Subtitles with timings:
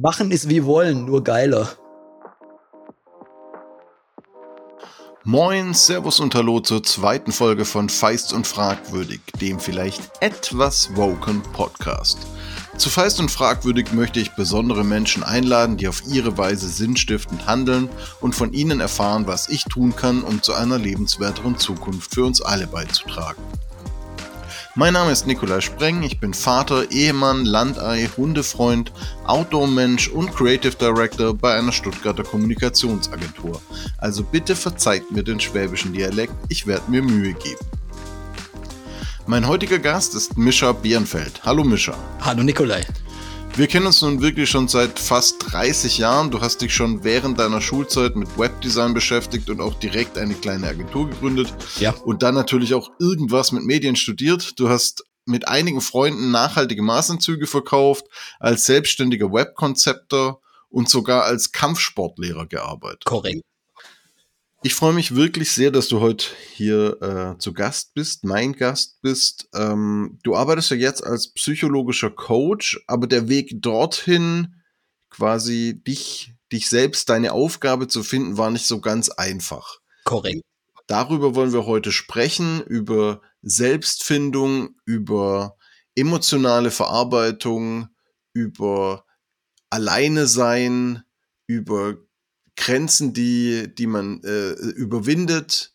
[0.00, 1.68] Machen ist wie wollen, nur geiler.
[5.22, 11.42] Moin, Servus und Hallo zur zweiten Folge von Feist und Fragwürdig, dem vielleicht etwas woken
[11.42, 12.16] Podcast.
[12.78, 17.90] Zu Feist und Fragwürdig möchte ich besondere Menschen einladen, die auf ihre Weise sinnstiftend handeln
[18.22, 22.40] und von ihnen erfahren, was ich tun kann, um zu einer lebenswerteren Zukunft für uns
[22.40, 23.42] alle beizutragen.
[24.74, 28.90] Mein Name ist Nikolai Spreng, ich bin Vater, Ehemann, Landei, Hundefreund,
[29.26, 33.60] Outdoor-Mensch und Creative Director bei einer Stuttgarter Kommunikationsagentur.
[33.98, 37.60] Also bitte verzeiht mir den schwäbischen Dialekt, ich werde mir Mühe geben.
[39.26, 41.42] Mein heutiger Gast ist Mischa Bierenfeld.
[41.44, 41.94] Hallo Mischa.
[42.22, 42.82] Hallo Nikolai.
[43.54, 46.30] Wir kennen uns nun wirklich schon seit fast 30 Jahren.
[46.30, 50.68] Du hast dich schon während deiner Schulzeit mit Webdesign beschäftigt und auch direkt eine kleine
[50.68, 51.52] Agentur gegründet.
[51.78, 51.90] Ja.
[51.90, 54.58] Und dann natürlich auch irgendwas mit Medien studiert.
[54.58, 58.06] Du hast mit einigen Freunden nachhaltige Maßanzüge verkauft,
[58.40, 60.38] als selbstständiger Webkonzepter
[60.70, 63.04] und sogar als Kampfsportlehrer gearbeitet.
[63.04, 63.42] Korrekt.
[64.64, 69.02] Ich freue mich wirklich sehr, dass du heute hier äh, zu Gast bist, mein Gast
[69.02, 69.48] bist.
[69.54, 74.54] Ähm, du arbeitest ja jetzt als psychologischer Coach, aber der Weg dorthin,
[75.10, 79.80] quasi dich, dich selbst, deine Aufgabe zu finden, war nicht so ganz einfach.
[80.04, 80.42] Korrekt.
[80.86, 85.56] Darüber wollen wir heute sprechen, über Selbstfindung, über
[85.96, 87.88] emotionale Verarbeitung,
[88.32, 89.04] über
[89.70, 91.02] Alleine sein,
[91.48, 91.96] über
[92.56, 95.74] Grenzen, die, die man äh, überwindet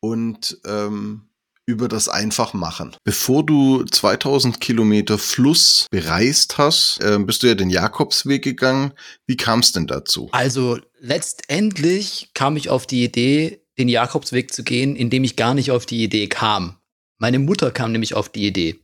[0.00, 1.28] und ähm,
[1.68, 2.96] über das einfach machen.
[3.04, 8.94] Bevor du 2000 Kilometer Fluss bereist hast, äh, bist du ja den Jakobsweg gegangen.
[9.26, 10.30] Wie kam es denn dazu?
[10.32, 15.70] Also letztendlich kam ich auf die Idee, den Jakobsweg zu gehen, indem ich gar nicht
[15.70, 16.78] auf die Idee kam.
[17.18, 18.80] Meine Mutter kam nämlich auf die Idee.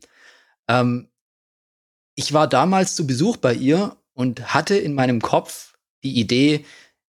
[0.69, 1.09] Ähm,
[2.17, 6.67] ich war damals zu Besuch bei ihr und hatte in meinem Kopf die Idee,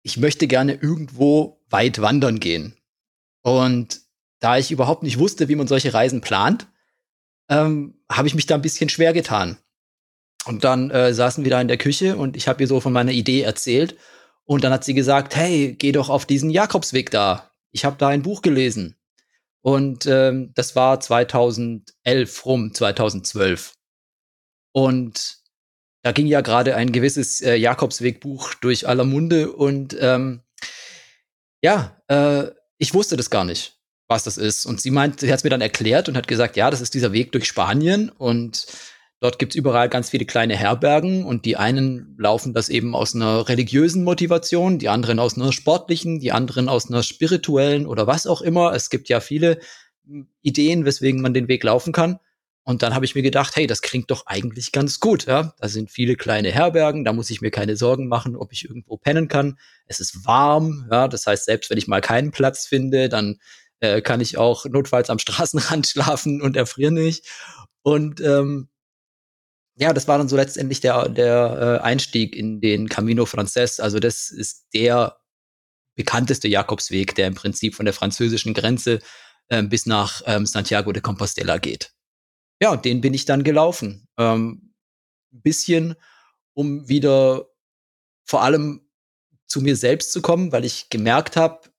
[0.03, 2.75] ich möchte gerne irgendwo weit wandern gehen.
[3.41, 4.01] Und
[4.39, 6.67] da ich überhaupt nicht wusste, wie man solche Reisen plant,
[7.49, 9.57] ähm, habe ich mich da ein bisschen schwer getan.
[10.45, 12.93] Und dann äh, saßen wir da in der Küche und ich habe ihr so von
[12.93, 13.97] meiner Idee erzählt.
[14.45, 17.51] Und dann hat sie gesagt, hey, geh doch auf diesen Jakobsweg da.
[17.71, 18.95] Ich habe da ein Buch gelesen.
[19.61, 23.73] Und ähm, das war 2011 rum, 2012.
[24.71, 25.38] Und
[26.01, 30.41] da ging ja gerade ein gewisses äh, Jakobswegbuch durch aller Munde und ähm,
[31.61, 33.77] ja, äh, ich wusste das gar nicht,
[34.07, 34.65] was das ist.
[34.65, 36.93] Und sie meint, sie hat es mir dann erklärt und hat gesagt, ja, das ist
[36.93, 38.67] dieser Weg durch Spanien und
[39.19, 43.49] dort gibt's überall ganz viele kleine Herbergen und die einen laufen das eben aus einer
[43.49, 48.41] religiösen Motivation, die anderen aus einer sportlichen, die anderen aus einer spirituellen oder was auch
[48.41, 48.73] immer.
[48.73, 49.59] Es gibt ja viele
[50.05, 52.19] hm, Ideen, weswegen man den Weg laufen kann.
[52.69, 55.25] Und dann habe ich mir gedacht, hey, das klingt doch eigentlich ganz gut.
[55.25, 55.55] Ja?
[55.57, 58.95] Da sind viele kleine Herbergen, da muss ich mir keine Sorgen machen, ob ich irgendwo
[58.95, 59.57] pennen kann.
[59.87, 63.39] Es ist warm, ja, das heißt, selbst wenn ich mal keinen Platz finde, dann
[63.79, 67.25] äh, kann ich auch notfalls am Straßenrand schlafen und erfriere nicht.
[67.81, 68.69] Und ähm,
[69.75, 73.79] ja, das war dann so letztendlich der, der äh, Einstieg in den Camino Frances.
[73.79, 75.17] Also das ist der
[75.95, 78.99] bekannteste Jakobsweg, der im Prinzip von der französischen Grenze
[79.47, 81.95] äh, bis nach ähm, Santiago de Compostela geht.
[82.61, 84.07] Ja, und den bin ich dann gelaufen.
[84.17, 84.73] Ähm,
[85.31, 85.95] bisschen,
[86.53, 87.47] um wieder
[88.25, 88.89] vor allem
[89.47, 91.69] zu mir selbst zu kommen, weil ich gemerkt habe,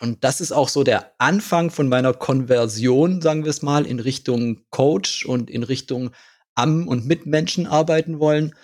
[0.00, 4.00] und das ist auch so der Anfang von meiner Konversion, sagen wir es mal, in
[4.00, 6.10] Richtung Coach und in Richtung
[6.54, 8.54] am und mit Menschen arbeiten wollen.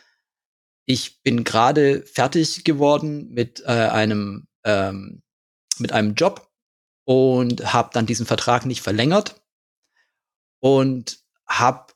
[0.86, 5.22] Ich bin gerade fertig geworden mit äh, einem ähm,
[5.78, 6.50] mit einem Job
[7.04, 9.42] und habe dann diesen Vertrag nicht verlängert
[10.60, 11.92] und habe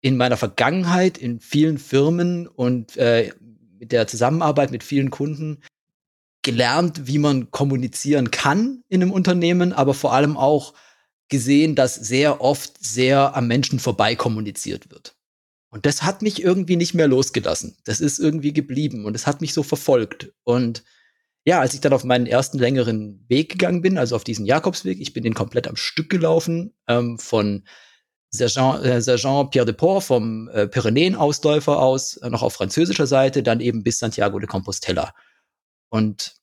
[0.00, 3.32] in meiner Vergangenheit in vielen Firmen und äh,
[3.78, 5.62] mit der Zusammenarbeit mit vielen Kunden
[6.42, 10.74] gelernt, wie man kommunizieren kann in einem Unternehmen, aber vor allem auch
[11.28, 15.16] gesehen, dass sehr oft sehr am Menschen vorbei kommuniziert wird.
[15.68, 17.76] Und das hat mich irgendwie nicht mehr losgelassen.
[17.84, 20.32] Das ist irgendwie geblieben und es hat mich so verfolgt.
[20.42, 20.82] Und
[21.44, 25.00] ja, als ich dann auf meinen ersten längeren Weg gegangen bin, also auf diesen Jakobsweg,
[25.00, 27.64] ich bin den komplett am Stück gelaufen, ähm, von
[28.30, 33.42] Sergent, äh, Sergent Pierre de Port vom äh, Pyrenäen-Ausläufer aus, äh, noch auf französischer Seite,
[33.42, 35.12] dann eben bis Santiago de Compostela.
[35.88, 36.36] Und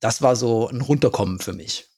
[0.00, 1.88] das war so ein Runterkommen für mich.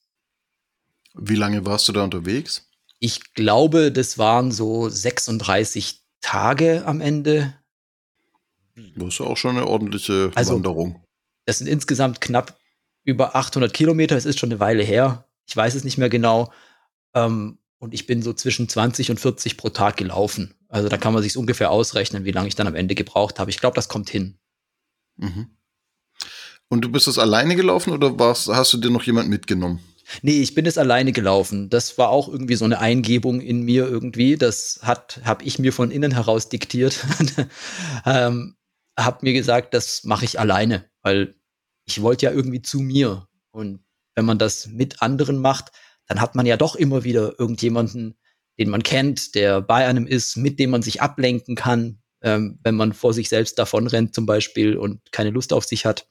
[1.14, 2.68] Wie lange warst du da unterwegs?
[2.98, 7.54] Ich glaube, das waren so 36 Tage am Ende.
[8.96, 11.04] Das ist auch schon eine ordentliche also, Wanderung.
[11.44, 12.58] Das sind insgesamt knapp
[13.04, 14.16] über 800 Kilometer.
[14.16, 15.28] Es ist schon eine Weile her.
[15.46, 16.50] Ich weiß es nicht mehr genau.
[17.14, 20.54] Ähm, und ich bin so zwischen 20 und 40 pro Tag gelaufen.
[20.68, 23.50] Also da kann man sich ungefähr ausrechnen, wie lange ich dann am Ende gebraucht habe.
[23.50, 24.38] Ich glaube, das kommt hin.
[25.16, 25.50] Mhm.
[26.68, 29.80] Und du bist das alleine gelaufen oder warst, hast du dir noch jemand mitgenommen?
[30.22, 31.70] Nee, ich bin es alleine gelaufen.
[31.70, 34.36] Das war auch irgendwie so eine Eingebung in mir irgendwie.
[34.36, 37.04] Das hat, habe ich mir von innen heraus diktiert.
[38.06, 38.56] ähm,
[38.98, 41.34] hab mir gesagt, das mache ich alleine, weil
[41.86, 43.28] ich wollte ja irgendwie zu mir.
[43.50, 43.84] Und
[44.14, 45.72] wenn man das mit anderen macht,
[46.06, 48.16] dann hat man ja doch immer wieder irgendjemanden,
[48.58, 52.76] den man kennt, der bei einem ist, mit dem man sich ablenken kann, ähm, wenn
[52.76, 56.06] man vor sich selbst davonrennt zum Beispiel und keine Lust auf sich hat.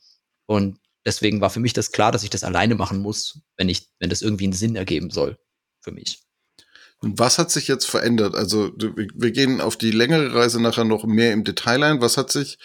[0.45, 3.89] Und deswegen war für mich das klar, dass ich das alleine machen muss, wenn ich,
[3.99, 5.37] wenn das irgendwie einen Sinn ergeben soll
[5.81, 6.19] für mich.
[7.01, 8.33] Was hat sich jetzt verändert?
[8.33, 12.01] Also wir gehen auf die längere Reise nachher noch mehr im Detail ein.
[12.01, 12.59] Was hat sich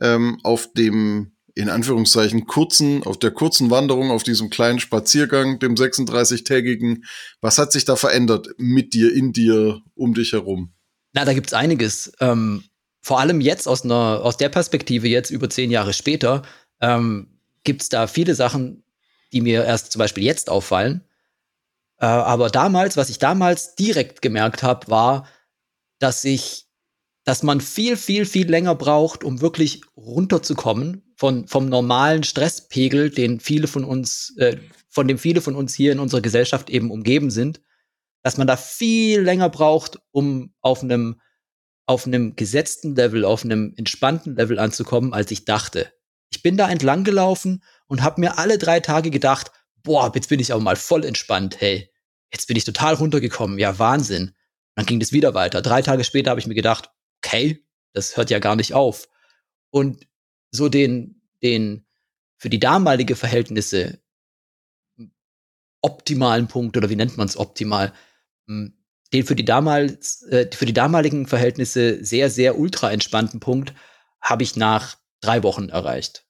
[0.00, 5.74] ähm, auf dem in Anführungszeichen kurzen, auf der kurzen Wanderung, auf diesem kleinen Spaziergang, dem
[5.74, 7.04] 36-tägigen,
[7.40, 10.72] was hat sich da verändert mit dir, in dir, um dich herum?
[11.14, 12.12] Na, da gibt's einiges.
[12.20, 12.62] Ähm,
[13.00, 16.42] vor allem jetzt aus, einer, aus der Perspektive, jetzt über zehn Jahre später,
[16.80, 18.84] ähm, gibt's da viele Sachen,
[19.32, 21.02] die mir erst zum Beispiel jetzt auffallen.
[21.98, 25.26] Äh, aber damals, was ich damals direkt gemerkt habe, war,
[25.98, 26.66] dass ich
[27.24, 33.40] dass man viel, viel, viel länger braucht, um wirklich runterzukommen von, vom normalen Stresspegel, den
[33.40, 34.56] viele von uns, äh,
[34.88, 37.60] von dem viele von uns hier in unserer Gesellschaft eben umgeben sind,
[38.22, 41.20] dass man da viel länger braucht, um auf einem,
[41.86, 45.92] auf einem gesetzten Level, auf einem entspannten Level anzukommen, als ich dachte.
[46.30, 49.50] Ich bin da entlang gelaufen und habe mir alle drei Tage gedacht,
[49.82, 51.90] boah, jetzt bin ich aber mal voll entspannt, hey,
[52.32, 54.36] jetzt bin ich total runtergekommen, ja, Wahnsinn.
[54.76, 55.62] Dann ging es wieder weiter.
[55.62, 56.90] Drei Tage später habe ich mir gedacht,
[57.24, 59.08] okay, das hört ja gar nicht auf.
[59.70, 60.06] Und
[60.50, 61.86] so den, den
[62.36, 64.00] für die damalige Verhältnisse
[65.80, 67.92] optimalen Punkt oder wie nennt man es optimal,
[68.46, 68.74] hm,
[69.12, 73.74] den für die damals, äh, für die damaligen Verhältnisse sehr, sehr ultra entspannten Punkt
[74.20, 76.26] habe ich nach drei Wochen erreicht.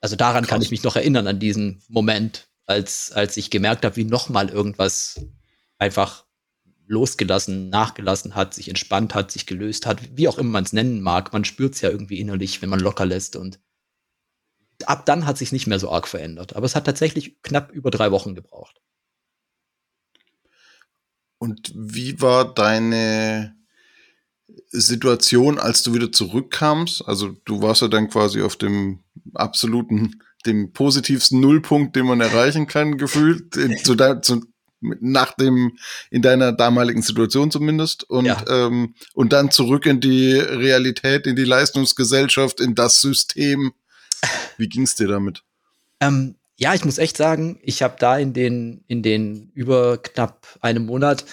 [0.00, 0.50] Also daran Krass.
[0.50, 4.48] kann ich mich noch erinnern, an diesen Moment, als, als ich gemerkt habe, wie nochmal
[4.48, 5.20] irgendwas
[5.78, 6.27] einfach
[6.88, 11.00] losgelassen, nachgelassen hat, sich entspannt hat, sich gelöst hat, wie auch immer man es nennen
[11.00, 11.32] mag.
[11.32, 13.36] Man spürt es ja irgendwie innerlich, wenn man locker lässt.
[13.36, 13.60] Und
[14.86, 16.56] ab dann hat sich nicht mehr so arg verändert.
[16.56, 18.80] Aber es hat tatsächlich knapp über drei Wochen gebraucht.
[21.38, 23.54] Und wie war deine
[24.68, 27.06] Situation, als du wieder zurückkamst?
[27.06, 32.66] Also du warst ja dann quasi auf dem absoluten, dem positivsten Nullpunkt, den man erreichen
[32.66, 34.42] kann, gefühlt, zu, zu,
[34.80, 35.76] nach dem,
[36.10, 38.42] in deiner damaligen Situation zumindest und, ja.
[38.48, 43.72] ähm, und dann zurück in die Realität, in die Leistungsgesellschaft, in das System.
[44.56, 45.42] Wie ging's dir damit?
[46.00, 50.46] Ähm, ja, ich muss echt sagen, ich habe da in den, in den über knapp
[50.60, 51.24] einem Monat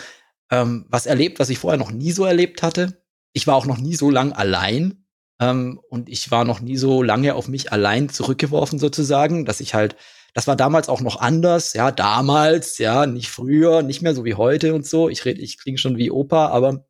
[0.52, 3.02] ähm, was erlebt, was ich vorher noch nie so erlebt hatte.
[3.34, 5.06] Ich war auch noch nie so lang allein
[5.40, 9.74] ähm, und ich war noch nie so lange auf mich allein zurückgeworfen sozusagen, dass ich
[9.74, 9.96] halt
[10.36, 14.34] das war damals auch noch anders, ja, damals, ja, nicht früher, nicht mehr so wie
[14.34, 15.08] heute und so.
[15.08, 16.86] Ich rede, ich klinge schon wie Opa, aber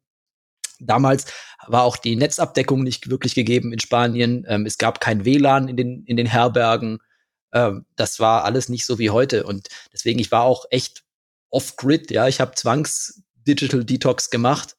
[0.79, 1.25] damals
[1.67, 4.45] war auch die Netzabdeckung nicht wirklich gegeben in Spanien.
[4.49, 6.97] Ähm, es gab kein WLAN in den, in den Herbergen.
[7.53, 9.43] Ähm, das war alles nicht so wie heute.
[9.43, 11.03] Und deswegen, ich war auch echt
[11.51, 12.27] off-grid, ja.
[12.27, 14.75] Ich habe Zwangs-Digital Detox gemacht.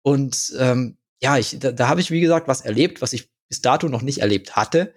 [0.00, 3.60] Und ähm, ja, ich, da, da habe ich, wie gesagt, was erlebt, was ich bis
[3.60, 4.94] dato noch nicht erlebt hatte.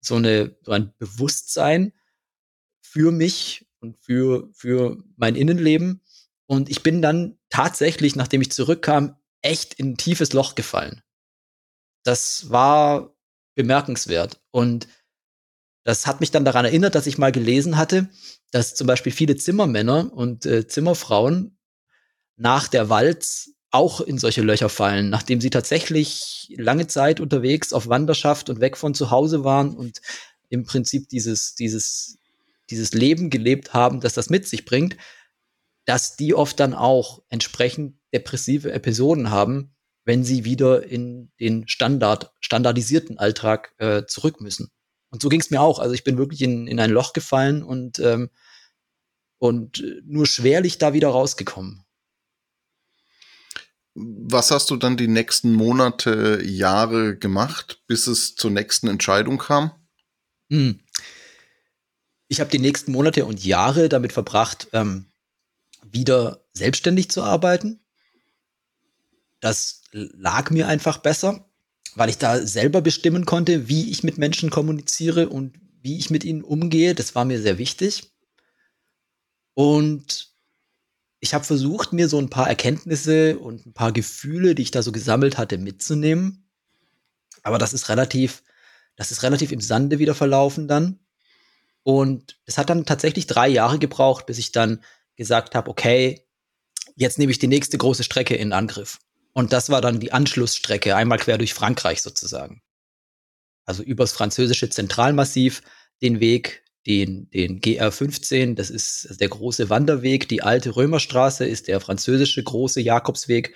[0.00, 1.92] So, eine, so ein Bewusstsein
[2.84, 6.02] für mich und für, für mein Innenleben.
[6.46, 11.02] Und ich bin dann tatsächlich, nachdem ich zurückkam, echt in ein tiefes Loch gefallen.
[12.02, 13.16] Das war
[13.54, 14.40] bemerkenswert.
[14.50, 14.88] Und
[15.84, 18.08] das hat mich dann daran erinnert, dass ich mal gelesen hatte,
[18.50, 21.58] dass zum Beispiel viele Zimmermänner und äh, Zimmerfrauen
[22.36, 27.88] nach der Walz auch in solche Löcher fallen, nachdem sie tatsächlich lange Zeit unterwegs auf
[27.88, 30.00] Wanderschaft und weg von zu Hause waren und
[30.48, 32.18] im Prinzip dieses, dieses
[32.70, 34.96] dieses Leben gelebt haben, das das mit sich bringt,
[35.84, 42.32] dass die oft dann auch entsprechend depressive Episoden haben, wenn sie wieder in den Standard,
[42.40, 44.70] standardisierten Alltag äh, zurück müssen.
[45.10, 45.78] Und so ging es mir auch.
[45.78, 48.30] Also ich bin wirklich in, in ein Loch gefallen und, ähm,
[49.38, 51.84] und nur schwerlich da wieder rausgekommen.
[53.94, 59.70] Was hast du dann die nächsten Monate, Jahre gemacht, bis es zur nächsten Entscheidung kam?
[60.50, 60.80] Hm
[62.34, 65.06] ich habe die nächsten Monate und Jahre damit verbracht, ähm,
[65.84, 67.78] wieder selbstständig zu arbeiten.
[69.38, 71.48] Das lag mir einfach besser,
[71.94, 76.24] weil ich da selber bestimmen konnte, wie ich mit Menschen kommuniziere und wie ich mit
[76.24, 76.96] ihnen umgehe.
[76.96, 78.10] Das war mir sehr wichtig.
[79.54, 80.34] Und
[81.20, 84.82] ich habe versucht, mir so ein paar Erkenntnisse und ein paar Gefühle, die ich da
[84.82, 86.50] so gesammelt hatte, mitzunehmen.
[87.44, 88.42] Aber das ist relativ,
[88.96, 90.98] das ist relativ im Sande wieder verlaufen dann.
[91.84, 94.82] Und es hat dann tatsächlich drei Jahre gebraucht, bis ich dann
[95.16, 96.26] gesagt habe, okay,
[96.96, 98.98] jetzt nehme ich die nächste große Strecke in Angriff.
[99.32, 102.62] Und das war dann die Anschlussstrecke, einmal quer durch Frankreich sozusagen.
[103.66, 105.62] Also übers französische Zentralmassiv
[106.02, 110.28] den Weg, den, den GR15, das ist der große Wanderweg.
[110.28, 113.54] Die alte Römerstraße ist der französische große Jakobsweg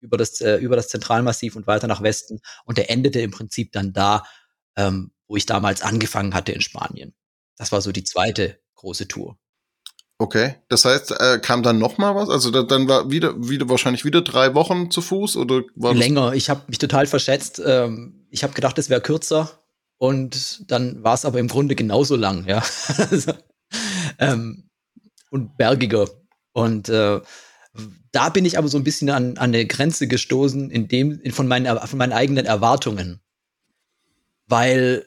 [0.00, 2.40] über das, äh, über das Zentralmassiv und weiter nach Westen.
[2.64, 4.24] Und der endete im Prinzip dann da,
[4.76, 7.14] ähm, wo ich damals angefangen hatte in Spanien.
[7.56, 9.38] Das war so die zweite große Tour.
[10.18, 12.28] Okay, das heißt, äh, kam dann noch mal was?
[12.28, 16.32] Also da, dann war wieder, wieder wahrscheinlich wieder drei Wochen zu Fuß oder war länger?
[16.34, 17.60] Ich habe mich total verschätzt.
[17.64, 19.50] Ähm, ich habe gedacht, es wäre kürzer
[19.98, 22.62] und dann war es aber im Grunde genauso lang, ja.
[22.98, 23.32] Also,
[24.18, 24.70] ähm,
[25.30, 26.08] und bergiger.
[26.52, 27.20] Und äh,
[28.12, 31.32] da bin ich aber so ein bisschen an, an eine Grenze gestoßen, in dem, in,
[31.32, 33.20] von, meinen, von meinen eigenen Erwartungen.
[34.46, 35.06] Weil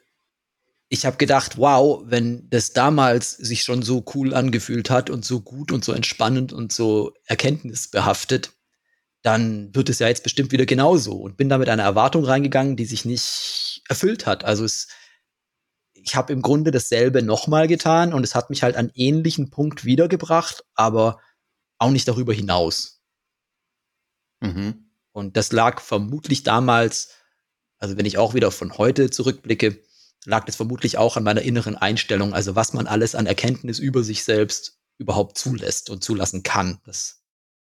[0.96, 5.42] ich habe gedacht, wow, wenn das damals sich schon so cool angefühlt hat und so
[5.42, 8.54] gut und so entspannend und so erkenntnisbehaftet,
[9.22, 11.18] dann wird es ja jetzt bestimmt wieder genauso.
[11.18, 14.46] Und bin da mit einer Erwartung reingegangen, die sich nicht erfüllt hat.
[14.46, 14.88] Also es,
[15.94, 19.84] ich habe im Grunde dasselbe nochmal getan und es hat mich halt an ähnlichen Punkt
[19.84, 21.20] wiedergebracht, aber
[21.78, 23.02] auch nicht darüber hinaus.
[24.40, 24.92] Mhm.
[25.12, 27.10] Und das lag vermutlich damals,
[27.80, 29.84] also wenn ich auch wieder von heute zurückblicke,
[30.26, 34.04] lag das vermutlich auch an meiner inneren Einstellung, also was man alles an Erkenntnis über
[34.04, 36.80] sich selbst überhaupt zulässt und zulassen kann.
[36.86, 37.22] Das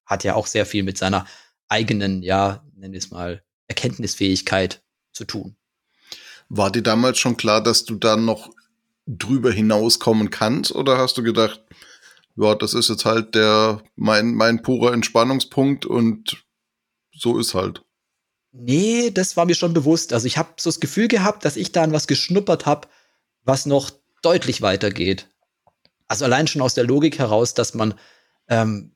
[0.06, 1.26] hat ja auch sehr viel mit seiner
[1.68, 5.56] eigenen, ja, nennen wir es mal, Erkenntnisfähigkeit zu tun.
[6.50, 8.50] War dir damals schon klar, dass du dann noch
[9.06, 11.62] drüber hinauskommen kannst oder hast du gedacht,
[12.36, 16.46] ja, das ist jetzt halt der mein mein purer Entspannungspunkt und
[17.12, 17.84] so ist halt.
[18.60, 20.14] Nee, das war mir schon bewusst.
[20.14, 22.88] Also ich habe so das Gefühl gehabt, dass ich da an was geschnuppert habe,
[23.44, 23.92] was noch
[24.24, 25.28] deutlich weitergeht.
[26.08, 27.94] Also allein schon aus der Logik heraus, dass man,
[28.48, 28.96] ähm,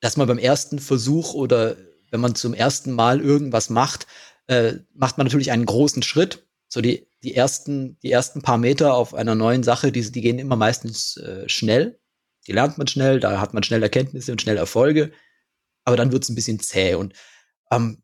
[0.00, 1.76] dass man beim ersten Versuch oder
[2.10, 4.08] wenn man zum ersten Mal irgendwas macht,
[4.48, 6.44] äh, macht man natürlich einen großen Schritt.
[6.68, 10.40] So die, die ersten, die ersten paar Meter auf einer neuen Sache, die, die gehen
[10.40, 12.00] immer meistens äh, schnell.
[12.48, 15.12] Die lernt man schnell, da hat man schnell Erkenntnisse und schnell Erfolge.
[15.84, 16.94] Aber dann wird es ein bisschen zäh.
[16.94, 17.14] Und
[17.70, 18.02] ähm,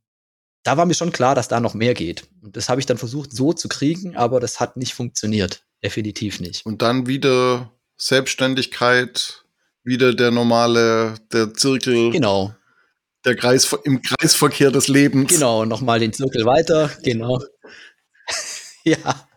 [0.63, 2.25] da war mir schon klar, dass da noch mehr geht.
[2.43, 5.65] Und das habe ich dann versucht so zu kriegen, aber das hat nicht funktioniert.
[5.83, 6.65] Definitiv nicht.
[6.65, 9.45] Und dann wieder Selbstständigkeit,
[9.83, 12.11] wieder der normale, der Zirkel.
[12.11, 12.55] Genau.
[13.25, 15.33] Der Kreis, im Kreisverkehr des Lebens.
[15.33, 17.41] Genau, nochmal den Zirkel weiter, genau.
[18.85, 19.29] ja.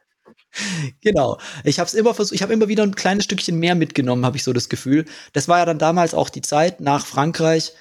[1.01, 1.39] Genau.
[1.63, 4.37] Ich habe es immer versucht, ich habe immer wieder ein kleines Stückchen mehr mitgenommen, habe
[4.37, 5.05] ich so das Gefühl.
[5.33, 7.73] Das war ja dann damals auch die Zeit nach Frankreich,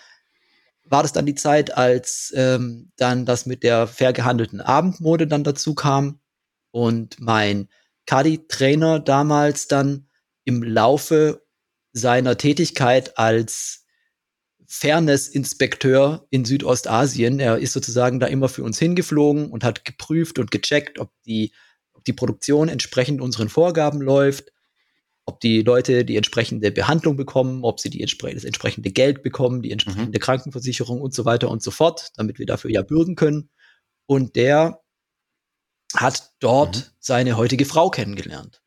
[0.85, 5.45] war das dann die Zeit, als ähm, dann das mit der fair gehandelten Abendmode dann
[5.45, 6.21] dazu kam
[6.71, 7.69] und mein
[8.07, 10.09] Kadi-Trainer damals dann
[10.45, 11.43] im Laufe
[11.93, 13.85] seiner Tätigkeit als
[14.67, 20.51] Fairness-Inspekteur in Südostasien, er ist sozusagen da immer für uns hingeflogen und hat geprüft und
[20.51, 21.53] gecheckt, ob die,
[21.93, 24.53] ob die Produktion entsprechend unseren Vorgaben läuft,
[25.27, 29.63] ob die Leute die entsprechende Behandlung bekommen, ob sie die entspre das entsprechende Geld bekommen,
[29.63, 30.23] die entsprechende mhm.
[30.23, 33.51] Krankenversicherung und so weiter und so fort, damit wir dafür ja bürgen können.
[34.07, 34.83] Und der
[35.95, 36.83] hat dort mhm.
[36.99, 38.63] seine heutige Frau kennengelernt.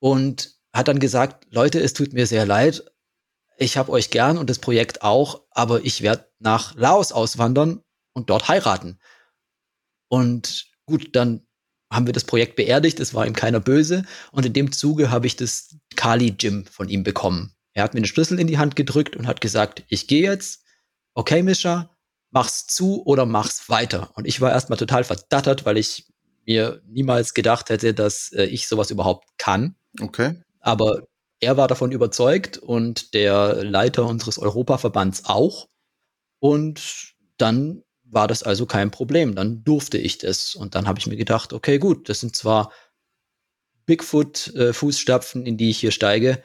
[0.00, 2.84] Und hat dann gesagt, Leute, es tut mir sehr leid,
[3.56, 8.30] ich habe euch gern und das Projekt auch, aber ich werde nach Laos auswandern und
[8.30, 8.98] dort heiraten.
[10.08, 11.46] Und gut, dann
[11.94, 15.26] haben wir das Projekt beerdigt, es war ihm keiner böse und in dem Zuge habe
[15.26, 17.54] ich das Kali Gym von ihm bekommen.
[17.72, 20.64] Er hat mir den Schlüssel in die Hand gedrückt und hat gesagt, ich gehe jetzt,
[21.14, 21.90] okay Mischa,
[22.30, 24.10] mach's zu oder mach's weiter.
[24.14, 26.06] Und ich war erstmal total verdattert, weil ich
[26.46, 29.76] mir niemals gedacht hätte, dass äh, ich sowas überhaupt kann.
[30.00, 30.40] Okay.
[30.60, 31.06] Aber
[31.40, 35.68] er war davon überzeugt und der Leiter unseres Europaverbands auch.
[36.40, 37.82] Und dann
[38.14, 39.34] war das also kein Problem.
[39.34, 40.54] Dann durfte ich das.
[40.54, 42.72] Und dann habe ich mir gedacht, okay, gut, das sind zwar
[43.86, 46.42] Bigfoot-Fußstapfen, äh, in die ich hier steige,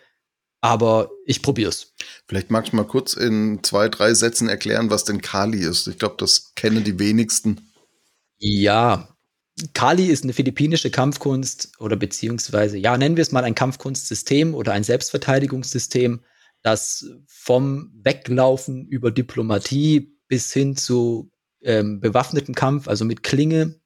[0.61, 1.93] aber ich probiere es.
[2.27, 5.87] Vielleicht magst du mal kurz in zwei, drei Sätzen erklären, was denn Kali ist.
[5.87, 7.71] Ich glaube, das kennen die wenigsten.
[8.37, 9.15] Ja,
[9.73, 14.73] Kali ist eine philippinische Kampfkunst oder beziehungsweise, ja, nennen wir es mal ein Kampfkunstsystem oder
[14.73, 16.21] ein Selbstverteidigungssystem,
[16.61, 23.79] das vom Weglaufen über Diplomatie bis hin zu ähm, bewaffneten Kampf, also mit Klinge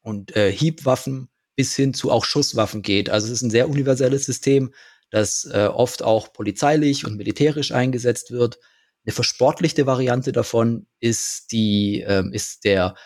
[0.00, 3.10] und äh, Hiebwaffen bis hin zu auch Schusswaffen geht.
[3.10, 4.72] Also es ist ein sehr universelles System,
[5.10, 8.58] das äh, oft auch polizeilich und militärisch eingesetzt wird.
[9.04, 12.96] Eine versportlichte Variante davon ist die, ähm, ist der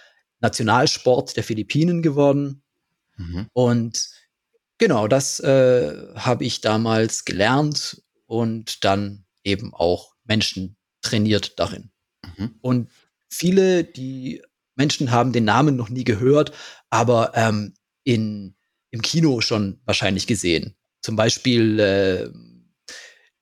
[0.40, 2.62] Nationalsport der Philippinen geworden.
[3.16, 3.48] Mhm.
[3.52, 4.08] Und
[4.78, 11.90] genau, das äh, habe ich damals gelernt und dann eben auch Menschen trainiert darin.
[12.36, 12.54] Mhm.
[12.60, 12.90] Und
[13.28, 14.42] viele, die
[14.74, 16.52] Menschen haben den Namen noch nie gehört,
[16.90, 18.54] aber ähm, in,
[18.90, 20.76] im Kino schon wahrscheinlich gesehen.
[21.02, 22.30] Zum Beispiel äh,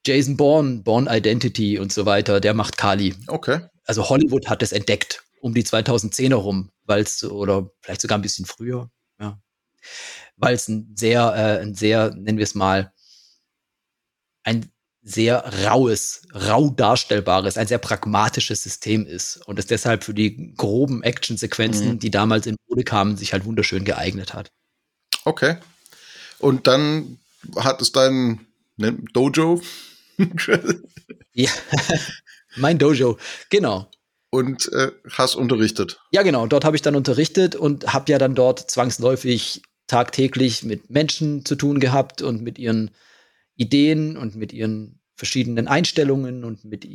[0.06, 3.14] Jason Bourne, Bourne Identity und so weiter, der macht Kali.
[3.26, 3.60] Okay.
[3.84, 8.22] Also Hollywood hat es entdeckt um die 2010er rum, weil es oder vielleicht sogar ein
[8.22, 8.90] bisschen früher,
[9.20, 9.40] ja,
[10.36, 12.92] weil es ein sehr, äh, ein sehr, nennen wir es mal,
[14.42, 14.70] ein
[15.08, 21.04] sehr raues, rau darstellbares, ein sehr pragmatisches System ist und es deshalb für die groben
[21.04, 21.98] Actionsequenzen, mhm.
[22.00, 24.50] die damals in Mode kamen, sich halt wunderschön geeignet hat.
[25.24, 25.58] Okay.
[26.40, 27.18] Und dann
[27.54, 28.46] hat es dein
[28.76, 29.62] ne, Dojo?
[31.32, 31.50] ja,
[32.56, 33.16] mein Dojo,
[33.48, 33.88] genau.
[34.30, 36.00] Und äh, hast unterrichtet.
[36.10, 36.48] Ja, genau.
[36.48, 41.54] Dort habe ich dann unterrichtet und habe ja dann dort zwangsläufig tagtäglich mit Menschen zu
[41.54, 42.90] tun gehabt und mit ihren
[43.56, 46.86] Ideen und mit ihren verschiedenen Einstellungen und mit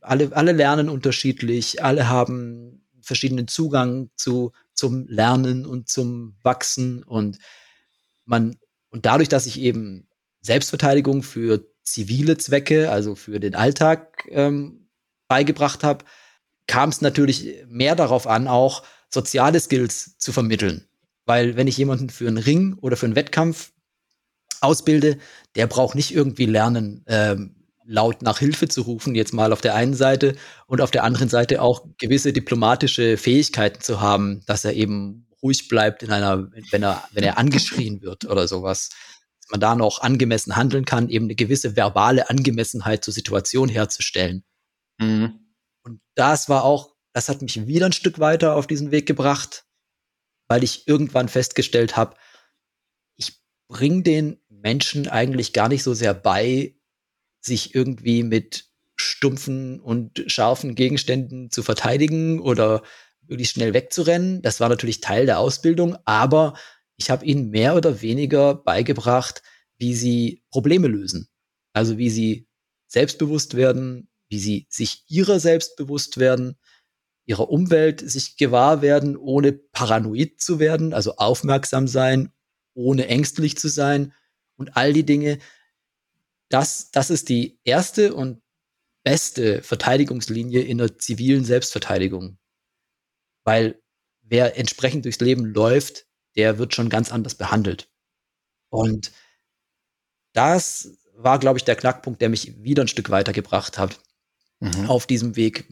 [0.00, 7.38] alle, alle lernen unterschiedlich, alle haben verschiedenen Zugang zu, zum Lernen und zum Wachsen und
[8.24, 8.56] man,
[8.90, 10.08] und dadurch, dass ich eben
[10.40, 14.88] Selbstverteidigung für zivile Zwecke, also für den Alltag ähm,
[15.28, 16.04] beigebracht habe,
[16.66, 20.86] kam es natürlich mehr darauf an, auch soziale Skills zu vermitteln.
[21.26, 23.72] Weil wenn ich jemanden für einen Ring oder für einen Wettkampf
[24.60, 25.18] ausbilde,
[25.56, 29.74] der braucht nicht irgendwie lernen, ähm, laut nach Hilfe zu rufen, jetzt mal auf der
[29.74, 30.36] einen Seite
[30.66, 35.68] und auf der anderen Seite auch gewisse diplomatische Fähigkeiten zu haben, dass er eben ruhig
[35.68, 38.90] bleibt in einer, wenn er, wenn er angeschrien wird oder sowas.
[39.40, 44.44] Dass man da noch angemessen handeln kann, eben eine gewisse verbale Angemessenheit zur Situation herzustellen.
[44.98, 45.40] Mhm.
[45.82, 49.64] Und das war auch, das hat mich wieder ein Stück weiter auf diesen Weg gebracht,
[50.46, 52.14] weil ich irgendwann festgestellt habe,
[53.70, 56.74] bringt den Menschen eigentlich gar nicht so sehr bei,
[57.40, 62.82] sich irgendwie mit stumpfen und scharfen Gegenständen zu verteidigen oder
[63.22, 64.42] wirklich schnell wegzurennen.
[64.42, 66.54] Das war natürlich Teil der Ausbildung, aber
[66.96, 69.42] ich habe ihnen mehr oder weniger beigebracht,
[69.78, 71.28] wie sie Probleme lösen.
[71.72, 72.48] Also wie sie
[72.88, 76.58] selbstbewusst werden, wie sie sich ihrer selbst bewusst werden,
[77.24, 82.32] ihrer Umwelt sich gewahr werden, ohne paranoid zu werden, also aufmerksam sein,
[82.74, 84.12] ohne ängstlich zu sein
[84.60, 85.38] und all die Dinge.
[86.48, 88.42] Das, das ist die erste und
[89.02, 92.38] beste Verteidigungslinie in der zivilen Selbstverteidigung.
[93.42, 93.80] Weil
[94.22, 97.88] wer entsprechend durchs Leben läuft, der wird schon ganz anders behandelt.
[98.68, 99.10] Und
[100.32, 103.98] das war, glaube ich, der Knackpunkt, der mich wieder ein Stück weitergebracht hat
[104.60, 104.86] mhm.
[104.86, 105.66] auf diesem Weg,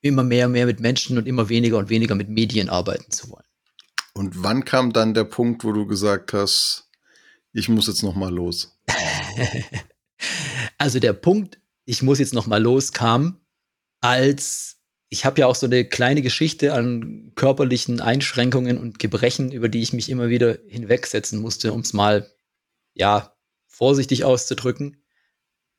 [0.00, 3.30] immer mehr und mehr mit Menschen und immer weniger und weniger mit Medien arbeiten zu
[3.30, 3.44] wollen.
[4.14, 6.87] Und wann kam dann der Punkt, wo du gesagt hast,
[7.52, 8.78] ich muss jetzt noch mal los?
[10.78, 13.40] also der Punkt, ich muss jetzt noch mal los, kam,
[14.00, 19.68] als ich habe ja auch so eine kleine Geschichte an körperlichen Einschränkungen und Gebrechen, über
[19.68, 22.30] die ich mich immer wieder hinwegsetzen musste, um es mal
[22.94, 23.34] ja
[23.66, 25.02] vorsichtig auszudrücken.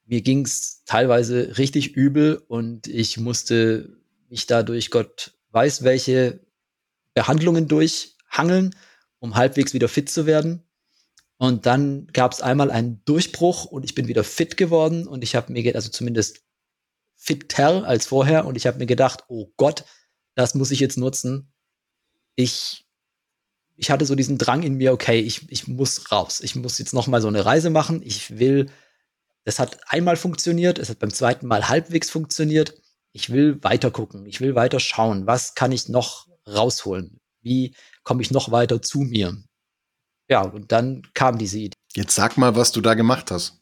[0.06, 6.40] Mir ging es teilweise richtig übel und ich musste mich dadurch Gott weiß welche
[7.14, 8.76] Behandlungen durch hangeln,
[9.20, 10.64] um halbwegs wieder fit zu werden.
[11.42, 15.36] Und dann gab es einmal einen Durchbruch und ich bin wieder fit geworden und ich
[15.36, 16.42] habe mir, also zumindest
[17.16, 19.86] fitter als vorher und ich habe mir gedacht, oh Gott,
[20.36, 21.54] das muss ich jetzt nutzen.
[22.36, 22.86] Ich,
[23.78, 26.42] ich hatte so diesen Drang in mir, okay, ich, ich muss raus.
[26.42, 28.02] Ich muss jetzt noch mal so eine Reise machen.
[28.04, 28.70] Ich will,
[29.46, 32.82] das hat einmal funktioniert, es hat beim zweiten Mal halbwegs funktioniert.
[33.14, 37.22] Ich will weiter gucken, ich will weiter schauen, was kann ich noch rausholen?
[37.42, 39.42] Wie komme ich noch weiter zu mir?
[40.30, 41.76] Ja, und dann kam diese Idee.
[41.96, 43.60] Jetzt sag mal, was du da gemacht hast.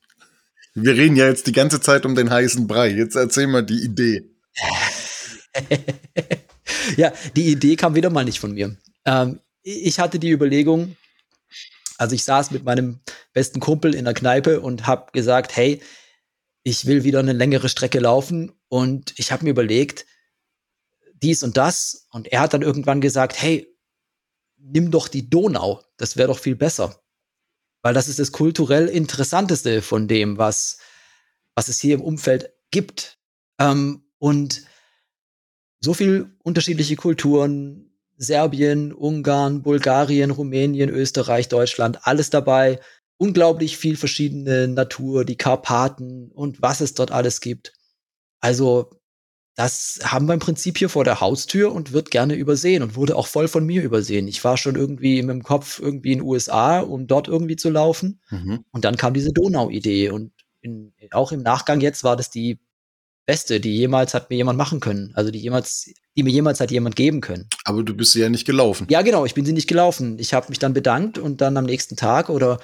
[0.76, 2.90] Wir reden ja jetzt die ganze Zeit um den heißen Brei.
[2.90, 4.30] Jetzt erzähl mal die Idee.
[6.98, 8.78] ja, die Idee kam wieder mal nicht von mir.
[9.06, 10.96] Ähm, ich hatte die Überlegung,
[11.98, 13.00] also ich saß mit meinem
[13.34, 15.82] besten Kumpel in der Kneipe und habe gesagt, hey,
[16.64, 20.06] ich will wieder eine längere Strecke laufen und ich habe mir überlegt,
[21.24, 22.08] dies und das.
[22.12, 23.68] Und er hat dann irgendwann gesagt, hey,
[24.72, 27.02] nimm doch die Donau, das wäre doch viel besser.
[27.82, 30.80] Weil das ist das kulturell Interessanteste von dem, was,
[31.56, 33.20] was es hier im Umfeld gibt.
[33.60, 34.64] Ähm, und
[35.80, 42.80] so viel unterschiedliche Kulturen, Serbien, Ungarn, Bulgarien, Rumänien, Österreich, Deutschland, alles dabei.
[43.20, 47.74] unglaublich viel verschiedene Natur, die Karpaten und was es dort alles gibt.
[48.40, 48.97] Also
[49.58, 53.16] das haben wir im Prinzip hier vor der Haustür und wird gerne übersehen und wurde
[53.16, 54.28] auch voll von mir übersehen.
[54.28, 57.72] Ich war schon irgendwie mit dem Kopf irgendwie in den USA, um dort irgendwie zu
[57.72, 58.22] laufen.
[58.30, 58.66] Mhm.
[58.70, 62.60] Und dann kam diese Donau-Idee und in, auch im Nachgang jetzt war das die
[63.26, 65.12] beste, die jemals hat mir jemand machen können.
[65.16, 67.50] Also die jemals, die mir jemals hat jemand geben können.
[67.64, 68.86] Aber du bist sie ja nicht gelaufen.
[68.92, 70.20] Ja, genau, ich bin sie nicht gelaufen.
[70.20, 72.60] Ich habe mich dann bedankt und dann am nächsten Tag oder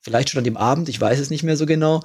[0.00, 2.02] vielleicht schon an dem Abend, ich weiß es nicht mehr so genau,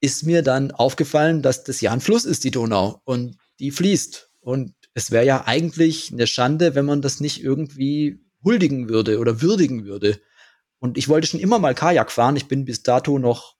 [0.00, 3.00] ist mir dann aufgefallen, dass das ja ein Fluss ist, die Donau.
[3.04, 4.30] Und die fließt.
[4.40, 9.40] Und es wäre ja eigentlich eine Schande, wenn man das nicht irgendwie huldigen würde oder
[9.40, 10.20] würdigen würde.
[10.78, 12.36] Und ich wollte schon immer mal Kajak fahren.
[12.36, 13.56] Ich bin bis dato noch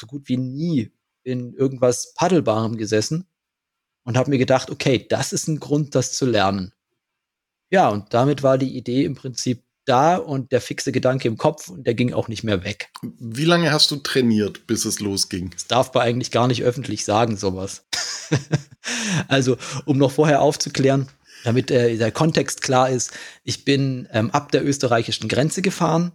[0.00, 3.26] so gut wie nie in irgendwas Paddelbarem gesessen
[4.04, 6.72] und habe mir gedacht, okay, das ist ein Grund, das zu lernen.
[7.70, 11.68] Ja, und damit war die Idee im Prinzip da und der fixe Gedanke im Kopf
[11.68, 12.90] und der ging auch nicht mehr weg.
[13.02, 15.50] Wie lange hast du trainiert, bis es losging?
[15.50, 17.86] Das darf man eigentlich gar nicht öffentlich sagen, sowas.
[19.28, 21.08] also, um noch vorher aufzuklären,
[21.44, 23.12] damit äh, der Kontext klar ist,
[23.44, 26.12] ich bin ähm, ab der österreichischen Grenze gefahren.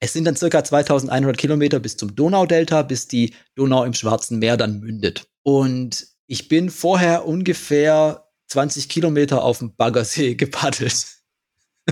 [0.00, 4.56] Es sind dann circa 2100 Kilometer bis zum Donaudelta, bis die Donau im Schwarzen Meer
[4.56, 5.28] dann mündet.
[5.42, 11.06] Und ich bin vorher ungefähr 20 Kilometer auf dem Baggersee gepaddelt.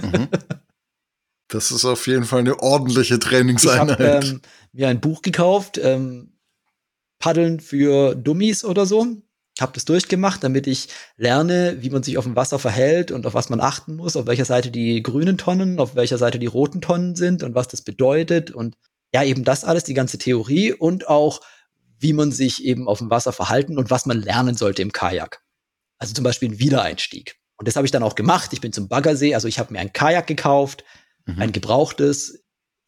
[0.00, 0.28] Mhm.
[1.52, 3.98] Das ist auf jeden Fall eine ordentliche Trainingseinheit.
[3.98, 6.38] Ich habe ähm, mir ein Buch gekauft, ähm,
[7.18, 9.20] Paddeln für Dummies oder so
[9.60, 13.34] habe das durchgemacht, damit ich lerne, wie man sich auf dem Wasser verhält und auf
[13.34, 16.80] was man achten muss, auf welcher Seite die grünen Tonnen, auf welcher Seite die roten
[16.80, 18.76] Tonnen sind und was das bedeutet und
[19.12, 21.40] ja, eben das alles, die ganze Theorie und auch,
[21.98, 25.42] wie man sich eben auf dem Wasser verhalten und was man lernen sollte im Kajak.
[25.98, 27.36] Also zum Beispiel ein Wiedereinstieg.
[27.58, 28.52] Und das habe ich dann auch gemacht.
[28.52, 30.84] Ich bin zum Baggersee, also ich habe mir ein Kajak gekauft,
[31.26, 31.42] mhm.
[31.42, 32.42] ein gebrauchtes.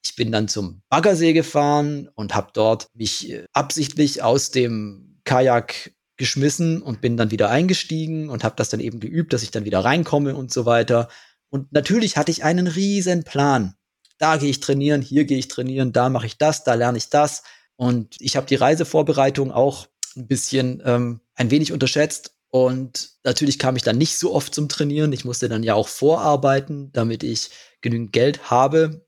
[0.04, 5.92] Ich bin dann zum Baggersee gefahren und habe dort mich äh, absichtlich aus dem Kajak
[6.22, 9.64] geschmissen und bin dann wieder eingestiegen und habe das dann eben geübt, dass ich dann
[9.64, 11.08] wieder reinkomme und so weiter.
[11.50, 13.74] Und natürlich hatte ich einen riesen Plan.
[14.18, 17.08] Da gehe ich trainieren, hier gehe ich trainieren, da mache ich das, da lerne ich
[17.08, 17.42] das.
[17.74, 22.37] Und ich habe die Reisevorbereitung auch ein bisschen ähm, ein wenig unterschätzt.
[22.46, 25.12] Und natürlich kam ich dann nicht so oft zum Trainieren.
[25.12, 29.04] Ich musste dann ja auch vorarbeiten, damit ich genügend Geld habe.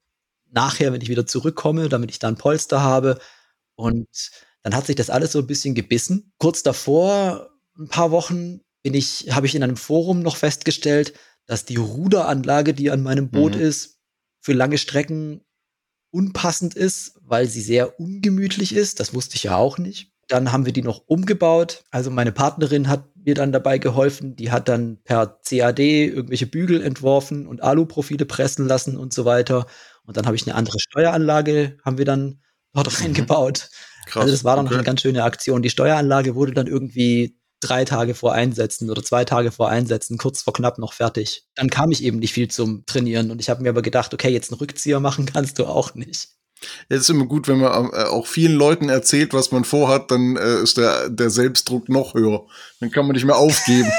[0.51, 3.21] Nachher, wenn ich wieder zurückkomme, damit ich dann Polster habe.
[3.77, 4.09] Und
[4.65, 6.33] dann hat sich das alles so ein bisschen gebissen.
[6.39, 11.13] Kurz davor, ein paar Wochen, bin ich, habe ich in einem Forum noch festgestellt,
[11.47, 13.61] dass die Ruderanlage, die an meinem Boot mhm.
[13.61, 13.99] ist,
[14.41, 15.43] für lange Strecken
[16.11, 19.01] unpassend ist, weil sie sehr ungemütlich ist.
[19.01, 20.13] Das wusste ich ja auch nicht.
[20.29, 21.85] Dann haben wir die noch umgebaut.
[21.91, 24.37] Also meine Partnerin hat mir dann dabei geholfen.
[24.37, 29.67] Die hat dann per CAD irgendwelche Bügel entworfen und Aluprofile pressen lassen und so weiter.
[30.05, 32.41] Und dann habe ich eine andere Steueranlage, haben wir dann
[32.73, 33.05] dort mhm.
[33.05, 33.69] reingebaut.
[34.07, 34.75] Krass, also das war dann okay.
[34.75, 35.63] eine ganz schöne Aktion.
[35.63, 40.43] Die Steueranlage wurde dann irgendwie drei Tage vor Einsetzen oder zwei Tage vor Einsetzen, kurz
[40.43, 41.45] vor knapp noch fertig.
[41.55, 44.29] Dann kam ich eben nicht viel zum Trainieren und ich habe mir aber gedacht, okay,
[44.29, 46.29] jetzt einen Rückzieher machen kannst du auch nicht.
[46.89, 50.37] Es ist immer gut, wenn man äh, auch vielen Leuten erzählt, was man vorhat, dann
[50.37, 52.47] äh, ist der, der Selbstdruck noch höher.
[52.81, 53.91] Dann kann man nicht mehr aufgeben.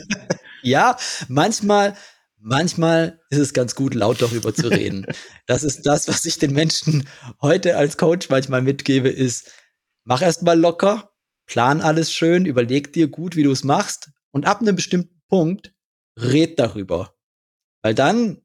[0.62, 0.96] ja,
[1.28, 1.96] manchmal,
[2.40, 5.06] manchmal ist es ganz gut, laut darüber zu reden.
[5.46, 7.08] das ist das, was ich den Menschen
[7.40, 9.52] heute als Coach manchmal mitgebe, ist,
[10.04, 11.12] mach erst mal locker,
[11.46, 15.72] plan alles schön, überleg dir gut, wie du es machst und ab einem bestimmten Punkt
[16.18, 17.14] red darüber.
[17.82, 18.42] Weil dann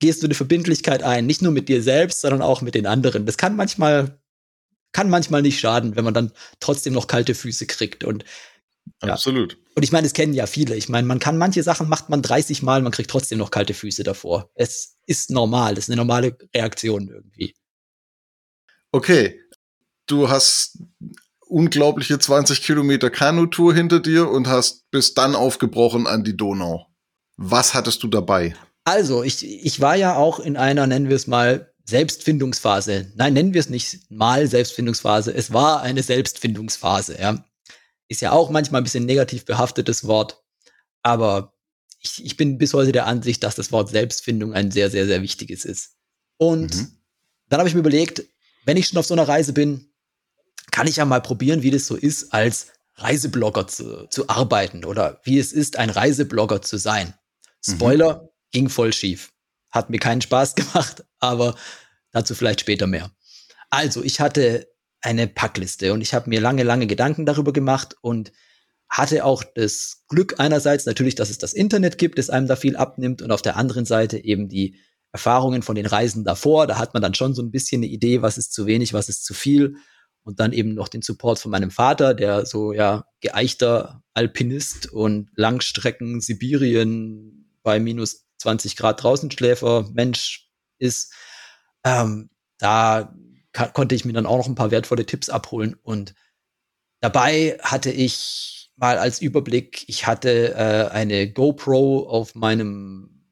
[0.00, 3.26] gehst du eine Verbindlichkeit ein, nicht nur mit dir selbst, sondern auch mit den anderen.
[3.26, 4.20] Das kann manchmal,
[4.92, 8.24] kann manchmal nicht schaden, wenn man dann trotzdem noch kalte Füße kriegt und
[9.02, 9.12] ja.
[9.12, 9.58] Absolut.
[9.78, 10.74] Und ich meine, es kennen ja viele.
[10.74, 13.74] Ich meine, man kann manche Sachen macht man 30 Mal, man kriegt trotzdem noch kalte
[13.74, 14.50] Füße davor.
[14.56, 17.54] Es ist normal, das ist eine normale Reaktion irgendwie.
[18.90, 19.38] Okay,
[20.06, 20.82] du hast
[21.46, 26.88] unglaubliche 20 Kilometer Kanutour hinter dir und hast bis dann aufgebrochen an die Donau.
[27.36, 28.56] Was hattest du dabei?
[28.82, 33.12] Also, ich, ich war ja auch in einer, nennen wir es mal, Selbstfindungsphase.
[33.14, 35.32] Nein, nennen wir es nicht mal Selbstfindungsphase.
[35.32, 37.44] Es war eine Selbstfindungsphase, ja.
[38.08, 40.42] Ist ja auch manchmal ein bisschen negativ behaftetes Wort.
[41.02, 41.54] Aber
[42.00, 45.22] ich, ich bin bis heute der Ansicht, dass das Wort Selbstfindung ein sehr, sehr, sehr
[45.22, 45.96] wichtiges ist.
[46.36, 46.98] Und mhm.
[47.48, 48.24] dann habe ich mir überlegt,
[48.64, 49.92] wenn ich schon auf so einer Reise bin,
[50.70, 55.20] kann ich ja mal probieren, wie das so ist, als Reiseblogger zu, zu arbeiten oder
[55.24, 57.14] wie es ist, ein Reiseblogger zu sein.
[57.66, 57.72] Mhm.
[57.72, 58.28] Spoiler, mhm.
[58.52, 59.32] ging voll schief.
[59.70, 61.54] Hat mir keinen Spaß gemacht, aber
[62.12, 63.10] dazu vielleicht später mehr.
[63.70, 64.68] Also, ich hatte
[65.00, 68.32] eine Packliste und ich habe mir lange, lange Gedanken darüber gemacht und
[68.88, 72.76] hatte auch das Glück einerseits natürlich, dass es das Internet gibt, das einem da viel
[72.76, 74.76] abnimmt und auf der anderen Seite eben die
[75.12, 76.66] Erfahrungen von den Reisen davor.
[76.66, 79.08] Da hat man dann schon so ein bisschen eine Idee, was ist zu wenig, was
[79.08, 79.76] ist zu viel.
[80.22, 85.30] Und dann eben noch den Support von meinem Vater, der so ja geeichter Alpinist und
[85.34, 91.12] Langstrecken Sibirien bei minus 20 Grad draußen Schläfer Mensch ist.
[91.84, 93.14] Ähm, da
[93.52, 95.76] konnte ich mir dann auch noch ein paar wertvolle Tipps abholen.
[95.82, 96.14] Und
[97.00, 103.24] dabei hatte ich mal als Überblick, ich hatte äh, eine GoPro auf meinem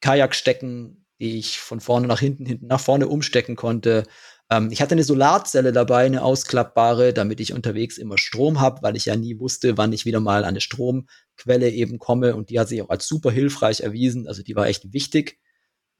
[0.00, 4.04] Kajak stecken, die ich von vorne nach hinten, hinten nach vorne umstecken konnte.
[4.50, 8.96] Ähm, ich hatte eine Solarzelle dabei, eine ausklappbare, damit ich unterwegs immer Strom habe, weil
[8.96, 12.36] ich ja nie wusste, wann ich wieder mal an eine Stromquelle eben komme.
[12.36, 14.26] Und die hat sich auch als super hilfreich erwiesen.
[14.28, 15.38] Also die war echt wichtig.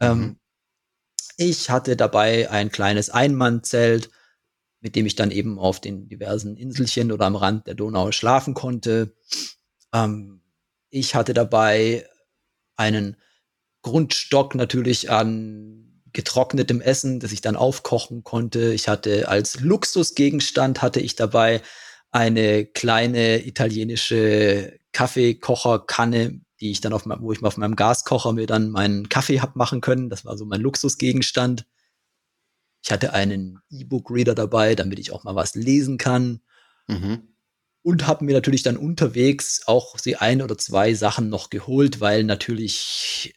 [0.00, 0.38] Ähm, mhm.
[1.36, 4.10] Ich hatte dabei ein kleines Einmannzelt,
[4.80, 8.54] mit dem ich dann eben auf den diversen Inselchen oder am Rand der Donau schlafen
[8.54, 9.14] konnte.
[9.92, 10.42] Ähm,
[10.90, 12.08] ich hatte dabei
[12.76, 13.16] einen
[13.82, 18.72] Grundstock natürlich an getrocknetem Essen, das ich dann aufkochen konnte.
[18.72, 21.62] Ich hatte als Luxusgegenstand hatte ich dabei
[22.10, 28.46] eine kleine italienische Kaffeekocherkanne, die ich dann auf wo ich mal auf meinem Gaskocher mir
[28.46, 30.08] dann meinen Kaffee hab machen können.
[30.08, 31.66] Das war so mein Luxusgegenstand.
[32.82, 36.40] Ich hatte einen E-Book-Reader dabei, damit ich auch mal was lesen kann.
[36.86, 37.34] Mhm.
[37.82, 42.24] Und habe mir natürlich dann unterwegs auch die ein oder zwei Sachen noch geholt, weil
[42.24, 43.34] natürlich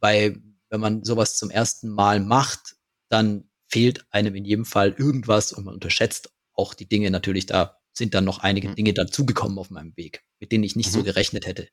[0.00, 0.36] bei
[0.70, 2.76] wenn man sowas zum ersten Mal macht,
[3.08, 7.46] dann fehlt einem in jedem Fall irgendwas und man unterschätzt auch die Dinge natürlich.
[7.46, 8.74] Da sind dann noch einige mhm.
[8.74, 10.92] Dinge dazugekommen auf meinem Weg, mit denen ich nicht mhm.
[10.92, 11.68] so gerechnet hätte.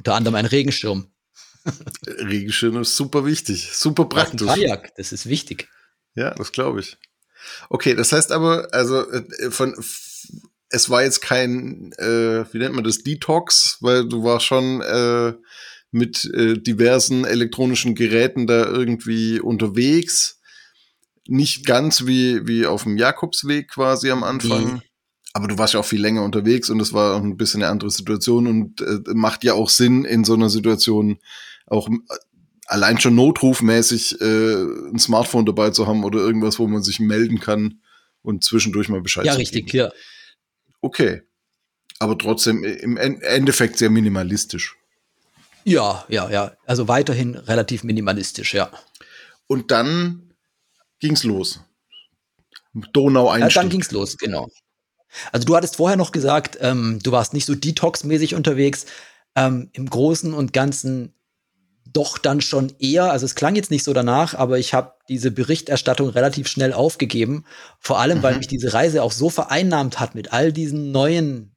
[0.00, 1.12] Unter anderem ein Regenschirm.
[2.06, 4.48] Regenschirm ist super wichtig, super praktisch.
[4.48, 5.68] Ein Kajak, das ist wichtig.
[6.14, 6.96] Ja, das glaube ich.
[7.68, 9.74] Okay, das heißt aber, also äh, von
[10.70, 15.34] es war jetzt kein, äh, wie nennt man das, Detox, weil du warst schon äh,
[15.90, 20.40] mit äh, diversen elektronischen Geräten da irgendwie unterwegs.
[21.26, 24.80] Nicht ganz wie, wie auf dem Jakobsweg quasi am Anfang.
[25.32, 27.70] Aber du warst ja auch viel länger unterwegs und es war auch ein bisschen eine
[27.70, 31.18] andere Situation und äh, macht ja auch Sinn, in so einer Situation
[31.66, 31.98] auch äh,
[32.66, 34.54] allein schon notrufmäßig äh,
[34.92, 37.80] ein Smartphone dabei zu haben oder irgendwas, wo man sich melden kann
[38.22, 39.90] und zwischendurch mal Bescheid Ja, richtig, ja.
[40.80, 41.22] Okay.
[41.98, 44.76] Aber trotzdem äh, im Endeffekt sehr minimalistisch.
[45.64, 46.56] Ja, ja, ja.
[46.66, 48.70] Also weiterhin relativ minimalistisch, ja.
[49.46, 50.32] Und dann
[51.00, 51.60] ging's los.
[52.92, 53.56] Donau einstieg.
[53.56, 54.48] Ja, dann ging's los, genau.
[55.32, 58.86] Also du hattest vorher noch gesagt, ähm, du warst nicht so Detox-mäßig unterwegs.
[59.36, 61.14] Ähm, Im Großen und Ganzen
[61.92, 65.30] doch dann schon eher, also es klang jetzt nicht so danach, aber ich habe diese
[65.30, 67.44] Berichterstattung relativ schnell aufgegeben.
[67.80, 68.22] Vor allem, mhm.
[68.22, 71.56] weil mich diese Reise auch so vereinnahmt hat mit all diesen neuen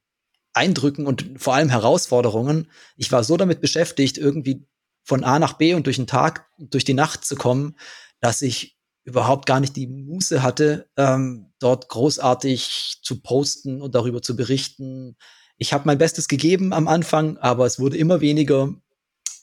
[0.52, 2.70] Eindrücken und vor allem Herausforderungen.
[2.96, 4.66] Ich war so damit beschäftigt, irgendwie
[5.02, 7.76] von A nach B und durch den Tag, durch die Nacht zu kommen,
[8.20, 8.73] dass ich
[9.04, 15.16] überhaupt gar nicht die Muße hatte, ähm, dort großartig zu posten und darüber zu berichten.
[15.56, 18.74] Ich habe mein Bestes gegeben am Anfang, aber es wurde immer weniger.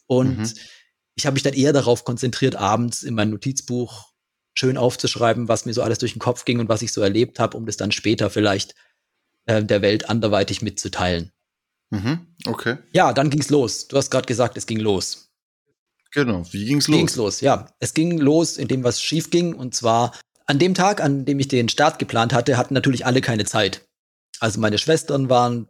[0.08, 0.52] Und mhm.
[1.16, 4.12] ich habe mich dann eher darauf konzentriert, abends in mein Notizbuch
[4.54, 7.40] schön aufzuschreiben, was mir so alles durch den Kopf ging und was ich so erlebt
[7.40, 8.76] habe, um das dann später vielleicht
[9.46, 11.32] äh, der Welt anderweitig mitzuteilen.
[11.92, 12.78] Mhm, okay.
[12.94, 13.88] Ja, dann ging's los.
[13.88, 15.31] Du hast gerade gesagt, es ging los.
[16.12, 16.98] Genau, wie ging's los?
[16.98, 17.68] Ging's los, ja.
[17.80, 19.54] Es ging los, indem was schief ging.
[19.54, 20.14] Und zwar
[20.46, 23.88] an dem Tag, an dem ich den Start geplant hatte, hatten natürlich alle keine Zeit.
[24.40, 25.70] Also meine Schwestern waren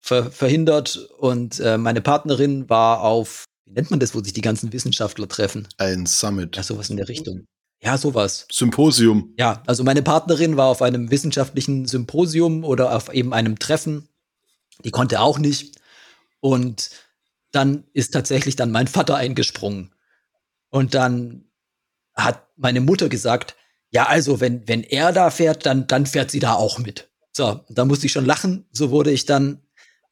[0.00, 4.40] ver verhindert und äh, meine Partnerin war auf, wie nennt man das, wo sich die
[4.40, 5.68] ganzen Wissenschaftler treffen?
[5.78, 6.56] Ein Summit.
[6.56, 7.46] Ja, sowas in der Richtung.
[7.82, 8.46] Ja, sowas.
[8.50, 9.34] Symposium.
[9.38, 14.08] Ja, also meine Partnerin war auf einem wissenschaftlichen Symposium oder auf eben einem Treffen.
[14.84, 15.76] Die konnte auch nicht.
[16.40, 16.90] Und
[17.52, 19.94] dann ist tatsächlich dann mein Vater eingesprungen.
[20.70, 21.44] Und dann
[22.14, 23.56] hat meine Mutter gesagt,
[23.90, 27.10] ja, also wenn, wenn er da fährt, dann, dann fährt sie da auch mit.
[27.32, 28.66] So, da musste ich schon lachen.
[28.72, 29.62] So wurde ich dann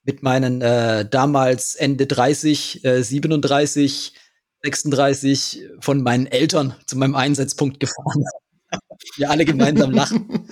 [0.02, 4.14] mit meinen äh, damals Ende 30, äh, 37
[4.62, 8.24] 36 von meinen Eltern zu meinem Einsatzpunkt gefahren.
[9.16, 10.28] Wir alle gemeinsam lachen.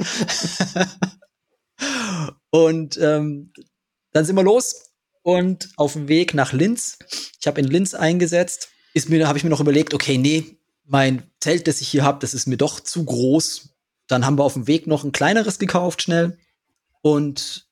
[2.51, 3.53] und ähm,
[4.13, 4.88] dann sind wir los
[5.23, 6.99] und auf dem Weg nach Linz.
[7.41, 8.69] Ich habe in Linz eingesetzt.
[8.95, 12.19] Ist mir, habe ich mir noch überlegt, okay, nee, mein Zelt, das ich hier habe,
[12.21, 13.71] das ist mir doch zu groß.
[14.07, 16.39] Dann haben wir auf dem Weg noch ein kleineres gekauft, schnell.
[17.03, 17.69] Und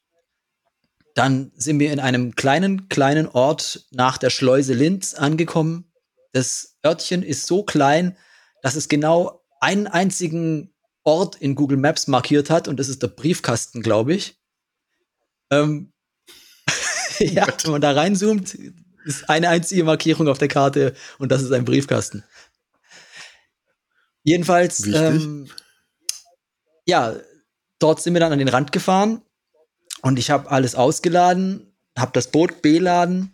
[1.15, 5.91] dann sind wir in einem kleinen, kleinen Ort nach der Schleuse Linz angekommen.
[6.33, 8.19] Das Örtchen ist so klein,
[8.61, 13.09] dass es genau einen einzigen Ort in Google Maps markiert hat und das ist der
[13.09, 14.39] Briefkasten, glaube ich.
[15.51, 15.93] Ähm,
[17.33, 18.57] ja, wenn man da reinzoomt,
[19.05, 22.25] ist eine einzige Markierung auf der Karte und das ist ein Briefkasten.
[24.23, 25.49] Jedenfalls, ähm,
[26.85, 27.15] ja,
[27.79, 29.23] dort sind wir dann an den Rand gefahren
[30.03, 33.33] und ich habe alles ausgeladen, habe das Boot beladen.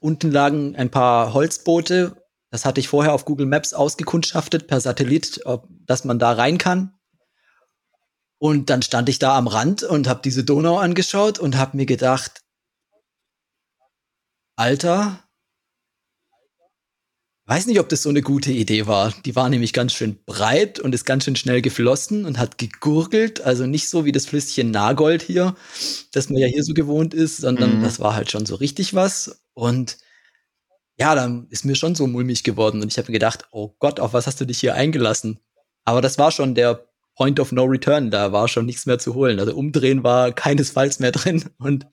[0.00, 2.16] Unten lagen ein paar Holzboote.
[2.50, 6.58] Das hatte ich vorher auf Google Maps ausgekundschaftet per Satellit, ob, dass man da rein
[6.58, 6.94] kann.
[8.38, 11.86] Und dann stand ich da am Rand und habe diese Donau angeschaut und habe mir
[11.86, 12.42] gedacht,
[14.56, 15.22] Alter,
[17.44, 19.12] weiß nicht, ob das so eine gute Idee war.
[19.24, 23.42] Die war nämlich ganz schön breit und ist ganz schön schnell geflossen und hat gegurgelt.
[23.42, 25.54] Also nicht so wie das Flüsschen Nagold hier,
[26.12, 27.82] das man ja hier so gewohnt ist, sondern mhm.
[27.82, 29.42] das war halt schon so richtig was.
[29.52, 29.98] Und
[30.98, 34.00] ja, dann ist mir schon so mulmig geworden und ich habe mir gedacht, oh Gott,
[34.00, 35.38] auf was hast du dich hier eingelassen?
[35.84, 38.10] Aber das war schon der Point of No Return.
[38.10, 39.38] Da war schon nichts mehr zu holen.
[39.38, 41.86] Also umdrehen war keinesfalls mehr drin und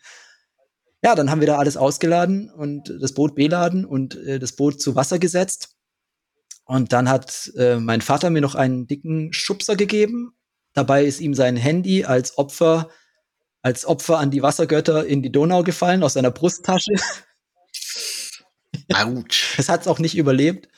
[1.03, 4.81] ja, dann haben wir da alles ausgeladen und das Boot beladen und äh, das Boot
[4.81, 5.75] zu Wasser gesetzt.
[6.63, 10.33] Und dann hat äh, mein Vater mir noch einen dicken Schubser gegeben.
[10.71, 12.89] Dabei ist ihm sein Handy als Opfer,
[13.61, 16.93] als Opfer an die Wassergötter in die Donau gefallen aus seiner Brusttasche.
[18.93, 19.59] Autsch.
[19.59, 20.69] Es hat es auch nicht überlebt.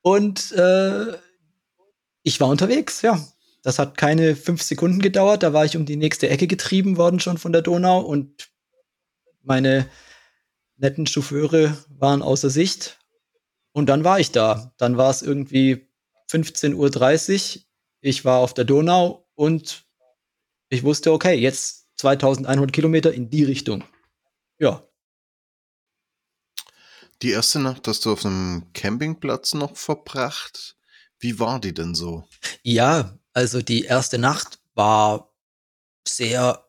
[0.00, 1.18] Und äh,
[2.22, 3.22] ich war unterwegs, ja.
[3.62, 5.42] Das hat keine fünf Sekunden gedauert.
[5.42, 8.48] Da war ich um die nächste Ecke getrieben worden schon von der Donau und
[9.46, 9.88] meine
[10.76, 12.98] netten Chauffeure waren außer Sicht.
[13.72, 14.72] Und dann war ich da.
[14.78, 15.88] Dann war es irgendwie
[16.30, 17.62] 15.30 Uhr.
[18.00, 19.84] Ich war auf der Donau und
[20.68, 23.84] ich wusste, okay, jetzt 2100 Kilometer in die Richtung.
[24.58, 24.86] Ja.
[27.22, 30.76] Die erste Nacht hast du auf einem Campingplatz noch verbracht.
[31.18, 32.28] Wie war die denn so?
[32.62, 35.32] Ja, also die erste Nacht war
[36.06, 36.65] sehr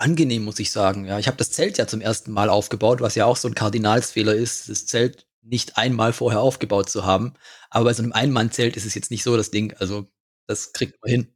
[0.00, 1.04] angenehm, muss ich sagen.
[1.04, 3.54] Ja, ich habe das Zelt ja zum ersten Mal aufgebaut, was ja auch so ein
[3.54, 7.34] Kardinalsfehler ist, das Zelt nicht einmal vorher aufgebaut zu haben.
[7.70, 9.74] Aber bei so einem Einmannzelt ist es jetzt nicht so das Ding.
[9.78, 10.06] Also
[10.46, 11.34] das kriegt man hin.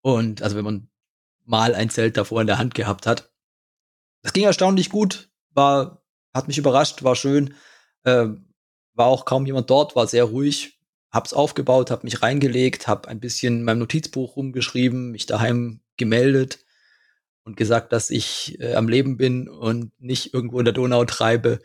[0.00, 0.88] Und also wenn man
[1.44, 3.30] mal ein Zelt davor in der Hand gehabt hat.
[4.22, 7.54] Das ging erstaunlich gut, war, hat mich überrascht, war schön.
[8.04, 8.28] Äh,
[8.94, 10.78] war auch kaum jemand dort, war sehr ruhig.
[11.10, 16.60] Hab's aufgebaut, hab mich reingelegt, hab ein bisschen in meinem Notizbuch rumgeschrieben, mich daheim gemeldet
[17.44, 21.60] und gesagt, dass ich äh, am Leben bin und nicht irgendwo in der Donau treibe.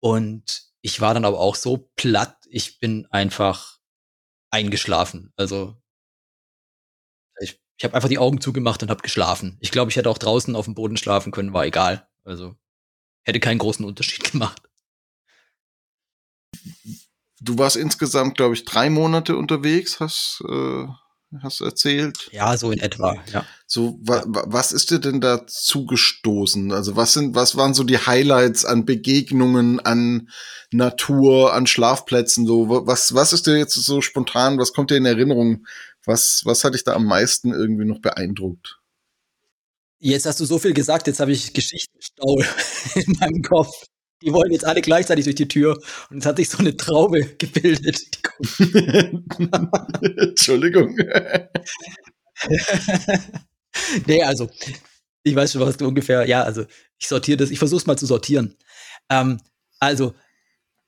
[0.00, 3.78] Und ich war dann aber auch so platt, ich bin einfach
[4.50, 5.32] eingeschlafen.
[5.36, 5.76] Also
[7.40, 9.56] ich, ich habe einfach die Augen zugemacht und habe geschlafen.
[9.60, 12.08] Ich glaube, ich hätte auch draußen auf dem Boden schlafen können, war egal.
[12.24, 12.56] Also
[13.24, 14.62] hätte keinen großen Unterschied gemacht.
[17.40, 20.86] Du warst insgesamt, glaube ich, drei Monate unterwegs, hast äh
[21.42, 22.28] hast du erzählt.
[22.32, 23.44] Ja, so in etwa, ja.
[23.66, 26.72] So, wa, wa, was ist dir denn da zugestoßen?
[26.72, 30.30] Also, was sind, was waren so die Highlights an Begegnungen, an
[30.70, 32.46] Natur, an Schlafplätzen?
[32.46, 34.58] So, was, was ist dir jetzt so spontan?
[34.58, 35.66] Was kommt dir in Erinnerung?
[36.04, 38.80] Was, was hat dich da am meisten irgendwie noch beeindruckt?
[40.00, 42.40] Jetzt hast du so viel gesagt, jetzt habe ich Geschichtenstau
[42.94, 43.84] in meinem Kopf
[44.22, 47.24] die wollen jetzt alle gleichzeitig durch die Tür und es hat sich so eine Traube
[47.38, 48.18] gebildet.
[50.16, 50.96] Entschuldigung.
[54.06, 54.48] nee, also,
[55.22, 56.64] ich weiß schon, was du ungefähr, ja, also,
[56.98, 58.56] ich sortiere das, ich versuche es mal zu sortieren.
[59.10, 59.40] Ähm,
[59.80, 60.14] also,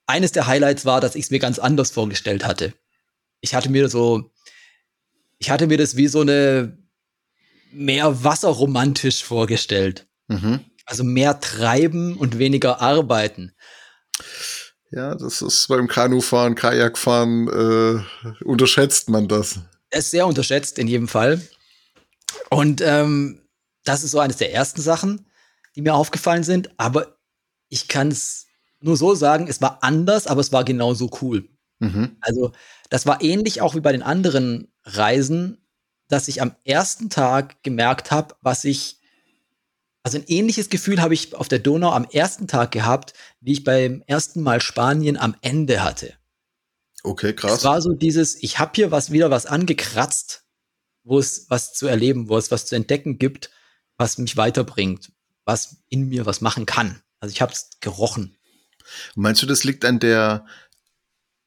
[0.07, 2.75] eines der Highlights war, dass ich es mir ganz anders vorgestellt hatte.
[3.41, 4.31] Ich hatte mir so,
[5.39, 6.79] ich hatte mir das wie so eine
[7.73, 10.09] mehr wasserromantisch vorgestellt.
[10.29, 10.65] Mhm.
[10.91, 13.53] Also mehr treiben und weniger arbeiten.
[14.91, 19.61] Ja, das ist beim Kanufahren, Kajakfahren, äh, unterschätzt man das.
[19.91, 21.41] Es ist sehr unterschätzt in jedem Fall.
[22.49, 23.41] Und ähm,
[23.85, 25.27] das ist so eines der ersten Sachen,
[25.77, 26.71] die mir aufgefallen sind.
[26.77, 27.19] Aber
[27.69, 28.47] ich kann es
[28.81, 31.49] nur so sagen, es war anders, aber es war genauso cool.
[31.79, 32.17] Mhm.
[32.21, 32.51] Also
[32.89, 35.65] das war ähnlich auch wie bei den anderen Reisen,
[36.09, 39.00] dass ich am ersten Tag gemerkt habe, was ich
[40.03, 43.65] also ein ähnliches Gefühl habe ich auf der Donau am ersten Tag gehabt, wie ich
[43.65, 46.15] beim ersten Mal Spanien am Ende hatte.
[47.03, 47.59] Okay, krass.
[47.59, 50.45] Es war so dieses, ich habe hier was wieder was angekratzt,
[51.03, 53.51] wo es was zu erleben, wo es was zu entdecken gibt,
[53.97, 55.13] was mich weiterbringt,
[55.45, 57.03] was in mir was machen kann.
[57.21, 58.37] Also ich habe es gerochen.
[59.15, 60.47] Meinst du, das liegt an der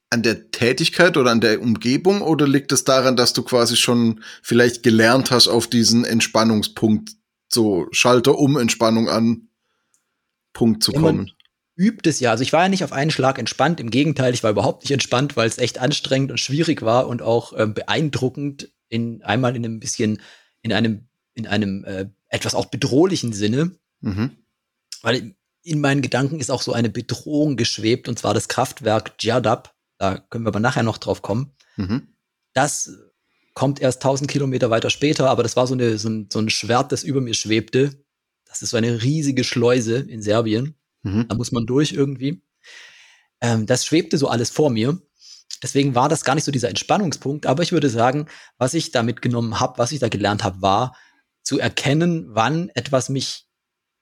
[0.10, 4.24] an der Tätigkeit oder an der Umgebung oder liegt es daran, dass du quasi schon
[4.44, 7.16] vielleicht gelernt hast, auf diesen Entspannungspunkt
[7.54, 9.50] so Schalter um, Entspannung an,
[10.54, 11.32] Punkt zu ja, kommen.
[11.76, 12.32] Übt es ja.
[12.32, 13.80] Also ich war ja nicht auf einen Schlag entspannt.
[13.80, 17.22] Im Gegenteil, ich war überhaupt nicht entspannt, weil es echt anstrengend und schwierig war und
[17.22, 20.22] auch ähm, beeindruckend in einmal in einem bisschen,
[20.62, 23.72] in einem, in einem äh, etwas auch bedrohlichen Sinne.
[24.02, 24.38] Mhm.
[25.02, 29.74] Weil in meinen Gedanken ist auch so eine Bedrohung geschwebt, und zwar das Kraftwerk Djadab.
[29.98, 31.54] da können wir aber nachher noch drauf kommen.
[31.78, 32.10] Mhm.
[32.54, 32.92] Das
[33.54, 36.50] kommt erst 1000 Kilometer weiter später, aber das war so, eine, so, ein, so ein
[36.50, 38.04] Schwert, das über mir schwebte.
[38.46, 40.76] Das ist so eine riesige Schleuse in Serbien.
[41.04, 41.28] Mhm.
[41.28, 42.44] Da muss man durch irgendwie.
[43.42, 45.00] Ähm, das schwebte so alles vor mir.
[45.62, 47.46] Deswegen war das gar nicht so dieser Entspannungspunkt.
[47.46, 48.28] Aber ich würde sagen,
[48.58, 50.96] was ich da mitgenommen habe, was ich da gelernt habe, war
[51.44, 53.46] zu erkennen, wann etwas mich,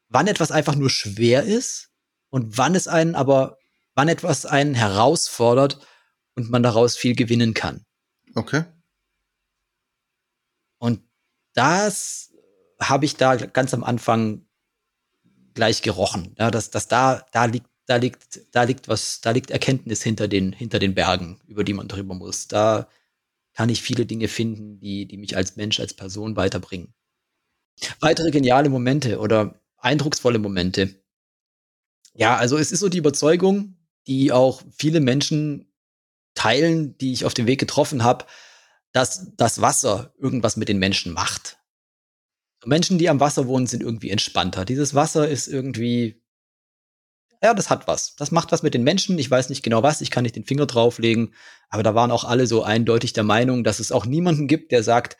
[0.10, 1.89] wann etwas einfach nur schwer ist
[2.30, 3.58] und wann es einen aber,
[3.95, 5.80] wann etwas einen herausfordert
[6.36, 7.86] und man daraus viel gewinnen kann.
[8.36, 8.64] Okay.
[10.82, 11.00] Und
[11.54, 12.34] das
[12.80, 14.48] habe ich da ganz am Anfang
[15.54, 16.36] gleich gerochen.
[16.40, 20.28] Ja, dass, dass da, da liegt, da liegt, da liegt was, da liegt Erkenntnis hinter
[20.28, 22.48] den, hinter den Bergen, über die man drüber muss.
[22.48, 22.88] Da
[23.54, 26.96] kann ich viele Dinge finden, die, die mich als Mensch, als Person weiterbringen.
[28.00, 30.96] Weitere geniale Momente oder eindrucksvolle Momente.
[32.16, 33.78] Ja, also es ist so die Überzeugung,
[34.08, 35.72] die auch viele Menschen
[36.34, 38.26] teilen, die ich auf dem Weg getroffen habe,
[38.92, 41.58] dass das Wasser irgendwas mit den Menschen macht.
[42.66, 44.66] Menschen, die am Wasser wohnen, sind irgendwie entspannter.
[44.66, 46.22] Dieses Wasser ist irgendwie,
[47.42, 48.16] ja, das hat was.
[48.16, 49.18] Das macht was mit den Menschen.
[49.18, 51.34] Ich weiß nicht genau was, ich kann nicht den Finger drauflegen,
[51.70, 54.84] aber da waren auch alle so eindeutig der Meinung, dass es auch niemanden gibt, der
[54.84, 55.18] sagt,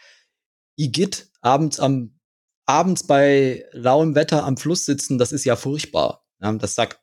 [0.76, 2.19] Igitt, abends am,
[2.65, 6.26] abends bei lauem Wetter am Fluss sitzen, das ist ja furchtbar.
[6.39, 6.99] Das sagt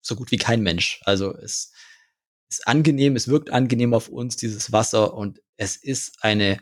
[0.00, 1.00] so gut wie kein Mensch.
[1.04, 1.72] Also es
[2.48, 6.60] ist angenehm, es wirkt angenehm auf uns, dieses Wasser, und es ist eine,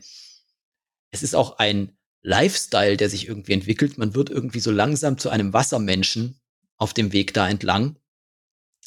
[1.11, 3.99] es ist auch ein Lifestyle, der sich irgendwie entwickelt.
[3.99, 6.41] Man wird irgendwie so langsam zu einem Wassermenschen
[6.77, 7.97] auf dem Weg da entlang.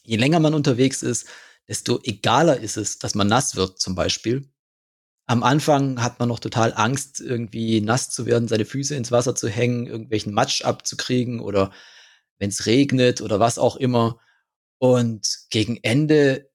[0.04, 1.28] Je länger man unterwegs ist,
[1.68, 4.50] desto egaler ist es, dass man nass wird, zum Beispiel.
[5.26, 9.36] Am Anfang hat man noch total Angst, irgendwie nass zu werden, seine Füße ins Wasser
[9.36, 11.72] zu hängen, irgendwelchen Matsch abzukriegen oder
[12.38, 14.20] wenn es regnet oder was auch immer.
[14.80, 16.52] Und gegen Ende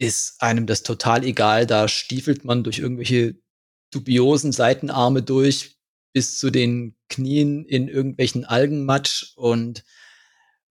[0.00, 1.66] ist einem das total egal.
[1.66, 3.36] Da stiefelt man durch irgendwelche
[3.92, 5.76] dubiosen Seitenarme durch
[6.12, 9.84] bis zu den Knien in irgendwelchen Algenmatsch und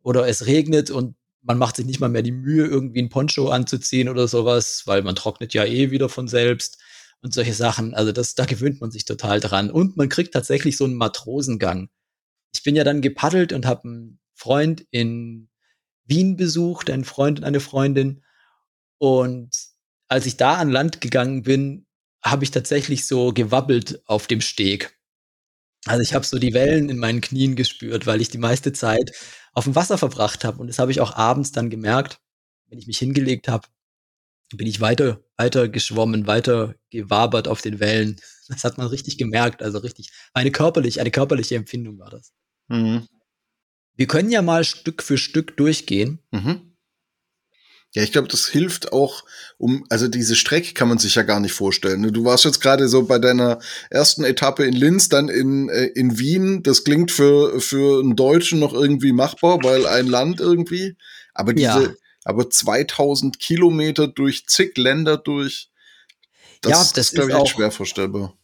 [0.02, 3.50] oder es regnet und man macht sich nicht mal mehr die Mühe, irgendwie ein Poncho
[3.50, 6.80] anzuziehen oder sowas, weil man trocknet ja eh wieder von selbst
[7.22, 7.94] und solche Sachen.
[7.94, 9.70] Also das, da gewöhnt man sich total dran.
[9.70, 11.90] Und man kriegt tatsächlich so einen Matrosengang.
[12.54, 15.50] Ich bin ja dann gepaddelt und habe einen Freund in
[16.06, 18.24] Wien besucht, einen Freund und eine Freundin.
[19.00, 19.50] Und
[20.08, 21.88] als ich da an Land gegangen bin,
[22.24, 24.98] habe ich tatsächlich so gewabbelt auf dem Steg.
[25.86, 29.12] Also ich habe so die Wellen in meinen Knien gespürt, weil ich die meiste Zeit
[29.54, 30.60] auf dem Wasser verbracht habe.
[30.60, 32.20] Und das habe ich auch abends dann gemerkt,
[32.68, 33.68] wenn ich mich hingelegt habe,
[34.56, 38.20] bin ich weiter, weiter geschwommen, weiter gewabert auf den Wellen.
[38.48, 39.62] Das hat man richtig gemerkt.
[39.62, 42.34] Also richtig, eine körperliche, eine körperliche Empfindung war das.
[42.68, 43.08] Mhm.
[43.96, 46.20] Wir können ja mal Stück für Stück durchgehen.
[46.32, 46.69] Mhm.
[47.96, 49.24] Ja, ich glaube, das hilft auch,
[49.58, 52.02] um, also diese Strecke kann man sich ja gar nicht vorstellen.
[52.02, 52.12] Ne?
[52.12, 53.60] Du warst jetzt gerade so bei deiner
[53.90, 56.62] ersten Etappe in Linz, dann in, äh, in Wien.
[56.62, 60.98] Das klingt für, für einen Deutschen noch irgendwie machbar, weil ein Land irgendwie.
[61.34, 61.94] Aber diese, ja.
[62.26, 65.72] aber 2000 Kilometer durch zig Länder durch,
[66.62, 68.36] das, ja, das ist, glaube ich, auch, schwer vorstellbar.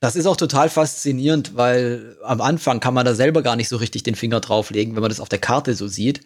[0.00, 3.76] Das ist auch total faszinierend, weil am Anfang kann man da selber gar nicht so
[3.76, 6.20] richtig den Finger drauflegen, wenn man das auf der Karte so sieht.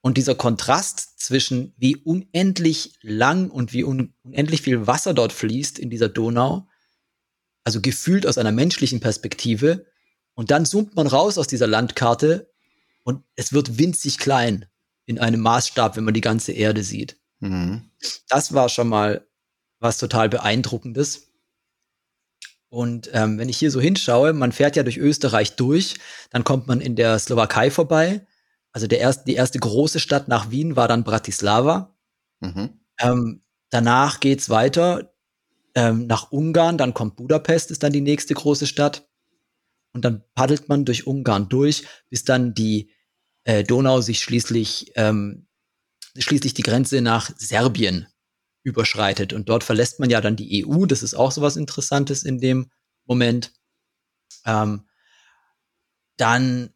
[0.00, 5.78] Und dieser Kontrast zwischen wie unendlich lang und wie un unendlich viel Wasser dort fließt
[5.78, 6.68] in dieser Donau,
[7.64, 9.86] also gefühlt aus einer menschlichen Perspektive,
[10.36, 12.52] und dann zoomt man raus aus dieser Landkarte
[13.02, 14.66] und es wird winzig klein
[15.06, 17.16] in einem Maßstab, wenn man die ganze Erde sieht.
[17.40, 17.90] Mhm.
[18.28, 19.26] Das war schon mal
[19.80, 21.28] was total beeindruckendes.
[22.68, 25.94] Und ähm, wenn ich hier so hinschaue, man fährt ja durch Österreich durch,
[26.30, 28.26] dann kommt man in der Slowakei vorbei
[28.76, 31.96] also der erste, die erste große Stadt nach Wien war dann Bratislava.
[32.40, 32.78] Mhm.
[33.00, 35.14] Ähm, danach geht's weiter
[35.74, 39.08] ähm, nach Ungarn, dann kommt Budapest, ist dann die nächste große Stadt.
[39.94, 42.90] Und dann paddelt man durch Ungarn durch, bis dann die
[43.44, 45.46] äh, Donau sich schließlich, ähm,
[46.18, 48.08] schließlich die Grenze nach Serbien
[48.62, 49.32] überschreitet.
[49.32, 50.84] Und dort verlässt man ja dann die EU.
[50.84, 52.70] Das ist auch so was Interessantes in dem
[53.06, 53.54] Moment.
[54.44, 54.86] Ähm,
[56.18, 56.74] dann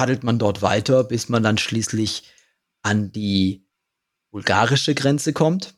[0.00, 2.22] paddelt man dort weiter, bis man dann schließlich
[2.80, 3.66] an die
[4.30, 5.74] bulgarische Grenze kommt.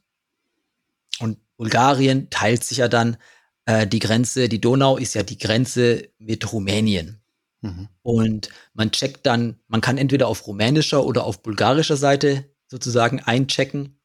[1.18, 3.16] Und Bulgarien teilt sich ja dann
[3.64, 7.20] äh, die Grenze, die Donau ist ja die Grenze mit Rumänien.
[7.62, 7.89] Mhm.
[8.03, 13.99] Und man checkt dann, man kann entweder auf rumänischer oder auf bulgarischer Seite sozusagen einchecken,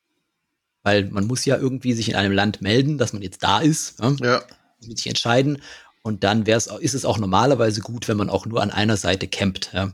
[0.81, 3.99] weil man muss ja irgendwie sich in einem Land melden, dass man jetzt da ist.
[3.99, 4.15] Ja.
[4.19, 4.43] ja.
[4.79, 5.61] Muss sich entscheiden.
[6.01, 9.27] Und dann wär's, ist es auch normalerweise gut, wenn man auch nur an einer Seite
[9.27, 9.71] campt.
[9.73, 9.93] Ja.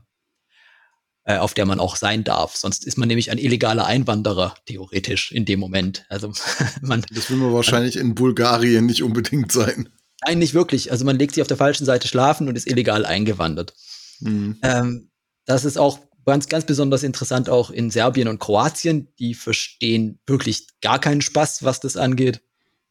[1.25, 2.55] Äh, auf der man auch sein darf.
[2.55, 6.05] Sonst ist man nämlich ein illegaler Einwanderer, theoretisch, in dem Moment.
[6.09, 6.33] Also
[6.81, 7.05] man.
[7.13, 9.89] Das will man wahrscheinlich man, in Bulgarien nicht unbedingt sein.
[10.25, 10.91] Nein, nicht wirklich.
[10.91, 13.73] Also man legt sich auf der falschen Seite schlafen und ist illegal eingewandert.
[14.19, 14.57] Mhm.
[14.63, 15.09] Ähm,
[15.45, 19.09] das ist auch ganz, ganz besonders interessant auch in Serbien und Kroatien.
[19.19, 22.41] Die verstehen wirklich gar keinen Spaß, was das angeht.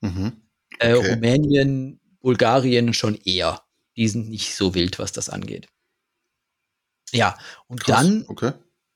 [0.00, 0.32] Mhm.
[0.78, 1.08] Äh, okay.
[1.08, 3.62] Äh, Rumänien, Bulgarien schon eher.
[3.96, 5.68] Die sind nicht so wild, was das angeht.
[7.12, 7.36] Ja,
[7.68, 8.00] und Krass.
[8.00, 8.52] dann okay.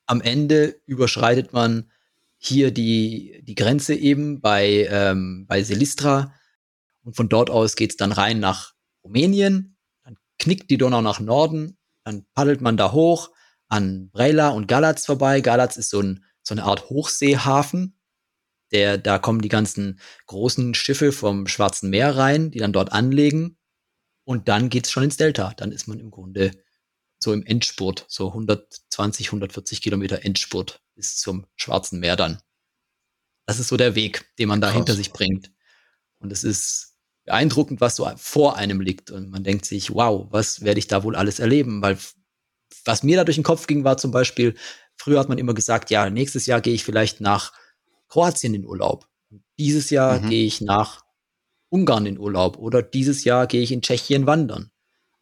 [0.07, 1.91] am Ende überschreitet man
[2.39, 6.35] hier die, die Grenze eben bei, ähm, bei Silistra.
[7.03, 9.77] Und von dort aus geht es dann rein nach Rumänien.
[10.05, 11.77] Dann knickt die Donau nach Norden.
[12.05, 13.31] Dann paddelt man da hoch
[13.69, 15.41] an Brela und Galatz vorbei.
[15.41, 17.99] Galatz ist so, ein, so eine Art Hochseehafen.
[18.73, 23.59] Der, da kommen die ganzen großen Schiffe vom Schwarzen Meer rein, die dann dort anlegen.
[24.25, 25.53] Und dann geht's schon ins Delta.
[25.57, 26.51] Dann ist man im Grunde
[27.19, 32.41] so im Endspurt, so 120, 140 Kilometer Endspurt bis zum Schwarzen Meer dann.
[33.47, 34.77] Das ist so der Weg, den man da Krass.
[34.77, 35.53] hinter sich bringt.
[36.19, 39.11] Und es ist beeindruckend, was so vor einem liegt.
[39.11, 41.83] Und man denkt sich, wow, was werde ich da wohl alles erleben?
[41.83, 41.99] Weil
[42.85, 44.55] was mir da durch den Kopf ging, war zum Beispiel,
[44.97, 47.53] früher hat man immer gesagt, ja, nächstes Jahr gehe ich vielleicht nach
[48.09, 49.09] Kroatien in Urlaub.
[49.59, 50.31] Dieses Jahr mhm.
[50.31, 51.05] gehe ich nach
[51.69, 54.71] Ungarn in Urlaub oder dieses Jahr gehe ich in Tschechien wandern.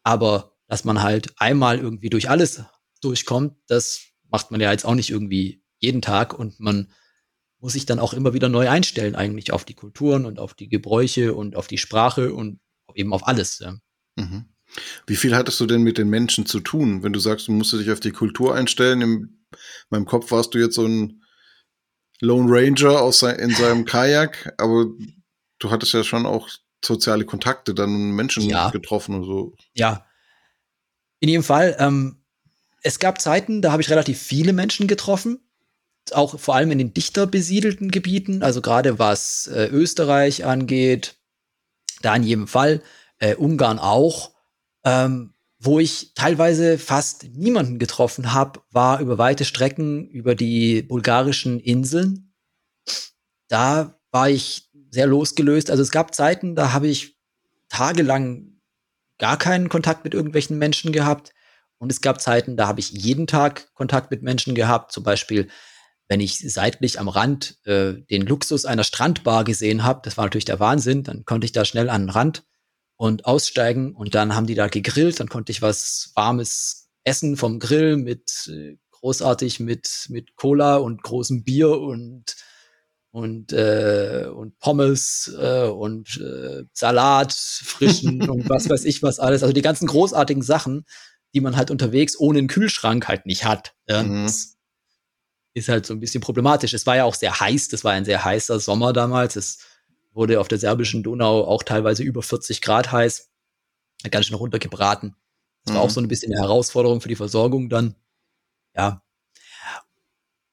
[0.03, 2.63] Aber dass man halt einmal irgendwie durch alles
[3.01, 6.91] durchkommt, das macht man ja jetzt auch nicht irgendwie jeden Tag und man
[7.59, 10.69] muss sich dann auch immer wieder neu einstellen eigentlich auf die Kulturen und auf die
[10.69, 12.59] Gebräuche und auf die Sprache und
[12.93, 13.59] eben auf alles.
[13.59, 13.77] Ja.
[14.15, 14.45] Mhm.
[15.07, 17.73] Wie viel hattest du denn mit den Menschen zu tun, wenn du sagst, du musst
[17.73, 19.01] dich auf die Kultur einstellen?
[19.01, 19.45] In
[19.89, 21.23] meinem Kopf warst du jetzt so ein
[22.19, 24.85] Lone Ranger aus in seinem Kajak, aber
[25.59, 26.49] du hattest ja schon auch
[26.83, 28.69] soziale Kontakte, dann Menschen ja.
[28.69, 29.55] getroffen und so.
[29.73, 30.05] Ja,
[31.19, 32.17] in jedem Fall, ähm,
[32.81, 35.39] es gab Zeiten, da habe ich relativ viele Menschen getroffen,
[36.11, 41.17] auch vor allem in den dichter besiedelten Gebieten, also gerade was äh, Österreich angeht,
[42.01, 42.81] da in jedem Fall,
[43.17, 44.35] äh, Ungarn auch.
[44.83, 45.33] Ähm,
[45.65, 52.33] wo ich teilweise fast niemanden getroffen habe, war über weite Strecken über die bulgarischen Inseln.
[53.47, 55.71] Da war ich sehr losgelöst.
[55.71, 57.17] Also es gab Zeiten, da habe ich
[57.69, 58.54] tagelang
[59.17, 61.31] gar keinen Kontakt mit irgendwelchen Menschen gehabt.
[61.77, 64.91] Und es gab Zeiten, da habe ich jeden Tag Kontakt mit Menschen gehabt.
[64.91, 65.49] Zum Beispiel,
[66.07, 70.45] wenn ich seitlich am Rand äh, den Luxus einer Strandbar gesehen habe, das war natürlich
[70.45, 72.43] der Wahnsinn, dann konnte ich da schnell an den Rand
[72.97, 77.59] und aussteigen und dann haben die da gegrillt, dann konnte ich was warmes essen vom
[77.59, 82.35] Grill mit äh, großartig mit mit Cola und großem Bier und
[83.15, 89.41] und, äh, und Pommes äh, und äh, Salat, frischen und was weiß ich was alles.
[89.41, 90.85] Also die ganzen großartigen Sachen,
[91.33, 93.73] die man halt unterwegs ohne einen Kühlschrank halt nicht hat.
[93.87, 94.25] Ja, mhm.
[94.25, 94.57] Das
[95.53, 96.73] ist halt so ein bisschen problematisch.
[96.73, 99.37] Es war ja auch sehr heiß, das war ein sehr heißer Sommer damals.
[99.37, 99.59] Es
[100.11, 103.29] wurde auf der serbischen Donau auch teilweise über 40 Grad heiß,
[104.11, 105.15] ganz schön runtergebraten.
[105.63, 105.77] Das mhm.
[105.77, 105.93] war auch mhm.
[105.93, 107.95] so ein bisschen eine Herausforderung für die Versorgung dann.
[108.75, 109.04] Ja,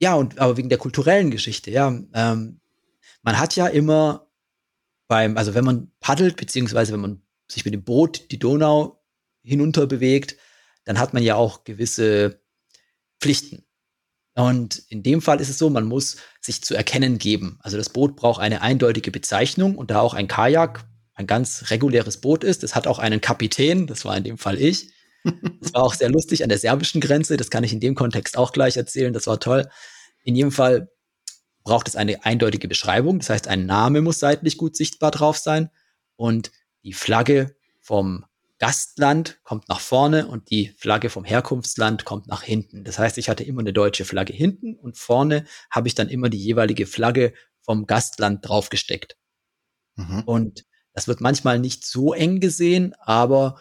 [0.03, 1.97] ja, und aber wegen der kulturellen Geschichte, ja.
[2.13, 2.61] Ähm,
[3.23, 4.27] man hat ja immer
[5.07, 9.01] beim, also wenn man paddelt, beziehungsweise wenn man sich mit dem Boot die Donau
[9.45, 10.37] hinunter bewegt,
[10.85, 12.41] dann hat man ja auch gewisse
[13.21, 13.65] Pflichten.
[14.35, 17.59] Und in dem Fall ist es so, man muss sich zu erkennen geben.
[17.61, 20.85] Also das Boot braucht eine eindeutige Bezeichnung und da auch ein Kajak
[21.15, 24.59] ein ganz reguläres Boot ist, es hat auch einen Kapitän, das war in dem Fall
[24.59, 24.91] ich.
[25.61, 27.37] Das war auch sehr lustig an der serbischen Grenze.
[27.37, 29.13] Das kann ich in dem Kontext auch gleich erzählen.
[29.13, 29.69] Das war toll.
[30.23, 30.91] In jedem Fall
[31.64, 33.18] braucht es eine eindeutige Beschreibung.
[33.18, 35.70] Das heißt, ein Name muss seitlich gut sichtbar drauf sein.
[36.16, 36.51] Und
[36.83, 38.25] die Flagge vom
[38.59, 42.85] Gastland kommt nach vorne und die Flagge vom Herkunftsland kommt nach hinten.
[42.85, 46.29] Das heißt, ich hatte immer eine deutsche Flagge hinten und vorne habe ich dann immer
[46.29, 49.16] die jeweilige Flagge vom Gastland draufgesteckt.
[49.97, 50.23] Mhm.
[50.27, 53.61] Und das wird manchmal nicht so eng gesehen, aber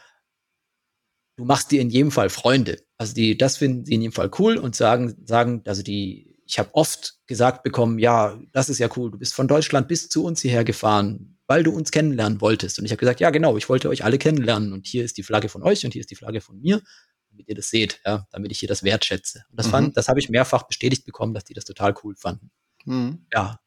[1.35, 2.83] du machst dir in jedem Fall Freunde.
[2.97, 6.59] Also die, das finden sie in jedem Fall cool und sagen, sagen, also die, ich
[6.59, 10.25] habe oft gesagt bekommen, ja, das ist ja cool, du bist von Deutschland bis zu
[10.25, 12.77] uns hierher gefahren, weil du uns kennenlernen wolltest.
[12.77, 15.23] Und ich habe gesagt, ja, genau, ich wollte euch alle kennenlernen und hier ist die
[15.23, 16.81] Flagge von euch und hier ist die Flagge von mir,
[17.29, 19.45] damit ihr das seht, ja, damit ich hier das wertschätze.
[19.49, 19.71] Und das mhm.
[19.71, 22.51] fand, das habe ich mehrfach bestätigt bekommen, dass die das total cool fanden.
[22.83, 23.25] Mhm.
[23.31, 23.57] Ja.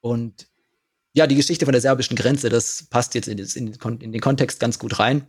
[0.00, 0.48] Und
[1.14, 4.20] ja, die Geschichte von der serbischen Grenze, das passt jetzt in, das, in, in den
[4.20, 5.28] Kontext ganz gut rein.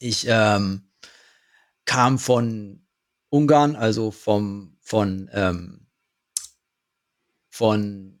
[0.00, 0.90] Ich ähm,
[1.84, 2.84] kam von
[3.28, 5.86] Ungarn, also vom, von, ähm,
[7.48, 8.18] von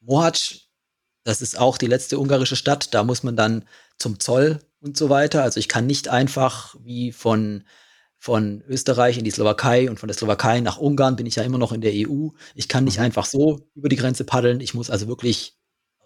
[0.00, 0.68] Mohacs.
[1.24, 2.92] Das ist auch die letzte ungarische Stadt.
[2.92, 3.64] Da muss man dann
[3.96, 5.42] zum Zoll und so weiter.
[5.42, 7.64] Also ich kann nicht einfach wie von,
[8.18, 11.56] von Österreich in die Slowakei und von der Slowakei nach Ungarn bin ich ja immer
[11.56, 12.28] noch in der EU.
[12.54, 13.04] Ich kann nicht mhm.
[13.04, 14.60] einfach so über die Grenze paddeln.
[14.60, 15.56] Ich muss also wirklich,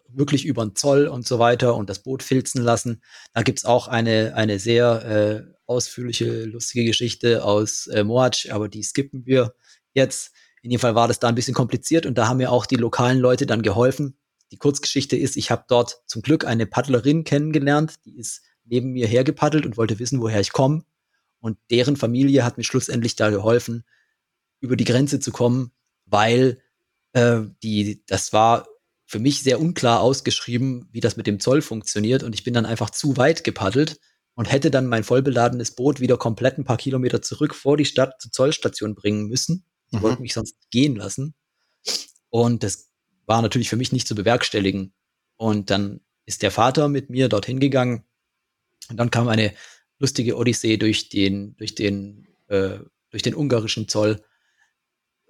[0.07, 3.03] wirklich über den Zoll und so weiter und das Boot filzen lassen.
[3.35, 8.85] Da gibt's auch eine, eine sehr äh, ausführliche, lustige Geschichte aus äh, Moatsch, aber die
[8.85, 9.55] skippen wir
[9.95, 10.33] jetzt.
[10.63, 12.77] In jedem Fall war das da ein bisschen kompliziert und da haben mir auch die
[12.77, 14.17] lokalen Leute dann geholfen.
[14.53, 19.07] Die Kurzgeschichte ist, ich habe dort zum Glück eine Paddlerin kennengelernt, die ist neben mir
[19.07, 20.85] hergepaddelt und wollte wissen, woher ich komme.
[21.41, 23.85] Und deren Familie hat mir schlussendlich da geholfen,
[24.61, 25.73] über die Grenze zu kommen,
[26.07, 26.63] weil
[27.13, 28.69] äh, die, das war
[29.07, 32.23] für mich sehr unklar ausgeschrieben, wie das mit dem Zoll funktioniert.
[32.23, 33.99] Und ich bin dann einfach zu weit gepaddelt
[34.35, 38.21] und hätte dann mein vollbeladenes Boot wieder komplett ein paar Kilometer zurück vor die Stadt
[38.21, 39.65] zur Zollstation bringen müssen.
[39.93, 40.03] Die mhm.
[40.03, 41.35] wollten mich sonst gehen lassen.
[42.31, 42.91] Und das
[43.27, 44.93] war natürlich für mich nicht zu bewerkstelligen.
[45.37, 48.05] Und dann ist der Vater mit mir dorthin gegangen.
[48.89, 49.53] Und dann kam eine
[49.99, 52.79] lustige Odyssee durch den, durch den, äh,
[53.11, 54.23] durch den ungarischen Zoll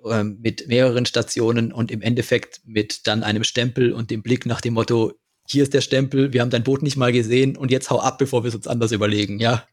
[0.04, 4.60] äh, mit mehreren Stationen und im Endeffekt mit dann einem Stempel und dem Blick nach
[4.60, 5.12] dem Motto,
[5.48, 8.18] hier ist der Stempel, wir haben dein Boot nicht mal gesehen und jetzt hau ab,
[8.18, 9.66] bevor wir es uns anders überlegen, ja.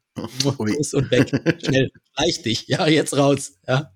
[0.43, 1.29] Los und weg.
[1.63, 3.93] Schnell, gleich dich, ja, jetzt raus, ja.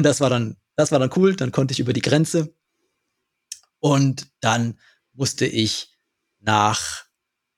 [0.00, 2.54] Und das war dann, das war dann cool, dann konnte ich über die Grenze
[3.80, 4.78] und dann
[5.12, 5.90] musste ich
[6.38, 7.04] nach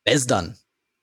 [0.02, 0.58] Besdan.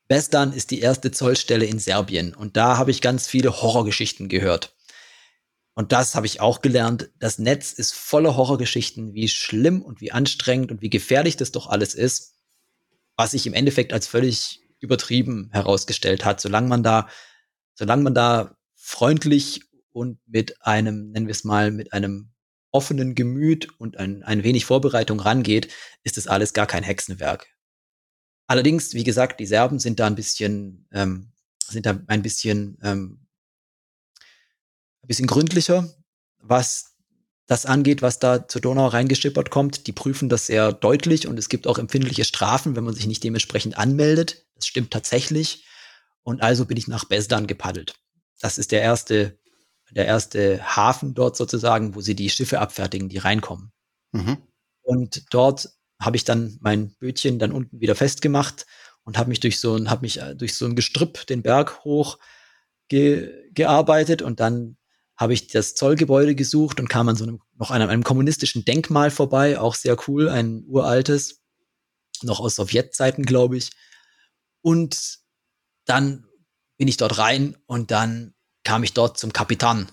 [0.10, 4.76] Besdan ist die erste Zollstelle in Serbien und da habe ich ganz viele Horrorgeschichten gehört.
[5.76, 7.10] Und das habe ich auch gelernt.
[7.20, 11.68] Das Netz ist voller Horrorgeschichten, wie schlimm und wie anstrengend und wie gefährlich das doch
[11.68, 12.34] alles ist,
[13.16, 16.42] was sich im Endeffekt als völlig übertrieben herausgestellt hat.
[16.42, 17.08] Solange man da,
[17.76, 19.69] solange man da freundlich
[20.00, 22.32] und mit einem, nennen wir es mal, mit einem
[22.72, 25.68] offenen Gemüt und ein, ein wenig Vorbereitung rangeht,
[26.04, 27.48] ist das alles gar kein Hexenwerk.
[28.48, 31.34] Allerdings, wie gesagt, die Serben sind da ein bisschen, ähm,
[31.68, 33.28] sind da ein bisschen, ähm,
[35.04, 35.94] ein bisschen gründlicher,
[36.38, 36.96] was
[37.46, 39.88] das angeht, was da zur Donau reingeschippert kommt.
[39.88, 43.24] Die prüfen das sehr deutlich und es gibt auch empfindliche Strafen, wenn man sich nicht
[43.24, 44.46] dementsprechend anmeldet.
[44.56, 45.66] Das stimmt tatsächlich.
[46.22, 47.96] Und also bin ich nach Besdan gepaddelt.
[48.40, 49.38] Das ist der erste,
[49.92, 53.72] der erste Hafen dort sozusagen, wo sie die Schiffe abfertigen, die reinkommen.
[54.12, 54.38] Mhm.
[54.82, 55.70] Und dort
[56.02, 58.66] habe ich dann mein Bötchen dann unten wieder festgemacht
[59.04, 61.84] und habe mich durch so ein, habe mich äh, durch so ein Gestrüpp den Berg
[61.84, 62.20] hoch
[62.88, 64.78] ge, gearbeitet und dann
[65.18, 69.12] habe ich das Zollgebäude gesucht und kam an so einem, noch an einem kommunistischen Denkmal
[69.12, 71.42] vorbei, auch sehr cool, ein uraltes,
[72.22, 73.72] noch aus Sowjetzeiten, glaube ich.
[74.62, 75.20] Und
[75.86, 76.26] dann
[76.78, 78.34] bin ich dort rein und dann
[78.64, 79.90] kam ich dort zum Kapitan.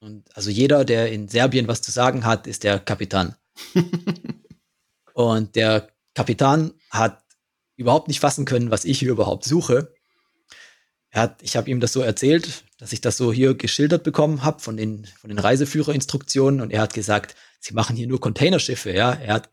[0.00, 3.34] Und also jeder, der in Serbien was zu sagen hat, ist der Kapitan.
[5.14, 7.24] Und der Kapitän hat
[7.76, 9.94] überhaupt nicht fassen können, was ich hier überhaupt suche.
[11.10, 14.42] Er hat, ich habe ihm das so erzählt, dass ich das so hier geschildert bekommen
[14.42, 18.92] habe von den, von den Reiseführerinstruktionen und er hat gesagt, sie machen hier nur Containerschiffe,
[18.92, 19.12] ja.
[19.12, 19.50] Er hat,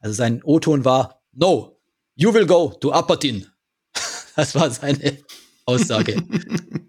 [0.00, 1.80] also sein O-Ton war, no,
[2.14, 3.46] you will go to Apatin.
[4.36, 5.24] Das war seine
[5.64, 6.22] Aussage.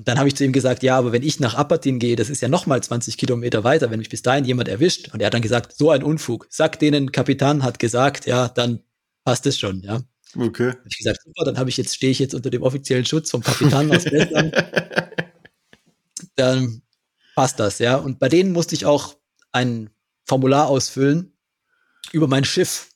[0.00, 2.30] Und dann habe ich zu ihm gesagt, ja, aber wenn ich nach Apatin gehe, das
[2.30, 5.12] ist ja noch mal 20 Kilometer weiter, wenn mich bis dahin jemand erwischt.
[5.12, 6.46] Und er hat dann gesagt, so ein Unfug.
[6.48, 8.80] Sag denen, Kapitän hat gesagt, ja, dann
[9.24, 10.00] passt es schon, ja.
[10.34, 10.70] Okay.
[10.70, 13.30] Hab ich gesagt, super, dann habe ich jetzt, stehe ich jetzt unter dem offiziellen Schutz
[13.30, 14.54] vom Kapitän aus Estland.
[16.36, 16.80] dann
[17.34, 17.96] passt das, ja.
[17.96, 19.18] Und bei denen musste ich auch
[19.52, 19.90] ein
[20.24, 21.36] Formular ausfüllen
[22.12, 22.88] über mein Schiff.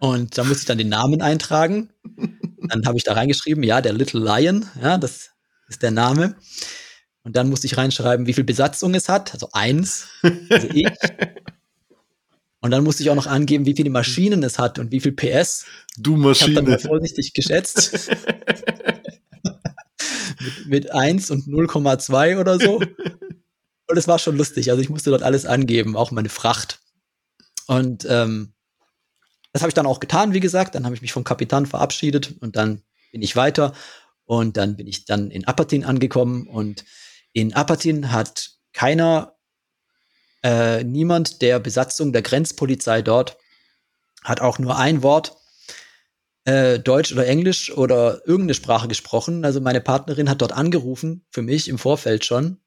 [0.00, 1.94] Und da musste ich dann den Namen eintragen.
[2.68, 5.30] Dann habe ich da reingeschrieben, ja, der Little Lion, ja, das
[5.70, 6.36] ist der Name.
[7.22, 10.86] Und dann musste ich reinschreiben, wie viel Besatzung es hat, also eins, also ich.
[12.60, 15.12] Und dann musste ich auch noch angeben, wie viele Maschinen es hat und wie viel
[15.12, 15.64] PS.
[15.96, 16.50] Du Maschine.
[16.50, 18.10] Ich habe dann mal vorsichtig geschätzt.
[20.40, 22.76] mit, mit 1 und 0,2 oder so.
[22.76, 24.70] Und es war schon lustig.
[24.70, 26.80] Also ich musste dort alles angeben, auch meine Fracht.
[27.66, 28.52] Und ähm,
[29.52, 30.74] das habe ich dann auch getan, wie gesagt.
[30.74, 33.72] Dann habe ich mich vom Kapitän verabschiedet und dann bin ich weiter.
[34.30, 36.84] Und dann bin ich dann in Apatin angekommen und
[37.32, 39.34] in Apatin hat keiner,
[40.44, 43.38] äh, niemand der Besatzung der Grenzpolizei dort
[44.22, 45.36] hat auch nur ein Wort
[46.44, 49.44] äh, Deutsch oder Englisch oder irgendeine Sprache gesprochen.
[49.44, 52.60] Also meine Partnerin hat dort angerufen, für mich im Vorfeld schon.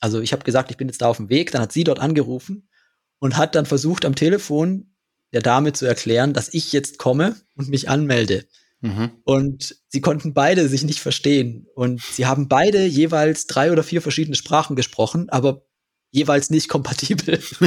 [0.00, 1.50] Also ich habe gesagt, ich bin jetzt da auf dem Weg.
[1.50, 2.70] Dann hat sie dort angerufen
[3.18, 4.94] und hat dann versucht, am Telefon
[5.34, 8.46] der Dame zu erklären, dass ich jetzt komme und mich anmelde.
[8.82, 9.12] Mhm.
[9.24, 11.66] Und sie konnten beide sich nicht verstehen.
[11.74, 15.64] Und sie haben beide jeweils drei oder vier verschiedene Sprachen gesprochen, aber
[16.10, 17.40] jeweils nicht kompatibel.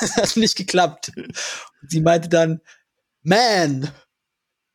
[0.00, 1.12] das hat nicht geklappt.
[1.14, 2.60] Und sie meinte dann,
[3.22, 3.90] man,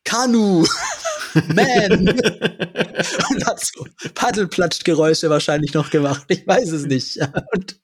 [0.04, 0.64] Kanu.
[1.34, 2.08] Man!
[3.30, 6.24] und hat so Paddelplatschgeräusche wahrscheinlich noch gemacht.
[6.28, 7.18] Ich weiß es nicht.
[7.54, 7.80] Und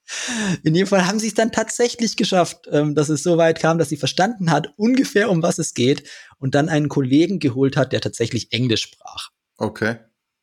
[0.63, 3.79] in jedem Fall haben sie es dann tatsächlich geschafft, ähm, dass es so weit kam,
[3.79, 7.93] dass sie verstanden hat, ungefähr um was es geht und dann einen Kollegen geholt hat,
[7.93, 9.29] der tatsächlich Englisch sprach.
[9.57, 9.97] Okay.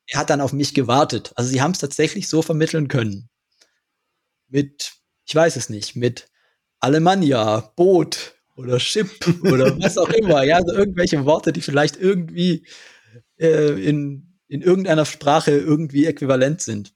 [0.07, 1.31] Er hat dann auf mich gewartet.
[1.35, 3.29] Also sie haben es tatsächlich so vermitteln können.
[4.47, 4.93] Mit,
[5.25, 6.29] ich weiß es nicht, mit
[6.79, 9.09] Alemannia, Boot, oder Chip
[9.43, 10.43] oder was auch immer.
[10.43, 12.65] Ja, also irgendwelche Worte, die vielleicht irgendwie
[13.37, 16.93] äh, in, in irgendeiner Sprache irgendwie äquivalent sind.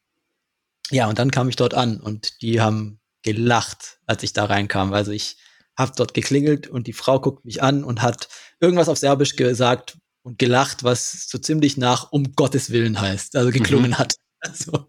[0.92, 4.94] Ja, und dann kam ich dort an und die haben gelacht, als ich da reinkam.
[4.94, 5.38] Also ich
[5.78, 8.28] habe dort geklingelt und die Frau guckt mich an und hat
[8.60, 13.52] irgendwas auf Serbisch gesagt und gelacht, was so ziemlich nach um Gottes Willen heißt, also
[13.52, 13.98] geklungen mhm.
[13.98, 14.16] hat.
[14.42, 14.88] Also,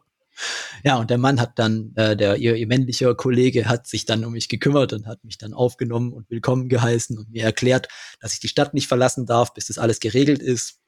[0.84, 4.24] ja, und der Mann hat dann, äh, der ihr, ihr männlicher Kollege hat sich dann
[4.24, 7.88] um mich gekümmert und hat mich dann aufgenommen und willkommen geheißen und mir erklärt,
[8.20, 10.79] dass ich die Stadt nicht verlassen darf, bis das alles geregelt ist.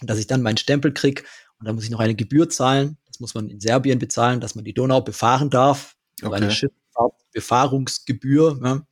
[0.00, 1.24] Und dass ich dann meinen Stempel krieg
[1.58, 2.98] und dann muss ich noch eine Gebühr zahlen.
[3.06, 5.96] Das muss man in Serbien bezahlen, dass man die Donau befahren darf.
[6.22, 6.34] Okay.
[6.34, 8.60] Eine Schifffahrtbefahrungsgebühr.
[8.62, 8.82] Ja.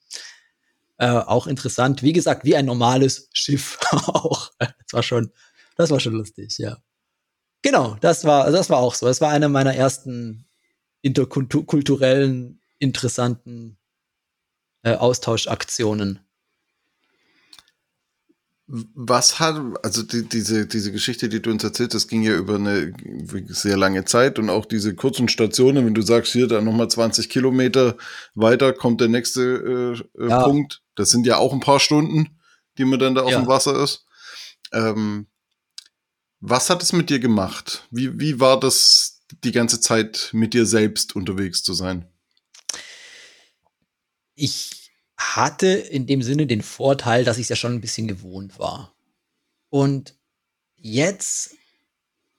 [0.96, 2.02] Äh, auch interessant.
[2.02, 4.50] Wie gesagt, wie ein normales Schiff auch.
[4.59, 5.32] Das war schon,
[5.76, 6.78] das war schon lustig, ja.
[7.62, 9.07] Genau, das war, das war auch so.
[9.07, 10.46] Das war eine meiner ersten
[11.00, 13.78] interkulturellen, interessanten
[14.82, 16.23] äh, Austauschaktionen.
[18.66, 22.54] Was hat, also die, diese, diese Geschichte, die du uns erzählt das ging ja über
[22.54, 22.94] eine
[23.48, 27.28] sehr lange Zeit und auch diese kurzen Stationen, wenn du sagst, hier dann nochmal 20
[27.28, 27.98] Kilometer
[28.34, 30.44] weiter kommt der nächste äh, äh, ja.
[30.44, 30.80] Punkt.
[30.94, 32.38] Das sind ja auch ein paar Stunden,
[32.78, 33.38] die man dann da auf ja.
[33.38, 34.06] dem Wasser ist.
[34.72, 35.26] Ähm,
[36.40, 37.86] was hat es mit dir gemacht?
[37.90, 42.08] Wie, wie war das die ganze Zeit mit dir selbst unterwegs zu sein?
[44.34, 44.84] Ich
[45.16, 48.94] hatte in dem Sinne den Vorteil, dass ich es ja schon ein bisschen gewohnt war.
[49.70, 50.14] Und
[50.76, 51.54] jetzt,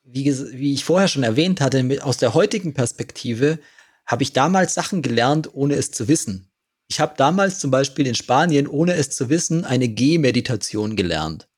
[0.04, 3.60] wie, wie ich vorher schon erwähnt hatte, mit, aus der heutigen Perspektive
[4.06, 6.52] habe ich damals Sachen gelernt, ohne es zu wissen.
[6.88, 11.50] Ich habe damals zum Beispiel in Spanien, ohne es zu wissen, eine Gehmeditation gelernt.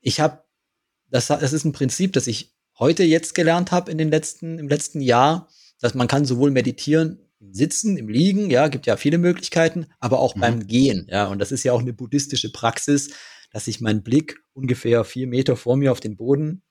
[0.00, 0.42] Ich habe
[1.08, 4.68] das, das ist ein Prinzip, das ich heute jetzt gelernt habe in den letzten, im
[4.68, 5.48] letzten Jahr,
[5.80, 10.18] dass man kann sowohl meditieren im Sitzen, im Liegen, ja, gibt ja viele Möglichkeiten, aber
[10.18, 10.40] auch mhm.
[10.40, 11.26] beim Gehen, ja.
[11.26, 13.10] Und das ist ja auch eine buddhistische Praxis,
[13.52, 16.62] dass ich meinen Blick ungefähr vier Meter vor mir auf den Boden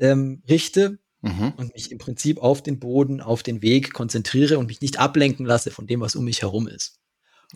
[0.00, 1.54] ähm, richte mhm.
[1.56, 5.46] und mich im Prinzip auf den Boden, auf den Weg konzentriere und mich nicht ablenken
[5.46, 7.00] lasse von dem, was um mich herum ist.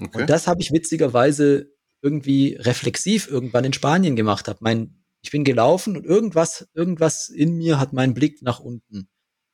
[0.01, 0.23] Okay.
[0.23, 1.71] Und das habe ich witzigerweise
[2.01, 4.49] irgendwie reflexiv irgendwann in Spanien gemacht.
[4.49, 9.09] Habe mein ich bin gelaufen und irgendwas, irgendwas in mir hat meinen Blick nach unten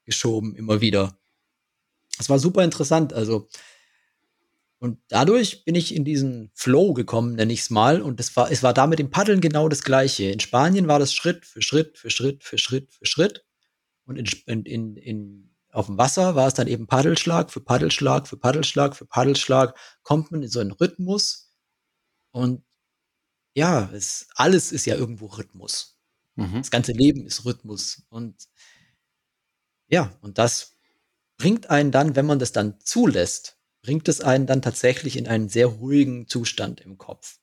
[0.04, 1.17] geschoben, immer wieder.
[2.18, 3.12] Das war super interessant.
[3.12, 3.48] Also,
[4.80, 8.02] und dadurch bin ich in diesen Flow gekommen, nenne ich es mal.
[8.02, 10.24] Und das war, es war da mit dem Paddeln genau das Gleiche.
[10.24, 13.44] In Spanien war das Schritt für Schritt für Schritt für Schritt für Schritt.
[14.04, 14.16] Und
[14.46, 18.94] in, in, in, auf dem Wasser war es dann eben Paddelschlag für Paddelschlag für Paddelschlag
[18.94, 19.76] für Paddelschlag.
[20.02, 21.52] Kommt man in so einen Rhythmus.
[22.30, 22.62] Und
[23.54, 25.98] ja, es, alles ist ja irgendwo Rhythmus.
[26.36, 26.58] Mhm.
[26.58, 28.04] Das ganze Leben ist Rhythmus.
[28.10, 28.48] Und
[29.88, 30.77] ja, und das
[31.38, 35.48] bringt einen dann, wenn man das dann zulässt, bringt es einen dann tatsächlich in einen
[35.48, 37.38] sehr ruhigen Zustand im Kopf.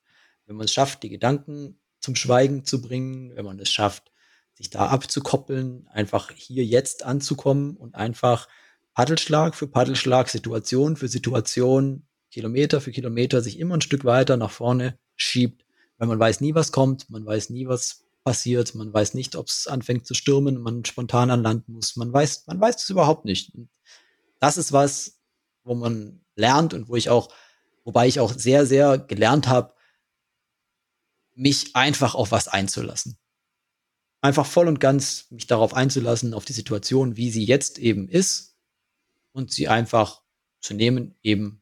[0.45, 4.11] Wenn man es schafft, die Gedanken zum Schweigen zu bringen, wenn man es schafft,
[4.53, 8.47] sich da abzukoppeln, einfach hier jetzt anzukommen und einfach
[8.93, 14.51] Paddelschlag für Paddelschlag, Situation für Situation, Kilometer für Kilometer sich immer ein Stück weiter nach
[14.51, 15.65] vorne schiebt,
[15.97, 19.47] weil man weiß nie, was kommt, man weiß nie, was passiert, man weiß nicht, ob
[19.47, 23.23] es anfängt zu stürmen, man spontan an Land muss, man weiß, man weiß es überhaupt
[23.23, 23.55] nicht.
[23.55, 23.69] Und
[24.39, 25.21] das ist was,
[25.63, 27.34] wo man lernt und wo ich auch,
[27.86, 29.73] wobei ich auch sehr, sehr gelernt habe,
[31.34, 33.17] mich einfach auf was einzulassen.
[34.21, 38.57] Einfach voll und ganz mich darauf einzulassen, auf die Situation, wie sie jetzt eben ist
[39.32, 40.21] und sie einfach
[40.59, 41.61] zu nehmen, eben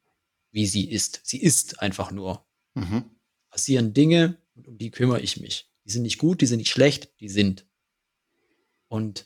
[0.52, 1.22] wie sie ist.
[1.24, 2.46] Sie ist einfach nur.
[2.74, 3.14] Mhm
[3.54, 5.72] passieren Dinge und um die kümmere ich mich.
[5.86, 7.66] Die sind nicht gut, die sind nicht schlecht, die sind.
[8.88, 9.26] Und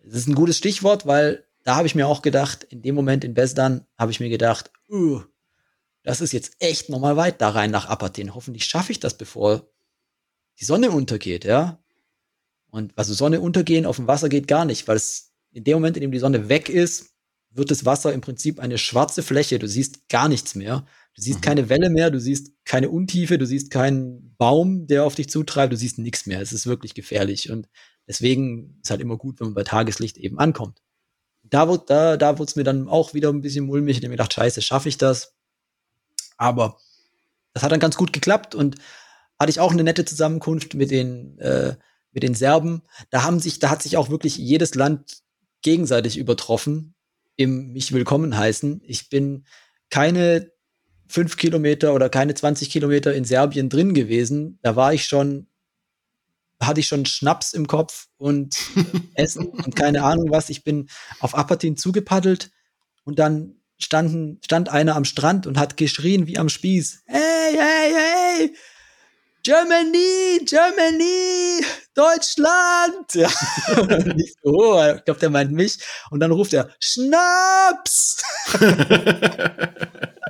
[0.00, 3.24] es ist ein gutes Stichwort, weil da habe ich mir auch gedacht, in dem Moment
[3.24, 5.22] in Besdan habe ich mir gedacht, uh,
[6.02, 8.34] das ist jetzt echt nochmal weit da rein nach Apatin.
[8.34, 9.68] Hoffentlich schaffe ich das, bevor
[10.58, 11.82] die Sonne untergeht, ja.
[12.70, 15.96] Und also Sonne untergehen auf dem Wasser geht gar nicht, weil es in dem Moment,
[15.96, 17.12] in dem die Sonne weg ist,
[17.50, 19.58] wird das Wasser im Prinzip eine schwarze Fläche.
[19.58, 20.86] Du siehst gar nichts mehr.
[21.14, 21.42] Du siehst mhm.
[21.42, 25.72] keine Welle mehr, du siehst keine Untiefe, du siehst keinen Baum, der auf dich zutreibt,
[25.72, 26.40] du siehst nichts mehr.
[26.40, 27.50] Es ist wirklich gefährlich.
[27.50, 27.68] Und
[28.06, 30.80] deswegen ist halt immer gut, wenn man bei Tageslicht eben ankommt.
[31.42, 33.96] Da wurde da, da wurde es mir dann auch wieder ein bisschen mulmig.
[33.96, 35.34] Ich habe mir gedacht, scheiße, schaffe ich das?
[36.38, 36.78] Aber
[37.52, 38.76] das hat dann ganz gut geklappt und
[39.38, 41.76] hatte ich auch eine nette Zusammenkunft mit den, äh,
[42.12, 42.82] mit den Serben.
[43.10, 45.22] Da haben sich, da hat sich auch wirklich jedes Land
[45.62, 46.94] gegenseitig übertroffen
[47.36, 48.82] im mich willkommen heißen.
[48.84, 49.44] Ich bin
[49.90, 50.51] keine
[51.12, 54.58] fünf Kilometer oder keine 20 Kilometer in Serbien drin gewesen.
[54.62, 55.46] Da war ich schon,
[56.58, 58.56] hatte ich schon Schnaps im Kopf und
[59.14, 60.48] Essen und keine Ahnung was.
[60.48, 60.88] Ich bin
[61.20, 62.50] auf Apatin zugepaddelt
[63.04, 67.02] und dann standen, stand einer am Strand und hat geschrien wie am Spieß.
[67.04, 68.56] Hey, hey, hey!
[69.42, 71.62] Germany, Germany,
[71.94, 73.12] Deutschland.
[73.12, 73.28] Ja.
[74.16, 75.78] ich so, oh, ich glaube, der meint mich.
[76.10, 78.22] Und dann ruft er, Schnaps!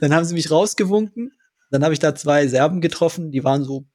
[0.00, 1.32] dann haben sie mich rausgewunken.
[1.70, 3.86] Dann habe ich da zwei Serben getroffen, die waren so,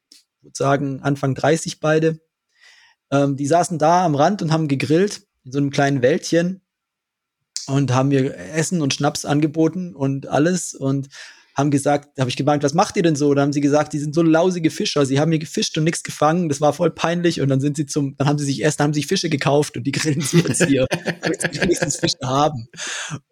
[0.41, 2.19] sozusagen Anfang 30 beide.
[3.11, 6.61] Ähm, die saßen da am Rand und haben gegrillt in so einem kleinen Wäldchen
[7.67, 11.09] und haben mir Essen und Schnaps angeboten und alles und
[11.55, 13.33] haben gesagt, habe ich gemeint, was macht ihr denn so?
[13.33, 16.03] Da haben sie gesagt, die sind so lausige Fischer, sie haben hier gefischt und nichts
[16.03, 18.81] gefangen, das war voll peinlich und dann sind sie zum, dann haben sie sich erst,
[18.81, 20.85] haben sie sich Fische gekauft und die grillen sie jetzt hier,
[21.21, 22.67] damit wenigstens Fische haben.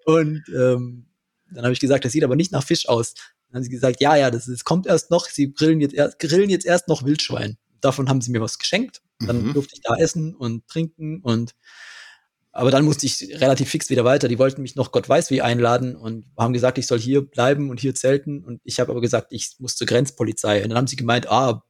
[0.06, 1.08] Und ähm,
[1.54, 3.14] dann habe ich gesagt, das sieht aber nicht nach Fisch aus.
[3.48, 6.20] Dann haben sie gesagt, ja, ja, das, das kommt erst noch, sie grillen jetzt, erst,
[6.20, 7.58] grillen jetzt erst noch Wildschwein.
[7.82, 9.02] Davon haben sie mir was geschenkt.
[9.20, 9.54] Dann mhm.
[9.54, 11.54] durfte ich da essen und trinken und
[12.56, 14.28] aber dann musste ich relativ fix wieder weiter.
[14.28, 17.72] Die wollten mich noch Gott weiß wie einladen und haben gesagt, ich soll hier bleiben
[17.72, 18.44] und hier zelten.
[18.44, 20.62] Und ich habe aber gesagt, ich muss zur Grenzpolizei.
[20.62, 21.64] Und dann haben sie gemeint, ah,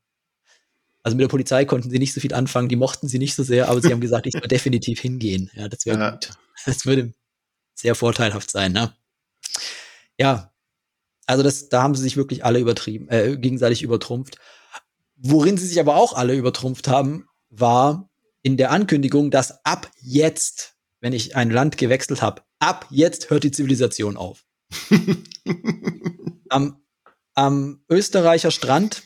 [1.02, 3.44] also mit der Polizei konnten sie nicht so viel anfangen, die mochten sie nicht so
[3.44, 5.50] sehr, aber sie haben gesagt, ich soll definitiv hingehen.
[5.54, 6.12] Ja, das wäre ja.
[6.12, 6.32] gut.
[6.66, 7.14] Das würde
[7.76, 8.94] sehr vorteilhaft sein, ne?
[10.18, 10.52] Ja.
[11.26, 14.38] Also das, da haben sie sich wirklich alle übertrieben, äh, gegenseitig übertrumpft.
[15.16, 18.10] Worin sie sich aber auch alle übertrumpft haben, war
[18.42, 20.74] in der Ankündigung, dass ab jetzt
[21.04, 24.46] wenn ich ein Land gewechselt habe, ab jetzt hört die Zivilisation auf.
[26.50, 26.82] am,
[27.34, 29.04] am Österreicher Strand,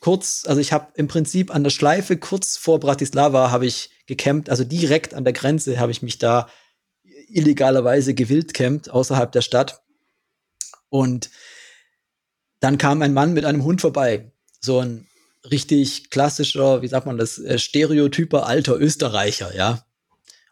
[0.00, 4.48] kurz, also ich habe im Prinzip an der Schleife kurz vor Bratislava habe ich gecampt,
[4.48, 6.48] also direkt an der Grenze habe ich mich da
[7.28, 9.82] illegalerweise gewillt campt außerhalb der Stadt.
[10.94, 11.30] Und
[12.60, 14.30] dann kam ein Mann mit einem Hund vorbei,
[14.60, 15.08] so ein
[15.50, 19.84] richtig klassischer, wie sagt man das, äh, stereotyper alter Österreicher, ja.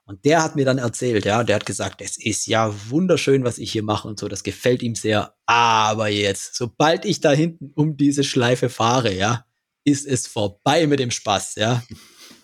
[0.04, 3.58] Und der hat mir dann erzählt, ja, der hat gesagt, es ist ja wunderschön, was
[3.58, 5.36] ich hier mache und so, das gefällt ihm sehr.
[5.46, 9.46] Aber jetzt, sobald ich da hinten um diese Schleife fahre, ja,
[9.84, 11.84] ist es vorbei mit dem Spaß, ja.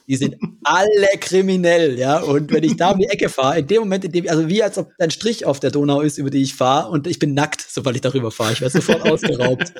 [0.08, 2.20] Die sind alle kriminell, ja.
[2.20, 4.62] Und wenn ich da um die Ecke fahre, in dem Moment, in dem, also wie
[4.62, 7.34] als ob ein Strich auf der Donau ist, über die ich fahre, und ich bin
[7.34, 8.54] nackt, sobald ich darüber fahre.
[8.54, 9.74] Ich werde sofort ausgeraubt.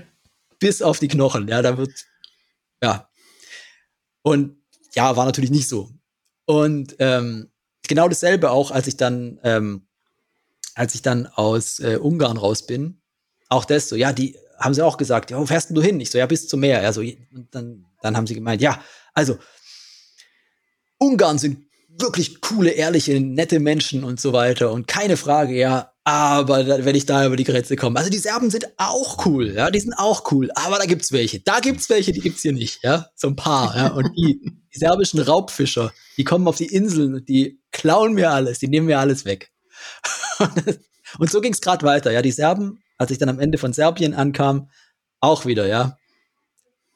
[0.58, 1.60] Bis auf die Knochen, ja.
[1.60, 1.92] Da wird,
[2.82, 3.10] ja.
[4.22, 4.56] Und
[4.94, 5.90] ja, war natürlich nicht so.
[6.46, 7.50] Und ähm,
[7.86, 9.86] genau dasselbe auch, als ich dann, ähm,
[10.74, 13.02] als ich dann aus äh, Ungarn raus bin,
[13.50, 16.00] auch das so, ja, die haben sie auch gesagt, ja, wo fährst denn du hin?
[16.00, 16.80] Ich so, ja, bis zum Meer.
[16.80, 18.82] Also, und dann, dann haben sie gemeint, ja,
[19.12, 19.38] also
[20.98, 21.64] Ungarn sind
[21.98, 24.72] wirklich coole, ehrliche, nette Menschen und so weiter.
[24.72, 28.18] Und keine Frage, ja, aber da, wenn ich da über die Grenze komme, also die
[28.18, 31.88] Serben sind auch cool, ja, die sind auch cool, aber da gibt's welche, da gibt's
[31.88, 34.40] welche, die gibt's hier nicht, ja, so ein paar, ja, und die,
[34.74, 38.86] die serbischen Raubfischer, die kommen auf die Inseln und die klauen mir alles, die nehmen
[38.86, 39.50] mir alles weg.
[41.18, 44.12] und so ging's gerade weiter, ja, die Serben, als ich dann am Ende von Serbien
[44.12, 44.68] ankam,
[45.20, 45.96] auch wieder, ja.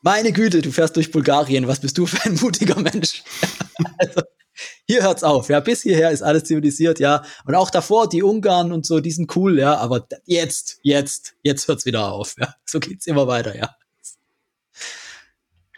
[0.00, 3.24] Meine Güte, du fährst durch Bulgarien, was bist du für ein mutiger Mensch?
[3.98, 4.22] also,
[4.86, 7.22] hier hört's auf, ja, bis hierher ist alles zivilisiert, ja.
[7.44, 11.68] Und auch davor, die Ungarn und so, die sind cool, ja, aber jetzt, jetzt, jetzt
[11.68, 12.54] hört's wieder auf, ja.
[12.64, 13.70] So geht's immer weiter, ja.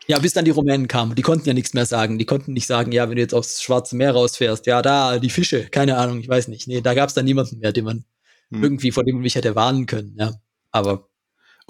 [0.07, 1.15] Ja, bis dann die Rumänen kamen.
[1.15, 2.19] Die konnten ja nichts mehr sagen.
[2.19, 5.31] Die konnten nicht sagen, ja, wenn du jetzt aufs Schwarze Meer rausfährst, ja, da, die
[5.31, 6.67] Fische, keine Ahnung, ich weiß nicht.
[6.67, 8.05] Nee, da gab's dann niemanden mehr, den man
[8.51, 8.63] hm.
[8.63, 10.33] irgendwie, vor dem man mich hätte warnen können, ja.
[10.73, 11.10] Aber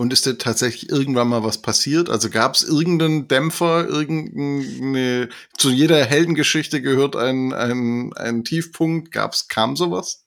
[0.01, 2.09] und ist da tatsächlich irgendwann mal was passiert?
[2.09, 5.29] Also gab es irgendeinen Dämpfer, irgendeine,
[5.59, 9.13] zu jeder Heldengeschichte gehört ein, ein, ein Tiefpunkt.
[9.13, 10.25] Gab's, kam sowas?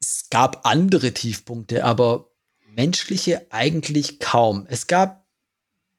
[0.00, 2.32] Es gab andere Tiefpunkte, aber
[2.66, 4.66] menschliche eigentlich kaum.
[4.68, 5.24] Es gab,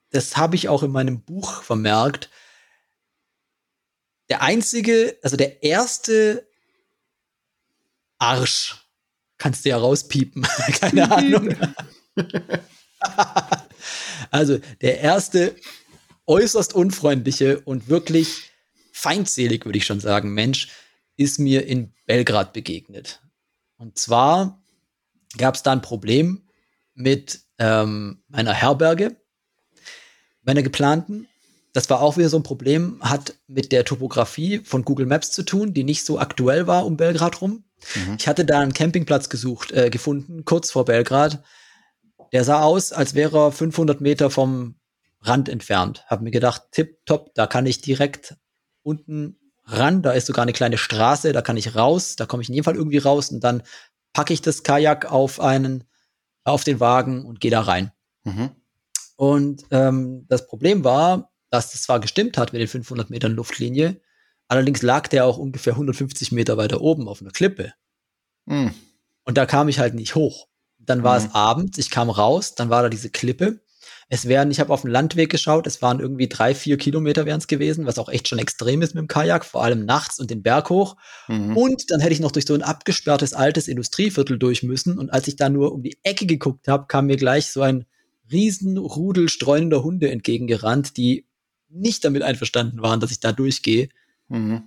[0.09, 2.29] das habe ich auch in meinem Buch vermerkt,
[4.27, 6.45] der einzige, also der erste
[8.17, 8.81] Arsch,
[9.37, 10.43] kannst du ja rauspiepen,
[10.81, 11.55] keine Ahnung.
[14.31, 15.55] also der erste
[16.27, 18.51] äußerst unfreundliche und wirklich
[18.91, 20.69] feindselig, würde ich schon sagen, Mensch,
[21.17, 23.21] ist mir in Belgrad begegnet.
[23.77, 24.61] Und zwar
[25.37, 26.47] gab es da ein Problem
[26.93, 29.15] mit ähm, meiner Herberge,
[30.43, 31.27] meiner geplanten.
[31.73, 35.43] Das war auch wieder so ein Problem, hat mit der Topografie von Google Maps zu
[35.43, 37.63] tun, die nicht so aktuell war um Belgrad rum.
[37.95, 38.17] Mhm.
[38.19, 41.43] Ich hatte da einen Campingplatz gesucht, äh, gefunden, kurz vor Belgrad,
[42.31, 44.75] der sah aus, als wäre er 500 Meter vom
[45.21, 46.05] Rand entfernt.
[46.07, 48.35] Hab mir gedacht, tipp, top, da kann ich direkt
[48.83, 50.01] unten ran.
[50.01, 52.15] Da ist sogar eine kleine Straße, da kann ich raus.
[52.15, 53.63] Da komme ich in jedem Fall irgendwie raus und dann
[54.13, 55.83] packe ich das Kajak auf einen,
[56.43, 57.91] auf den Wagen und gehe da rein.
[58.23, 58.51] Mhm.
[59.15, 64.01] Und ähm, das Problem war, dass das zwar gestimmt hat mit den 500 Metern Luftlinie,
[64.47, 67.73] allerdings lag der auch ungefähr 150 Meter weiter oben auf einer Klippe.
[68.45, 68.73] Mhm.
[69.23, 70.47] Und da kam ich halt nicht hoch.
[70.85, 71.25] Dann war mhm.
[71.25, 73.59] es abends, ich kam raus, dann war da diese Klippe.
[74.13, 77.39] Es wären, ich habe auf den Landweg geschaut, es waren irgendwie drei, vier Kilometer wären
[77.39, 80.29] es gewesen, was auch echt schon extrem ist mit dem Kajak, vor allem nachts und
[80.29, 80.97] den Berg hoch.
[81.29, 81.55] Mhm.
[81.55, 84.99] Und dann hätte ich noch durch so ein abgesperrtes altes Industrieviertel durch müssen.
[84.99, 87.85] Und als ich da nur um die Ecke geguckt habe, kam mir gleich so ein
[88.29, 91.25] Riesenrudel streunender Hunde entgegengerannt, die
[91.69, 93.87] nicht damit einverstanden waren, dass ich da durchgehe.
[94.27, 94.63] Mhm.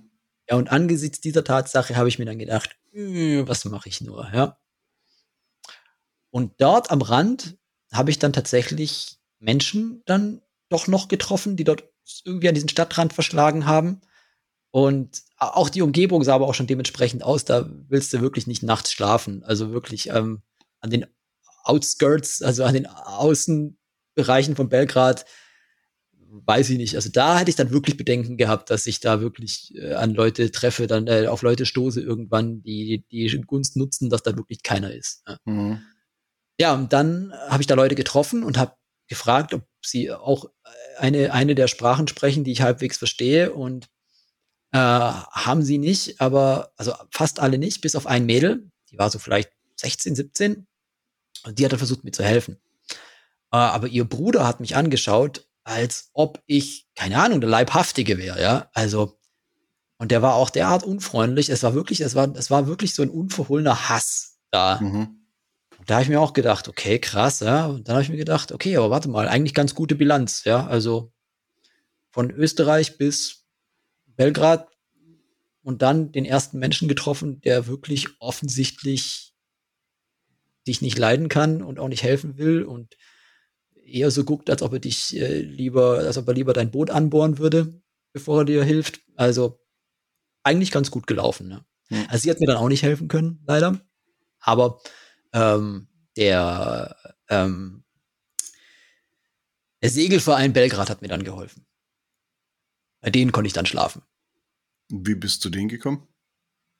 [0.49, 4.27] Ja, und angesichts dieser Tatsache habe ich mir dann gedacht, hm, was mache ich nur,
[4.33, 4.57] ja.
[6.35, 7.55] Und dort am Rand
[7.93, 11.85] habe ich dann tatsächlich Menschen dann doch noch getroffen, die dort
[12.25, 14.01] irgendwie an diesen Stadtrand verschlagen haben.
[14.69, 17.45] Und auch die Umgebung sah aber auch schon dementsprechend aus.
[17.45, 19.45] Da willst du wirklich nicht nachts schlafen.
[19.45, 20.41] Also wirklich ähm,
[20.81, 21.05] an den
[21.63, 25.25] Outskirts, also an den Außenbereichen von Belgrad,
[26.19, 26.97] weiß ich nicht.
[26.97, 30.51] Also da hätte ich dann wirklich Bedenken gehabt, dass ich da wirklich äh, an Leute
[30.51, 34.93] treffe, dann äh, auf Leute stoße irgendwann, die die Gunst nutzen, dass da wirklich keiner
[34.93, 35.23] ist.
[35.25, 35.81] Ja, mhm.
[36.59, 38.75] Ja und dann habe ich da Leute getroffen und habe
[39.07, 40.45] gefragt, ob sie auch
[40.97, 43.87] eine, eine der Sprachen sprechen, die ich halbwegs verstehe und
[44.71, 49.09] äh, haben sie nicht, aber also fast alle nicht, bis auf ein Mädel, die war
[49.09, 50.67] so vielleicht 16, 17
[51.45, 52.57] und die hat dann versucht, mir zu helfen.
[53.51, 58.41] Äh, aber ihr Bruder hat mich angeschaut, als ob ich, keine Ahnung, der Leibhaftige wäre,
[58.41, 58.69] ja.
[58.73, 59.19] Also,
[59.97, 61.49] und der war auch derart unfreundlich.
[61.49, 64.79] Es war wirklich, es war, es war wirklich so ein unverhohlener Hass da.
[64.81, 65.24] Mhm.
[65.85, 67.67] Da habe ich mir auch gedacht, okay, krass, ja.
[67.67, 70.65] Und dann habe ich mir gedacht, okay, aber warte mal, eigentlich ganz gute Bilanz, ja.
[70.65, 71.11] Also
[72.11, 73.45] von Österreich bis
[74.05, 74.69] Belgrad
[75.61, 79.33] und dann den ersten Menschen getroffen, der wirklich offensichtlich
[80.67, 82.95] dich nicht leiden kann und auch nicht helfen will und
[83.85, 86.89] eher so guckt, als ob er dich äh, lieber, als ob er lieber dein Boot
[86.89, 87.81] anbohren würde,
[88.13, 89.01] bevor er dir hilft.
[89.15, 89.59] Also
[90.43, 91.47] eigentlich ganz gut gelaufen.
[91.47, 91.65] Ne?
[91.89, 92.05] Mhm.
[92.07, 93.79] Also sie hat mir dann auch nicht helfen können, leider.
[94.39, 94.79] Aber
[95.35, 96.95] ähm, der,
[97.29, 97.83] ähm,
[99.83, 101.65] der Segelverein Belgrad hat mir dann geholfen.
[103.01, 104.01] Bei denen konnte ich dann schlafen.
[104.89, 106.07] Wie bist du denen gekommen?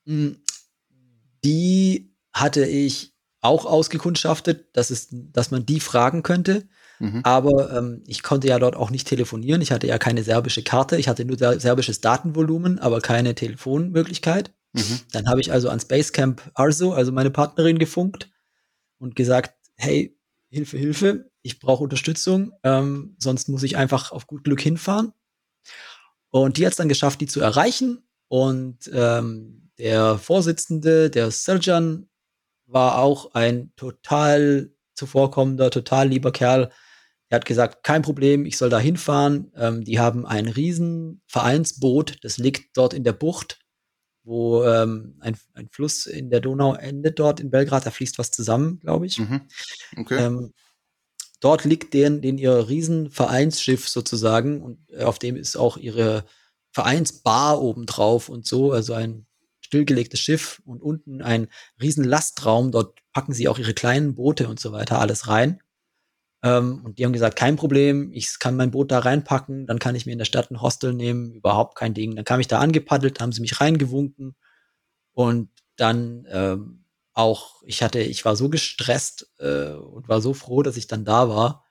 [0.08, 0.38] Hm,
[1.44, 6.68] die hatte ich auch ausgekundschaftet, dass, es, dass man die fragen könnte.
[7.00, 7.22] Mhm.
[7.24, 9.62] Aber ähm, ich konnte ja dort auch nicht telefonieren.
[9.62, 10.98] Ich hatte ja keine serbische Karte.
[10.98, 14.54] Ich hatte nur serbisches Datenvolumen, aber keine Telefonmöglichkeit.
[14.74, 15.00] Mhm.
[15.12, 18.30] Dann habe ich also an Spacecamp Arso, also meine Partnerin, gefunkt
[19.00, 20.18] und gesagt, hey,
[20.50, 25.14] Hilfe, Hilfe, ich brauche Unterstützung, ähm, sonst muss ich einfach auf gut Glück hinfahren.
[26.30, 28.08] Und die hat es dann geschafft, die zu erreichen.
[28.28, 32.10] Und ähm, der Vorsitzende, der Serjan,
[32.68, 36.72] war auch ein total zuvorkommender, total lieber Kerl.
[37.30, 39.52] Er hat gesagt, kein Problem, ich soll da hinfahren.
[39.56, 43.60] Ähm, die haben ein riesen Vereinsboot, das liegt dort in der Bucht
[44.26, 48.32] wo ähm, ein, ein Fluss in der Donau endet dort in Belgrad, da fließt was
[48.32, 49.20] zusammen, glaube ich.
[49.20, 49.42] Mhm.
[49.96, 50.26] Okay.
[50.26, 50.54] Ähm,
[51.40, 56.26] dort liegt den, den ihr Riesenvereinsschiff sozusagen und äh, auf dem ist auch ihre
[56.72, 59.28] Vereinsbar obendrauf und so, also ein
[59.62, 61.48] stillgelegtes Schiff und unten ein
[61.82, 65.62] riesen Lastraum, dort packen sie auch ihre kleinen Boote und so weiter alles rein.
[66.46, 69.96] Ähm, und die haben gesagt, kein Problem, ich kann mein Boot da reinpacken, dann kann
[69.96, 72.16] ich mir in der Stadt ein Hostel nehmen, überhaupt kein Ding.
[72.16, 74.36] Dann kam ich da angepaddelt, haben sie mich reingewunken
[75.14, 80.62] und dann ähm, auch, ich hatte, ich war so gestresst äh, und war so froh,
[80.62, 81.66] dass ich dann da war.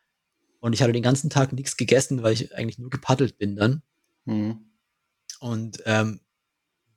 [0.59, 3.83] Und ich hatte den ganzen Tag nichts gegessen, weil ich eigentlich nur gepaddelt bin dann.
[4.25, 4.73] Mhm.
[5.39, 6.21] Und ähm,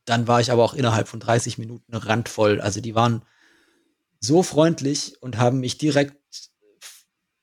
[0.06, 2.60] dann war ich aber auch innerhalb von 30 Minuten randvoll.
[2.60, 3.24] Also die waren
[4.20, 6.17] so freundlich und haben mich direkt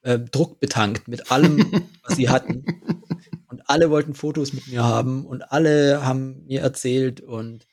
[0.05, 2.65] äh, Druck betankt mit allem, was sie hatten.
[3.49, 7.69] Und alle wollten Fotos mit mir haben und alle haben mir erzählt und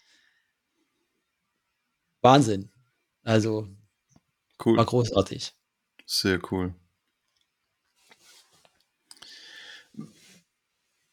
[2.22, 2.70] Wahnsinn.
[3.24, 3.68] Also
[4.64, 4.78] cool.
[4.78, 5.56] war großartig.
[6.06, 6.76] Sehr cool.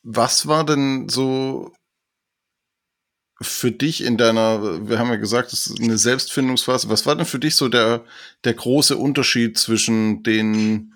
[0.02, 1.72] Was war denn so
[3.40, 6.88] für dich in deiner, wir haben ja gesagt, es ist eine Selbstfindungsphase.
[6.88, 8.04] Was war denn für dich so der,
[8.44, 10.92] der große Unterschied zwischen den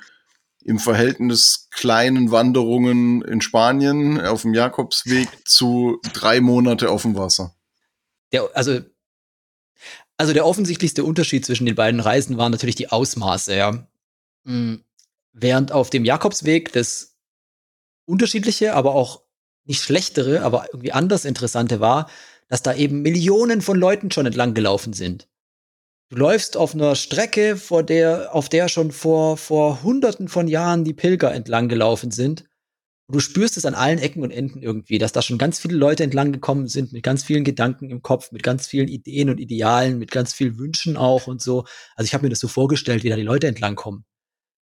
[0.64, 7.54] im Verhältnis kleinen Wanderungen in Spanien auf dem Jakobsweg zu drei Monate auf dem Wasser.
[8.32, 8.80] Der, also,
[10.16, 13.86] also der offensichtlichste Unterschied zwischen den beiden Reisen waren natürlich die Ausmaße, ja.
[14.44, 14.84] Mhm.
[15.32, 17.16] Während auf dem Jakobsweg das
[18.04, 19.22] unterschiedliche, aber auch
[19.64, 22.08] nicht schlechtere, aber irgendwie anders interessante war,
[22.48, 25.28] dass da eben Millionen von Leuten schon entlang gelaufen sind.
[26.10, 30.84] Du läufst auf einer Strecke, vor der, auf der schon vor, vor hunderten von Jahren
[30.84, 32.44] die Pilger entlang gelaufen sind.
[33.06, 35.76] Und du spürst es an allen Ecken und Enden irgendwie, dass da schon ganz viele
[35.76, 39.40] Leute entlang gekommen sind, mit ganz vielen Gedanken im Kopf, mit ganz vielen Ideen und
[39.40, 41.64] Idealen, mit ganz vielen Wünschen auch und so.
[41.96, 44.04] Also ich habe mir das so vorgestellt, wie da die Leute entlang kommen.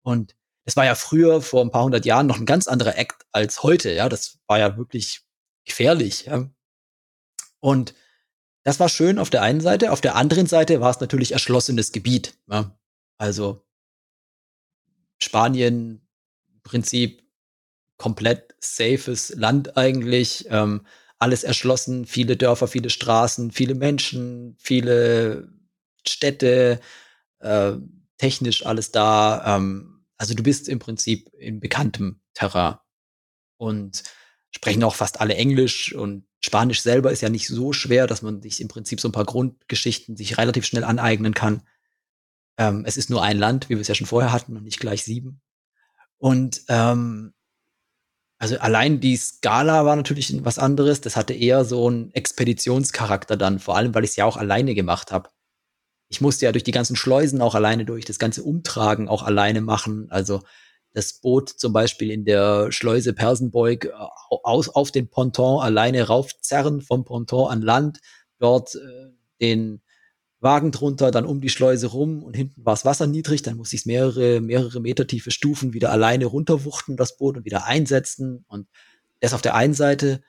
[0.03, 0.35] Und
[0.69, 3.63] es war ja früher, vor ein paar hundert Jahren, noch ein ganz anderer Act als
[3.63, 3.91] heute.
[3.91, 5.21] Ja, das war ja wirklich
[5.65, 6.25] gefährlich.
[6.25, 6.47] Ja.
[7.59, 7.95] Und
[8.63, 9.91] das war schön auf der einen Seite.
[9.91, 12.35] Auf der anderen Seite war es natürlich erschlossenes Gebiet.
[12.51, 12.77] Ja.
[13.17, 13.65] Also
[15.17, 16.07] Spanien,
[16.53, 17.23] im Prinzip
[17.97, 20.45] komplett safes Land eigentlich.
[20.51, 20.85] Ähm,
[21.17, 25.49] alles erschlossen, viele Dörfer, viele Straßen, viele Menschen, viele
[26.07, 26.79] Städte,
[27.39, 27.71] äh,
[28.19, 29.57] technisch alles da.
[29.57, 32.75] Ähm, also du bist im Prinzip in bekanntem Terrain
[33.57, 34.03] und
[34.51, 38.41] sprechen auch fast alle Englisch und Spanisch selber ist ja nicht so schwer, dass man
[38.41, 41.63] sich im Prinzip so ein paar Grundgeschichten sich relativ schnell aneignen kann.
[42.57, 44.79] Ähm, es ist nur ein Land, wie wir es ja schon vorher hatten und nicht
[44.79, 45.41] gleich sieben.
[46.17, 47.33] Und ähm,
[48.37, 51.01] also allein die Skala war natürlich was anderes.
[51.01, 54.75] Das hatte eher so einen Expeditionscharakter dann, vor allem weil ich es ja auch alleine
[54.75, 55.29] gemacht habe.
[56.09, 59.61] Ich musste ja durch die ganzen Schleusen auch alleine durch, das ganze Umtragen auch alleine
[59.61, 60.07] machen.
[60.09, 60.41] Also
[60.93, 63.91] das Boot zum Beispiel in der Schleuse Persenbeug äh,
[64.43, 67.99] aus, auf den Ponton alleine raufzerren vom Ponton an Land,
[68.39, 69.81] dort äh, den
[70.41, 73.75] Wagen drunter, dann um die Schleuse rum und hinten war das Wasser niedrig, dann musste
[73.75, 78.67] ich mehrere, mehrere Meter tiefe Stufen wieder alleine runterwuchten, das Boot und wieder einsetzen und
[79.19, 80.21] das auf der einen Seite.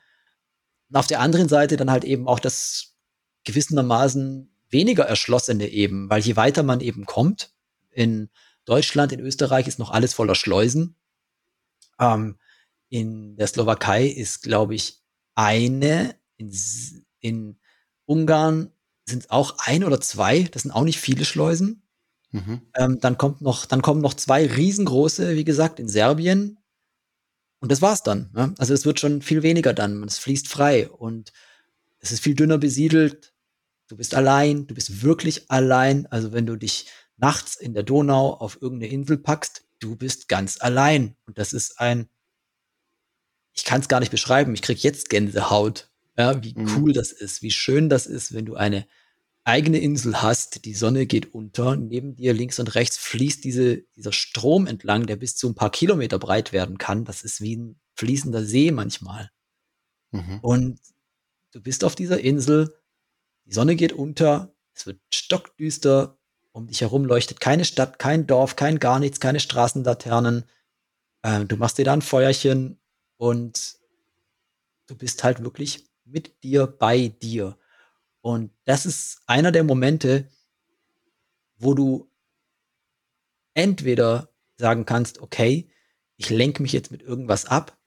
[0.89, 2.97] Und auf der anderen Seite dann halt eben auch das
[3.45, 7.53] gewissermaßen weniger erschlossene eben, weil je weiter man eben kommt,
[7.91, 8.29] in
[8.65, 10.95] Deutschland, in Österreich ist noch alles voller Schleusen.
[11.99, 12.37] Ähm,
[12.89, 15.01] in der Slowakei ist, glaube ich,
[15.35, 16.15] eine.
[16.37, 16.53] In,
[17.19, 17.59] in
[18.05, 18.71] Ungarn
[19.05, 20.43] sind auch ein oder zwei.
[20.43, 21.83] Das sind auch nicht viele Schleusen.
[22.31, 22.61] Mhm.
[22.75, 26.59] Ähm, dann kommt noch, dann kommen noch zwei riesengroße, wie gesagt, in Serbien.
[27.59, 28.31] Und das war's dann.
[28.33, 28.53] Ne?
[28.57, 30.03] Also es wird schon viel weniger dann.
[30.03, 31.31] Es fließt frei und
[31.99, 33.33] es ist viel dünner besiedelt.
[33.91, 36.07] Du bist allein, du bist wirklich allein.
[36.07, 36.85] Also wenn du dich
[37.17, 41.17] nachts in der Donau auf irgendeine Insel packst, du bist ganz allein.
[41.25, 42.07] Und das ist ein,
[43.51, 46.73] ich kann es gar nicht beschreiben, ich krieg jetzt Gänsehaut, ja, wie mhm.
[46.77, 48.87] cool das ist, wie schön das ist, wenn du eine
[49.43, 54.13] eigene Insel hast, die Sonne geht unter, neben dir links und rechts fließt diese, dieser
[54.13, 57.03] Strom entlang, der bis zu ein paar Kilometer breit werden kann.
[57.03, 59.31] Das ist wie ein fließender See manchmal.
[60.11, 60.39] Mhm.
[60.41, 60.79] Und
[61.51, 62.73] du bist auf dieser Insel,
[63.45, 66.17] die Sonne geht unter, es wird stockdüster,
[66.51, 70.45] um dich herum leuchtet keine Stadt, kein Dorf, kein gar nichts, keine Straßenlaternen.
[71.23, 72.79] Ähm, du machst dir da ein Feuerchen
[73.17, 73.77] und
[74.87, 77.57] du bist halt wirklich mit dir bei dir.
[78.21, 80.29] Und das ist einer der Momente,
[81.55, 82.11] wo du
[83.53, 85.69] entweder sagen kannst, okay,
[86.17, 87.77] ich lenke mich jetzt mit irgendwas ab,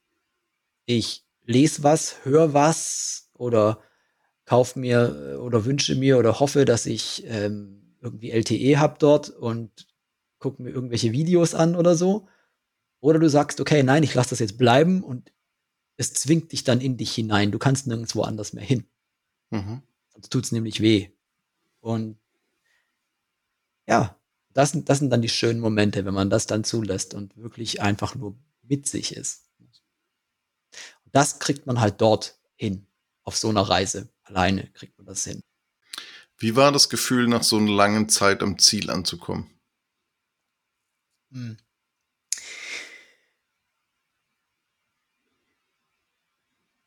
[0.87, 3.81] ich lese was, höre was oder
[4.45, 9.87] kauf mir oder wünsche mir oder hoffe, dass ich ähm, irgendwie LTE habe dort und
[10.39, 12.29] gucke mir irgendwelche Videos an oder so.
[13.01, 15.33] Oder du sagst, okay, nein, ich lasse das jetzt bleiben und
[15.97, 17.53] es zwingt dich dann in dich hinein.
[17.53, 18.87] Du kannst nirgendwo anders mehr hin.
[19.51, 19.83] Mhm.
[20.13, 21.11] Sonst tut es nämlich weh.
[21.81, 22.19] Und
[23.87, 24.19] ja,
[24.53, 28.15] das, das sind dann die schönen Momente, wenn man das dann zulässt und wirklich einfach
[28.15, 29.51] nur mit sich ist.
[29.59, 29.83] Und
[31.13, 32.87] das kriegt man halt dort hin.
[33.23, 34.14] Auf so einer Reise.
[34.25, 35.43] Alleine kriegt man das hin.
[36.39, 39.51] Wie war das Gefühl, nach so einer langen Zeit am Ziel anzukommen?
[41.33, 41.57] Hm.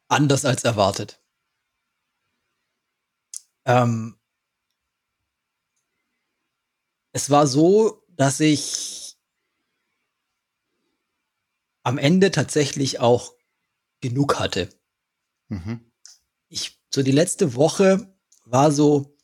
[0.09, 1.22] Anders als erwartet.
[3.65, 4.18] Ähm,
[7.11, 9.18] es war so, dass ich
[11.84, 13.34] am Ende tatsächlich auch
[14.01, 14.69] genug hatte.
[15.49, 15.91] Mhm.
[16.49, 18.11] Ich, so die letzte Woche
[18.45, 19.15] war so,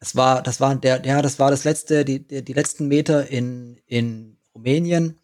[0.00, 3.28] das war, das war der, ja, das war das letzte, die, die, die letzten Meter
[3.28, 5.20] in, in Rumänien.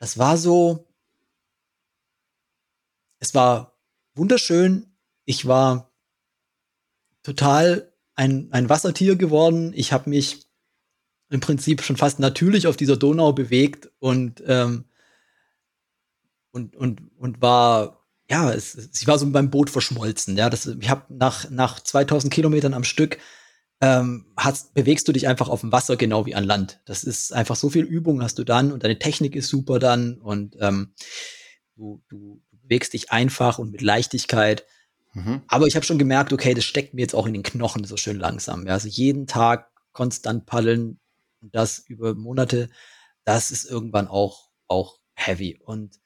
[0.00, 0.86] Das war so,
[3.20, 3.78] es war
[4.14, 4.94] wunderschön.
[5.24, 5.90] Ich war
[7.22, 9.72] total ein, ein Wassertier geworden.
[9.74, 10.46] Ich habe mich
[11.30, 14.84] im Prinzip schon fast natürlich auf dieser Donau bewegt und, ähm,
[16.50, 20.36] und, und, und war, ja, es, ich war so beim Boot verschmolzen.
[20.36, 23.18] Ja, das, ich habe nach, nach 2000 Kilometern am Stück
[23.80, 26.80] ähm, hast, bewegst du dich einfach auf dem Wasser genau wie an Land.
[26.86, 30.18] Das ist einfach so viel Übung hast du dann und deine Technik ist super dann
[30.18, 30.94] und ähm,
[31.76, 34.64] du, du, du bewegst dich einfach und mit Leichtigkeit.
[35.12, 35.42] Mhm.
[35.48, 37.96] Aber ich habe schon gemerkt, okay, das steckt mir jetzt auch in den Knochen so
[37.96, 38.66] schön langsam.
[38.66, 38.72] Ja?
[38.72, 40.98] Also jeden Tag konstant paddeln
[41.42, 42.70] und das über Monate,
[43.24, 45.60] das ist irgendwann auch, auch heavy.
[45.62, 46.00] Und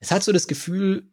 [0.00, 1.12] es hat so das Gefühl,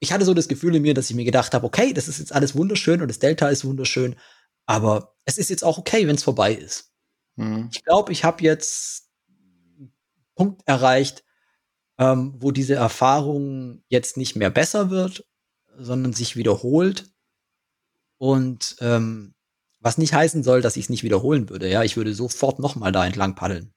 [0.00, 2.18] ich hatte so das Gefühl in mir, dass ich mir gedacht habe, okay, das ist
[2.18, 4.16] jetzt alles wunderschön und das Delta ist wunderschön,
[4.66, 6.92] aber es ist jetzt auch okay, wenn es vorbei ist.
[7.36, 7.68] Mhm.
[7.72, 9.92] Ich glaube, ich habe jetzt einen
[10.34, 11.24] Punkt erreicht,
[11.98, 15.26] ähm, wo diese Erfahrung jetzt nicht mehr besser wird,
[15.76, 17.10] sondern sich wiederholt.
[18.18, 19.34] Und ähm,
[19.80, 21.68] was nicht heißen soll, dass ich es nicht wiederholen würde.
[21.68, 23.73] Ja, ich würde sofort nochmal da entlang paddeln.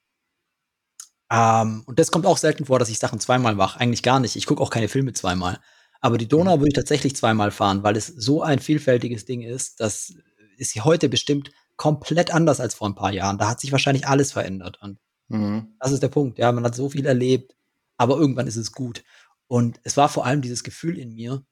[1.29, 3.79] Ähm, und das kommt auch selten vor, dass ich Sachen zweimal mache.
[3.79, 4.35] Eigentlich gar nicht.
[4.35, 5.59] Ich gucke auch keine Filme zweimal.
[5.99, 6.61] Aber die Donau mhm.
[6.61, 9.79] würde ich tatsächlich zweimal fahren, weil es so ein vielfältiges Ding ist.
[9.79, 10.13] Das
[10.57, 13.37] ist heute bestimmt komplett anders als vor ein paar Jahren.
[13.37, 14.79] Da hat sich wahrscheinlich alles verändert.
[14.81, 15.75] Und mhm.
[15.79, 16.37] das ist der Punkt.
[16.39, 17.55] Ja, man hat so viel erlebt,
[17.97, 19.03] aber irgendwann ist es gut.
[19.47, 21.45] Und es war vor allem dieses Gefühl in mir,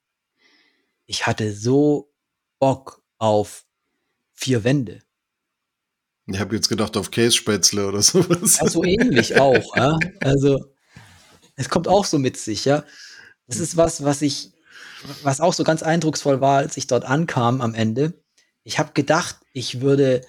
[1.06, 2.12] ich hatte so
[2.60, 3.66] Bock auf
[4.34, 5.02] vier Wände.
[6.28, 8.60] Ich habe jetzt gedacht auf Kässpätzle oder sowas.
[8.60, 9.76] Ja, so ähnlich auch.
[9.76, 9.98] Ja?
[10.22, 10.74] Also
[11.56, 12.84] es kommt auch so mit sich, ja.
[13.48, 14.52] Das ist was, was ich,
[15.22, 18.14] was auch so ganz eindrucksvoll war, als ich dort ankam am Ende.
[18.64, 20.22] Ich habe gedacht, ich würde,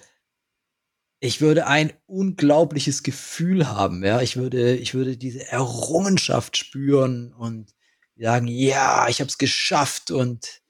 [1.19, 4.21] ich würde ein unglaubliches Gefühl haben, ja.
[4.21, 7.73] Ich würde, ich würde diese Errungenschaft spüren und
[8.15, 10.61] sagen, ja, ich habe es geschafft und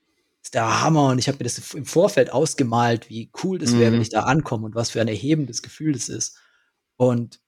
[0.47, 1.09] ist der Hammer.
[1.09, 3.95] Und ich habe mir das im Vorfeld ausgemalt, wie cool das wäre, mhm.
[3.95, 6.39] wenn ich da ankomme und was für ein erhebendes Gefühl das ist.
[6.95, 7.41] Und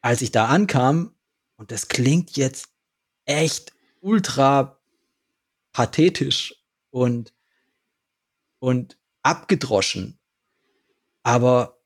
[0.00, 1.16] als ich da ankam,
[1.56, 2.68] und das klingt jetzt
[3.24, 4.80] echt ultra
[5.72, 6.54] pathetisch
[6.90, 7.34] und,
[8.60, 10.20] und abgedroschen.
[11.24, 11.82] Aber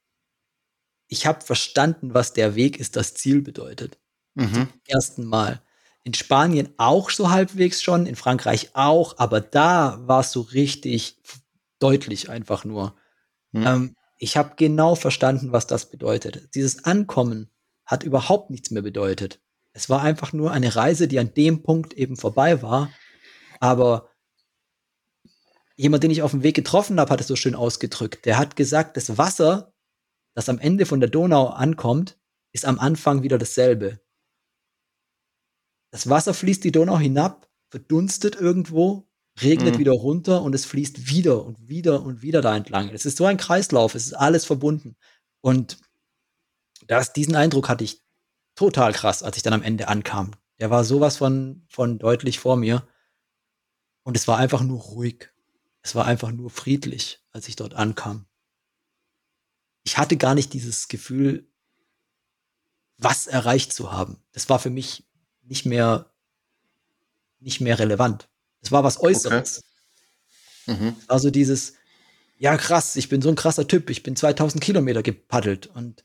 [1.08, 3.98] ich habe verstanden, was der Weg ist, das Ziel bedeutet.
[4.34, 4.52] Mhm.
[4.52, 5.62] Zum ersten Mal.
[6.06, 11.20] In Spanien auch so halbwegs schon, in Frankreich auch, aber da war es so richtig
[11.80, 12.94] deutlich einfach nur.
[13.50, 13.66] Mhm.
[13.66, 16.54] Ähm, ich habe genau verstanden, was das bedeutet.
[16.54, 17.50] Dieses Ankommen
[17.84, 19.40] hat überhaupt nichts mehr bedeutet.
[19.72, 22.88] Es war einfach nur eine Reise, die an dem Punkt eben vorbei war.
[23.58, 24.08] Aber
[25.74, 28.26] jemand, den ich auf dem Weg getroffen habe, hat es so schön ausgedrückt.
[28.26, 29.74] Der hat gesagt, das Wasser,
[30.34, 32.16] das am Ende von der Donau ankommt,
[32.52, 33.98] ist am Anfang wieder dasselbe.
[35.90, 39.08] Das Wasser fließt die Donau hinab, verdunstet irgendwo,
[39.40, 39.78] regnet mhm.
[39.78, 42.90] wieder runter und es fließt wieder und wieder und wieder da entlang.
[42.90, 44.96] Es ist so ein Kreislauf, es ist alles verbunden.
[45.40, 45.78] Und
[46.86, 48.02] das, diesen Eindruck hatte ich
[48.54, 50.32] total krass, als ich dann am Ende ankam.
[50.58, 52.86] Der war sowas von, von deutlich vor mir.
[54.02, 55.30] Und es war einfach nur ruhig.
[55.82, 58.26] Es war einfach nur friedlich, als ich dort ankam.
[59.84, 61.48] Ich hatte gar nicht dieses Gefühl,
[62.98, 64.22] was erreicht zu haben.
[64.32, 65.05] Das war für mich
[65.46, 66.10] nicht mehr,
[67.40, 68.28] nicht mehr relevant.
[68.60, 69.64] Es war was Äußeres.
[70.66, 70.80] Okay.
[70.80, 70.96] Mhm.
[71.08, 71.74] Also dieses,
[72.38, 76.04] ja krass, ich bin so ein krasser Typ, ich bin 2000 Kilometer gepaddelt und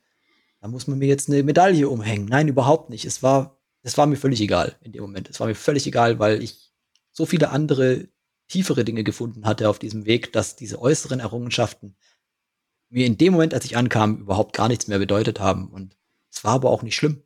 [0.62, 2.28] da muss man mir jetzt eine Medaille umhängen.
[2.28, 3.06] Nein, überhaupt nicht.
[3.06, 5.30] Es war, es war mir völlig egal in dem Moment.
[5.30, 6.72] Es war mir völlig egal, weil ich
[7.12, 8.08] so viele andere
[8.48, 11.96] tiefere Dinge gefunden hatte auf diesem Weg, dass diese äußeren Errungenschaften
[12.90, 15.70] mir in dem Moment, als ich ankam, überhaupt gar nichts mehr bedeutet haben.
[15.70, 15.98] Und
[16.30, 17.24] es war aber auch nicht schlimm.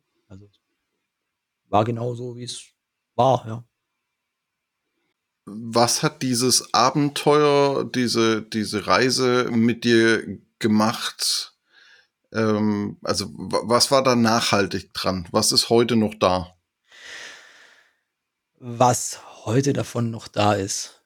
[1.68, 2.62] War genau so, wie es
[3.14, 3.64] war, ja.
[5.44, 11.56] Was hat dieses Abenteuer, diese, diese Reise mit dir gemacht?
[12.32, 15.28] Ähm, also was war da nachhaltig dran?
[15.30, 16.56] Was ist heute noch da?
[18.58, 21.04] Was heute davon noch da ist.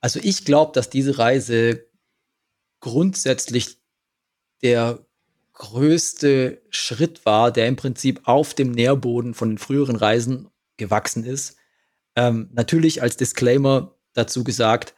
[0.00, 1.88] Also ich glaube, dass diese Reise
[2.80, 3.80] grundsätzlich
[4.62, 5.07] der
[5.58, 11.56] größte Schritt war, der im Prinzip auf dem Nährboden von den früheren Reisen gewachsen ist.
[12.16, 14.94] Ähm, natürlich als Disclaimer dazu gesagt,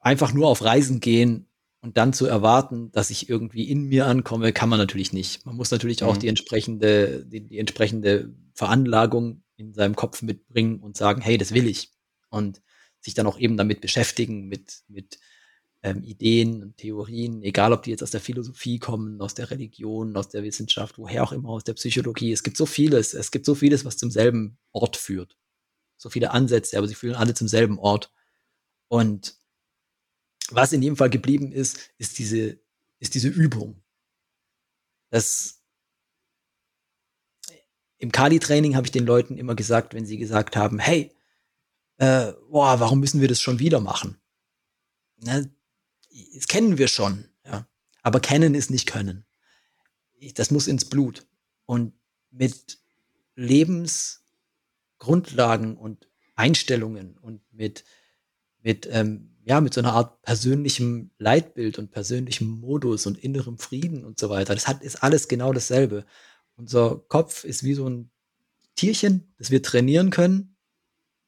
[0.00, 1.46] einfach nur auf Reisen gehen
[1.80, 5.46] und dann zu erwarten, dass ich irgendwie in mir ankomme, kann man natürlich nicht.
[5.46, 6.20] Man muss natürlich auch mhm.
[6.20, 11.68] die entsprechende, die, die, entsprechende Veranlagung in seinem Kopf mitbringen und sagen, hey, das will
[11.68, 11.92] ich.
[12.30, 12.60] Und
[13.00, 15.18] sich dann auch eben damit beschäftigen, mit, mit
[15.88, 20.16] ähm, Ideen und Theorien, egal ob die jetzt aus der Philosophie kommen, aus der Religion,
[20.16, 22.32] aus der Wissenschaft, woher auch immer, aus der Psychologie.
[22.32, 25.36] Es gibt so vieles, es gibt so vieles, was zum selben Ort führt.
[25.96, 28.12] So viele Ansätze, aber sie führen alle zum selben Ort.
[28.88, 29.36] Und
[30.50, 32.58] was in jedem Fall geblieben ist, ist diese,
[32.98, 33.82] ist diese Übung.
[35.10, 35.62] Das
[37.98, 41.12] im Kali-Training habe ich den Leuten immer gesagt, wenn sie gesagt haben, hey,
[41.96, 44.20] äh, boah, warum müssen wir das schon wieder machen?
[45.20, 45.50] ne,
[46.34, 47.68] das kennen wir schon, ja.
[48.02, 49.26] Aber kennen ist nicht können.
[50.34, 51.26] Das muss ins Blut.
[51.66, 51.92] Und
[52.30, 52.78] mit
[53.34, 57.84] Lebensgrundlagen und Einstellungen und mit,
[58.62, 64.04] mit, ähm, ja, mit so einer Art persönlichem Leitbild und persönlichem Modus und innerem Frieden
[64.04, 64.54] und so weiter.
[64.54, 66.06] Das hat, ist alles genau dasselbe.
[66.56, 68.10] Unser Kopf ist wie so ein
[68.74, 70.56] Tierchen, das wir trainieren können.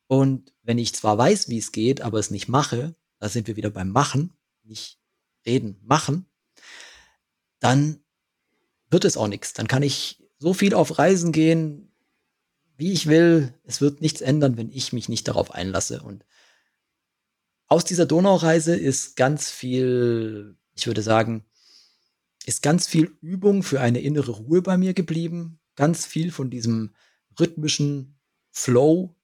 [0.07, 3.57] Und wenn ich zwar weiß, wie es geht, aber es nicht mache, da sind wir
[3.57, 4.33] wieder beim Machen,
[4.65, 4.99] nicht
[5.47, 6.27] reden, machen,
[7.59, 8.03] dann
[8.91, 9.53] wird es auch nichts.
[9.53, 11.93] Dann kann ich so viel auf Reisen gehen,
[12.77, 13.55] wie ich will.
[13.65, 16.03] Es wird nichts ändern, wenn ich mich nicht darauf einlasse.
[16.03, 16.25] Und
[17.67, 21.45] aus dieser Donaureise ist ganz viel, ich würde sagen,
[22.47, 25.61] ist ganz viel Übung für eine innere Ruhe bei mir geblieben.
[25.77, 26.95] Ganz viel von diesem
[27.39, 28.19] rhythmischen
[28.51, 29.15] Flow,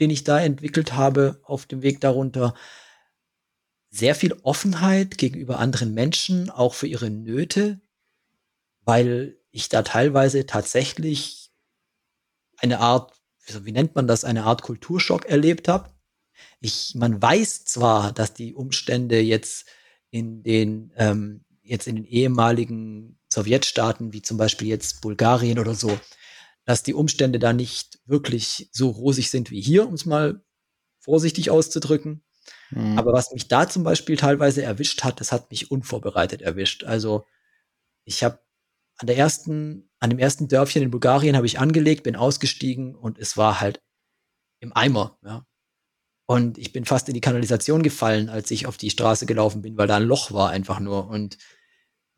[0.00, 2.54] den ich da entwickelt habe auf dem Weg darunter.
[3.90, 7.80] Sehr viel Offenheit gegenüber anderen Menschen, auch für ihre Nöte,
[8.84, 11.50] weil ich da teilweise tatsächlich
[12.58, 13.14] eine Art,
[13.62, 15.90] wie nennt man das, eine Art Kulturschock erlebt habe.
[16.60, 19.66] Ich, man weiß zwar, dass die Umstände jetzt
[20.10, 25.98] in den ähm, jetzt in den ehemaligen Sowjetstaaten, wie zum Beispiel jetzt Bulgarien oder so,
[26.64, 30.42] dass die Umstände da nicht wirklich so rosig sind wie hier, um es mal
[30.98, 32.24] vorsichtig auszudrücken.
[32.70, 32.98] Mhm.
[32.98, 36.84] Aber was mich da zum Beispiel teilweise erwischt hat, das hat mich unvorbereitet erwischt.
[36.84, 37.26] Also
[38.04, 38.40] ich habe
[38.98, 43.18] an der ersten, an dem ersten Dörfchen in Bulgarien habe ich angelegt, bin ausgestiegen und
[43.18, 43.80] es war halt
[44.60, 45.44] im Eimer, ja.
[46.30, 49.78] Und ich bin fast in die Kanalisation gefallen, als ich auf die Straße gelaufen bin,
[49.78, 51.08] weil da ein Loch war einfach nur.
[51.08, 51.38] Und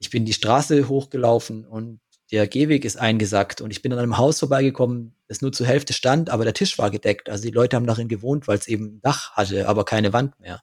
[0.00, 2.00] ich bin die Straße hochgelaufen und
[2.32, 5.92] der Gehweg ist eingesackt und ich bin an einem Haus vorbeigekommen, das nur zur Hälfte
[5.92, 7.30] stand, aber der Tisch war gedeckt.
[7.30, 10.40] Also die Leute haben darin gewohnt, weil es eben ein Dach hatte, aber keine Wand
[10.40, 10.60] mehr.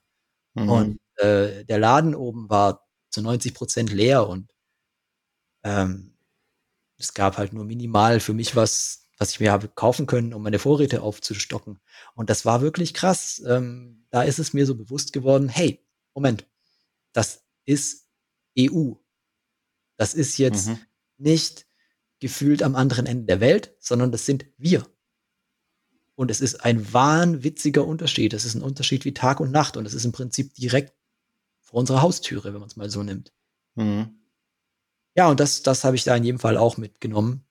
[0.52, 0.68] Mhm.
[0.68, 4.52] Und äh, der Laden oben war zu 90 Prozent leer und
[5.64, 6.18] ähm,
[6.98, 10.42] es gab halt nur minimal für mich was, was ich mir habe kaufen können, um
[10.42, 11.80] meine Vorräte aufzustocken.
[12.14, 13.42] Und das war wirklich krass.
[13.46, 15.82] Ähm, da ist es mir so bewusst geworden, hey,
[16.14, 16.46] Moment,
[17.14, 18.06] das ist
[18.58, 18.92] EU.
[19.96, 20.78] Das ist jetzt mhm.
[21.16, 21.67] nicht
[22.20, 24.86] gefühlt am anderen Ende der Welt, sondern das sind wir.
[26.14, 28.34] Und es ist ein wahnwitziger Unterschied.
[28.34, 30.94] Es ist ein Unterschied wie Tag und Nacht und es ist im Prinzip direkt
[31.60, 33.32] vor unserer Haustüre, wenn man es mal so nimmt.
[33.76, 34.18] Mhm.
[35.14, 37.44] Ja, und das, das habe ich da in jedem Fall auch mitgenommen,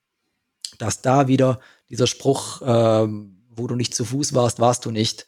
[0.77, 5.27] dass da wieder dieser Spruch, ähm, wo du nicht zu Fuß warst, warst du nicht,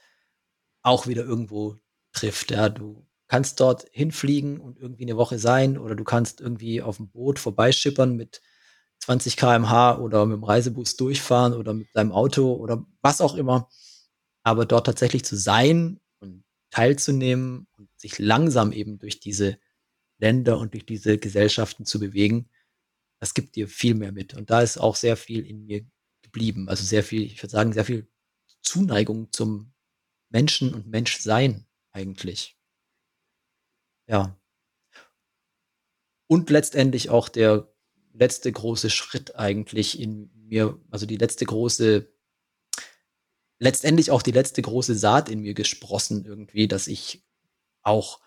[0.82, 1.78] auch wieder irgendwo
[2.12, 2.52] trifft.
[2.52, 6.98] Ja, du kannst dort hinfliegen und irgendwie eine Woche sein oder du kannst irgendwie auf
[6.98, 8.42] dem Boot vorbeischippern mit
[9.00, 13.70] 20 km/h oder mit dem Reisebus durchfahren oder mit deinem Auto oder was auch immer.
[14.44, 19.58] Aber dort tatsächlich zu sein und teilzunehmen und sich langsam eben durch diese
[20.20, 22.50] Länder und durch diese Gesellschaften zu bewegen,
[23.22, 24.34] das gibt dir viel mehr mit.
[24.34, 25.86] Und da ist auch sehr viel in mir
[26.22, 26.70] geblieben.
[26.70, 28.08] Also sehr viel, ich würde sagen, sehr viel
[28.62, 29.74] Zuneigung zum
[30.30, 32.58] Menschen und Menschsein eigentlich.
[34.08, 34.38] Ja.
[36.28, 37.69] Und letztendlich auch der
[38.20, 42.12] letzte große Schritt eigentlich in mir, also die letzte große,
[43.60, 47.26] letztendlich auch die letzte große Saat in mir gesprossen irgendwie, dass ich
[47.82, 48.20] auch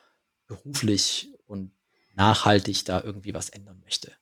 [0.47, 1.73] beruflich und
[2.14, 4.12] nachhaltig da irgendwie was ändern möchte.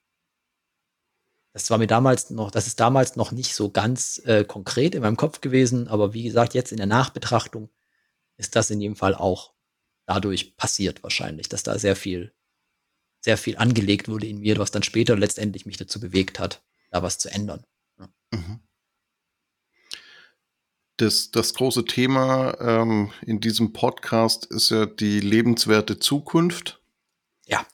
[1.53, 5.01] Das war mir damals noch, das ist damals noch nicht so ganz äh, konkret in
[5.01, 7.69] meinem Kopf gewesen, aber wie gesagt, jetzt in der Nachbetrachtung
[8.37, 9.53] ist das in jedem Fall auch
[10.05, 12.33] dadurch passiert wahrscheinlich, dass da sehr viel,
[13.21, 17.03] sehr viel angelegt wurde in mir, was dann später letztendlich mich dazu bewegt hat, da
[17.03, 17.63] was zu ändern.
[17.99, 18.09] Ja.
[18.31, 18.59] Mhm.
[20.97, 26.81] Das, das große Thema ähm, in diesem Podcast ist ja die lebenswerte Zukunft.
[27.45, 27.65] Ja.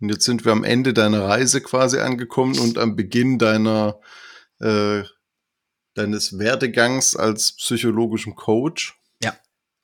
[0.00, 4.00] Und jetzt sind wir am Ende deiner Reise quasi angekommen und am Beginn deiner
[4.60, 5.02] äh,
[5.94, 8.98] deines Werdegangs als psychologischem Coach.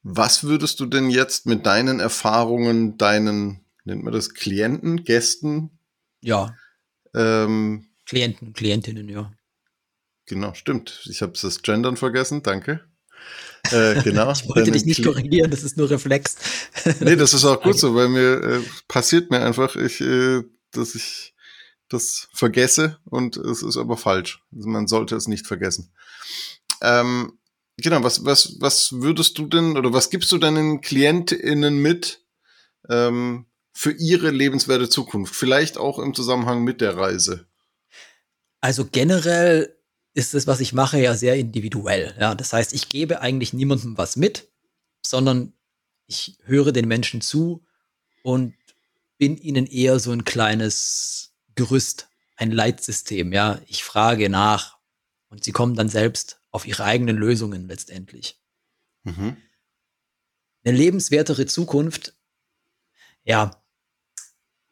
[0.07, 5.79] Was würdest du denn jetzt mit deinen Erfahrungen, deinen, nennt man das Klienten, Gästen?
[6.21, 6.57] Ja.
[7.15, 9.33] Ähm, Klienten, Klientinnen, ja.
[10.27, 11.07] Genau, stimmt.
[11.11, 12.81] Ich habe das Gendern vergessen, danke.
[13.71, 14.33] Äh, genau.
[14.33, 16.37] ich wollte dich nicht Kli korrigieren, das ist nur Reflex.
[17.01, 20.43] nee, das ist auch gut so, weil mir äh, passiert mir einfach, ich, äh,
[20.73, 21.35] dass ich
[21.89, 24.43] das vergesse und es ist aber falsch.
[24.55, 25.93] Also man sollte es nicht vergessen.
[26.81, 27.39] Ähm,
[27.77, 32.25] Genau, was, was, was würdest du denn oder was gibst du deinen KlientInnen mit
[32.89, 35.35] ähm, für ihre lebenswerte Zukunft?
[35.35, 37.47] Vielleicht auch im Zusammenhang mit der Reise.
[38.61, 39.77] Also generell
[40.15, 42.15] ist es, was ich mache, ja sehr individuell.
[42.19, 44.49] Ja, das heißt, ich gebe eigentlich niemandem was mit,
[45.03, 45.53] sondern
[46.07, 47.67] ich höre den Menschen zu
[48.23, 48.55] und
[49.19, 53.33] bin ihnen eher so ein kleines Gerüst, ein Leitsystem.
[53.33, 54.79] Ja, ich frage nach
[55.29, 58.41] und sie kommen dann selbst auf ihre eigenen Lösungen letztendlich.
[59.03, 59.37] Mhm.
[60.65, 62.15] Eine lebenswertere Zukunft,
[63.25, 63.64] ja,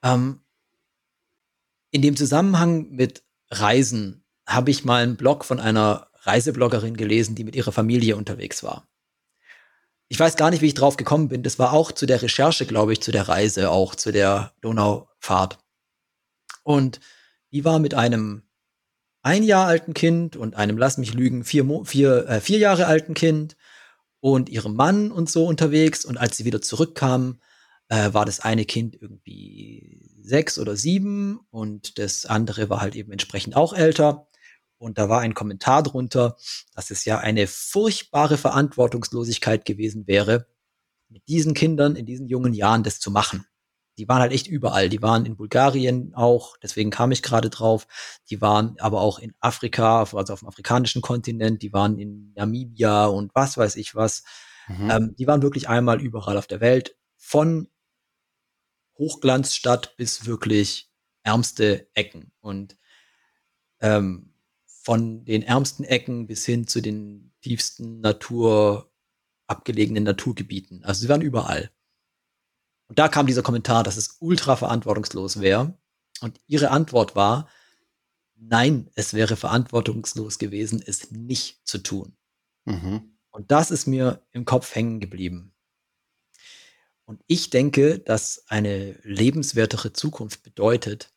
[0.02, 0.40] ähm,
[1.90, 7.44] in dem Zusammenhang mit Reisen habe ich mal einen Blog von einer Reisebloggerin gelesen, die
[7.44, 8.88] mit ihrer Familie unterwegs war.
[10.08, 11.42] Ich weiß gar nicht, wie ich drauf gekommen bin.
[11.42, 15.58] Das war auch zu der Recherche, glaube ich, zu der Reise, auch zu der Donaufahrt.
[16.64, 17.00] Und
[17.50, 18.42] die war mit einem
[19.22, 23.14] ein Jahr alten Kind und einem, lass mich lügen, vier, vier, äh, vier Jahre alten
[23.14, 23.56] Kind
[24.20, 26.04] und ihrem Mann und so unterwegs.
[26.04, 27.40] Und als sie wieder zurückkamen,
[27.92, 33.12] äh, war das eine Kind irgendwie sechs oder sieben und das andere war halt eben
[33.12, 34.28] entsprechend auch älter.
[34.78, 36.36] Und da war ein Kommentar drunter,
[36.74, 40.46] dass es ja eine furchtbare Verantwortungslosigkeit gewesen wäre,
[41.10, 43.44] mit diesen Kindern in diesen jungen Jahren das zu machen.
[43.98, 44.88] Die waren halt echt überall.
[44.88, 47.86] Die waren in Bulgarien auch, deswegen kam ich gerade drauf.
[48.30, 51.60] Die waren aber auch in Afrika, also auf dem afrikanischen Kontinent.
[51.60, 54.24] Die waren in Namibia und was weiß ich was.
[54.66, 54.90] Mhm.
[54.90, 56.96] Ähm, die waren wirklich einmal überall auf der Welt.
[57.18, 57.68] Von
[59.02, 60.92] Hochglanzstadt bis wirklich
[61.24, 62.30] ärmste Ecken.
[62.40, 62.76] Und
[63.80, 64.32] ähm,
[64.64, 68.92] von den ärmsten Ecken bis hin zu den tiefsten Natur,
[69.48, 70.84] abgelegenen Naturgebieten.
[70.84, 71.70] Also sie waren überall.
[72.86, 75.76] Und da kam dieser Kommentar, dass es ultra verantwortungslos wäre.
[76.20, 77.48] Und ihre Antwort war,
[78.36, 82.16] nein, es wäre verantwortungslos gewesen, es nicht zu tun.
[82.64, 83.16] Mhm.
[83.30, 85.51] Und das ist mir im Kopf hängen geblieben.
[87.12, 91.12] Und ich denke, dass eine lebenswertere Zukunft bedeutet,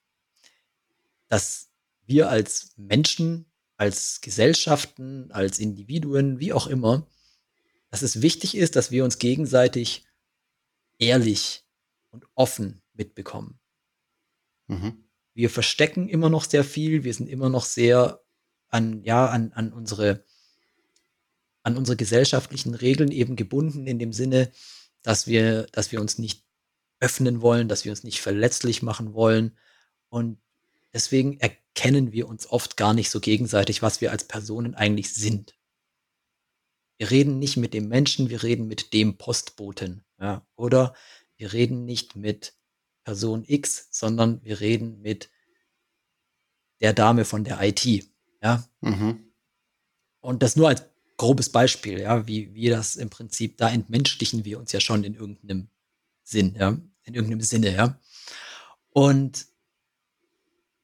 [1.29, 1.69] dass
[2.05, 3.45] wir als Menschen
[3.77, 7.07] als Gesellschaften, als Individuen, wie auch immer,
[7.91, 10.05] dass es wichtig ist, dass wir uns gegenseitig
[10.99, 11.63] ehrlich
[12.11, 13.57] und offen mitbekommen.
[14.67, 15.05] Mhm.
[15.33, 18.21] Wir verstecken immer noch sehr viel, wir sind immer noch sehr
[18.67, 20.25] an, ja, an, an unsere,
[21.63, 24.51] an unsere gesellschaftlichen Regeln eben gebunden, in dem Sinne,
[25.05, 26.43] dass wir, dass wir uns nicht
[26.99, 29.57] öffnen wollen, dass wir uns nicht verletzlich machen wollen.
[30.09, 30.39] Und
[30.93, 35.13] deswegen erkennen kennen wir uns oft gar nicht so gegenseitig, was wir als Personen eigentlich
[35.13, 35.55] sind.
[36.97, 40.03] Wir reden nicht mit dem Menschen, wir reden mit dem Postboten.
[40.19, 40.47] Ja?
[40.55, 40.95] Oder
[41.35, 42.55] wir reden nicht mit
[43.03, 45.29] Person X, sondern wir reden mit
[46.79, 47.85] der Dame von der IT.
[48.41, 48.67] Ja?
[48.79, 49.31] Mhm.
[50.21, 50.85] Und das nur als
[51.17, 55.15] grobes Beispiel, ja, wie wir das im Prinzip, da entmenschlichen wir uns ja schon in
[55.15, 55.69] irgendeinem
[56.23, 57.99] Sinn, ja, in irgendeinem Sinne, ja.
[58.89, 59.45] Und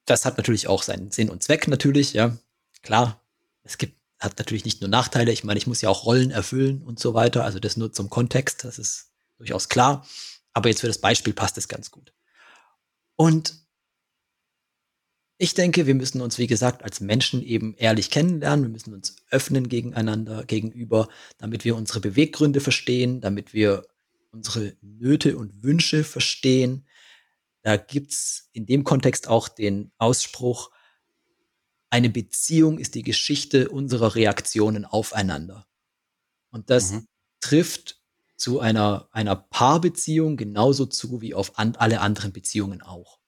[0.05, 2.37] das hat natürlich auch seinen Sinn und Zweck natürlich, ja.
[2.81, 3.21] Klar,
[3.63, 5.31] es gibt, hat natürlich nicht nur Nachteile.
[5.31, 7.43] Ich meine, ich muss ja auch Rollen erfüllen und so weiter.
[7.43, 10.05] Also das nur zum Kontext, das ist durchaus klar.
[10.53, 12.13] Aber jetzt für das Beispiel passt es ganz gut.
[13.15, 13.60] Und
[15.41, 18.65] ich denke, wir müssen uns, wie gesagt, als Menschen eben ehrlich kennenlernen.
[18.65, 21.07] Wir müssen uns öffnen gegeneinander, gegenüber,
[21.39, 23.87] damit wir unsere Beweggründe verstehen, damit wir
[24.31, 26.85] unsere Nöte und Wünsche verstehen,
[27.63, 30.69] da gibt's in dem Kontext auch den Ausspruch,
[31.89, 35.65] eine Beziehung ist die Geschichte unserer Reaktionen aufeinander.
[36.51, 37.07] Und das mhm.
[37.39, 37.99] trifft
[38.37, 43.20] zu einer, einer Paarbeziehung genauso zu wie auf an, alle anderen Beziehungen auch.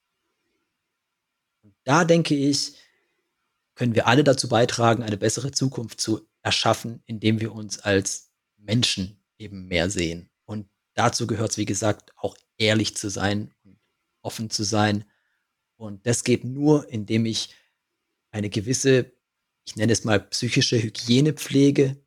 [1.86, 2.76] Und da denke ich,
[3.76, 9.24] können wir alle dazu beitragen, eine bessere Zukunft zu erschaffen, indem wir uns als Menschen
[9.38, 10.30] eben mehr sehen.
[10.46, 13.54] Und dazu gehört es, wie gesagt, auch ehrlich zu sein
[14.24, 15.06] offen zu sein.
[15.76, 17.50] Und das geht nur, indem ich
[18.32, 19.12] eine gewisse,
[19.66, 22.02] ich nenne es mal psychische Hygiene pflege,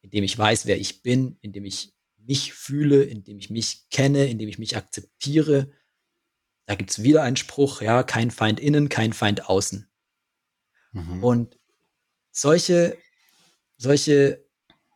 [0.00, 4.48] indem ich weiß, wer ich bin, indem ich mich fühle, indem ich mich kenne, indem
[4.48, 5.70] ich mich akzeptiere.
[6.66, 9.88] Da gibt es wieder einen Spruch, ja, kein Feind innen, kein Feind außen.
[10.92, 11.24] Mhm.
[11.24, 11.58] Und
[12.30, 12.96] solche,
[13.76, 14.44] solche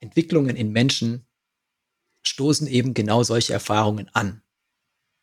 [0.00, 1.26] Entwicklungen in Menschen
[2.22, 4.42] stoßen eben genau solche Erfahrungen an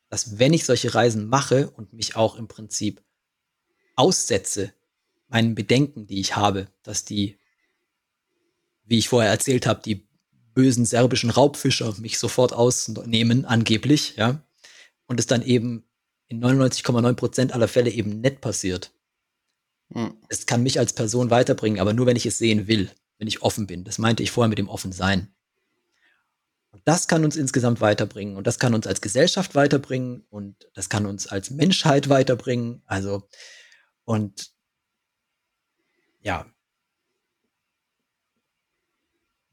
[0.09, 3.03] dass wenn ich solche Reisen mache und mich auch im Prinzip
[3.95, 4.73] aussetze,
[5.27, 7.38] meinen Bedenken, die ich habe, dass die,
[8.84, 10.07] wie ich vorher erzählt habe, die
[10.53, 14.41] bösen serbischen Raubfischer mich sofort ausnehmen, angeblich, ja,
[15.07, 15.85] und es dann eben
[16.27, 18.91] in 99,9 Prozent aller Fälle eben nett passiert.
[19.93, 20.18] Hm.
[20.30, 23.41] Es kann mich als Person weiterbringen, aber nur wenn ich es sehen will, wenn ich
[23.41, 23.84] offen bin.
[23.84, 25.34] Das meinte ich vorher mit dem Offensein.
[26.72, 30.89] Und das kann uns insgesamt weiterbringen und das kann uns als Gesellschaft weiterbringen und das
[30.89, 32.81] kann uns als Menschheit weiterbringen.
[32.85, 33.30] Also,
[34.03, 34.52] und
[36.22, 36.45] ja,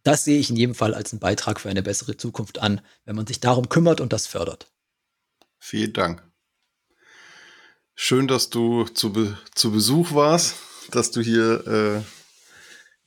[0.02, 3.14] das sehe ich in jedem Fall als einen Beitrag für eine bessere Zukunft an, wenn
[3.14, 4.72] man sich darum kümmert und das fördert.
[5.58, 6.31] Vielen Dank.
[7.94, 10.56] Schön, dass du zu, Be zu Besuch warst,
[10.90, 12.02] dass du hier äh,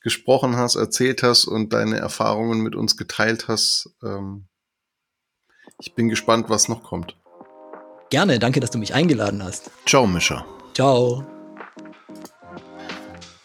[0.01, 3.89] gesprochen hast, erzählt hast und deine Erfahrungen mit uns geteilt hast.
[4.03, 4.47] Ähm,
[5.79, 7.17] ich bin gespannt, was noch kommt.
[8.09, 9.71] Gerne, danke, dass du mich eingeladen hast.
[9.85, 10.45] Ciao, Mischa.
[10.73, 11.25] Ciao.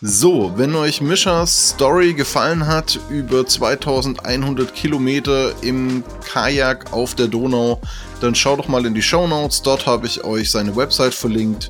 [0.02, 7.82] So, wenn euch Mischas Story gefallen hat über 2100 Kilometer im Kajak auf der Donau,
[8.22, 9.60] dann schaut doch mal in die Show Notes.
[9.60, 11.68] Dort habe ich euch seine Website verlinkt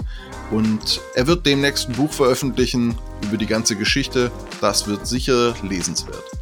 [0.52, 4.31] und er wird demnächst ein Buch veröffentlichen über die ganze Geschichte.
[4.61, 6.40] Das wird sicher lesenswert.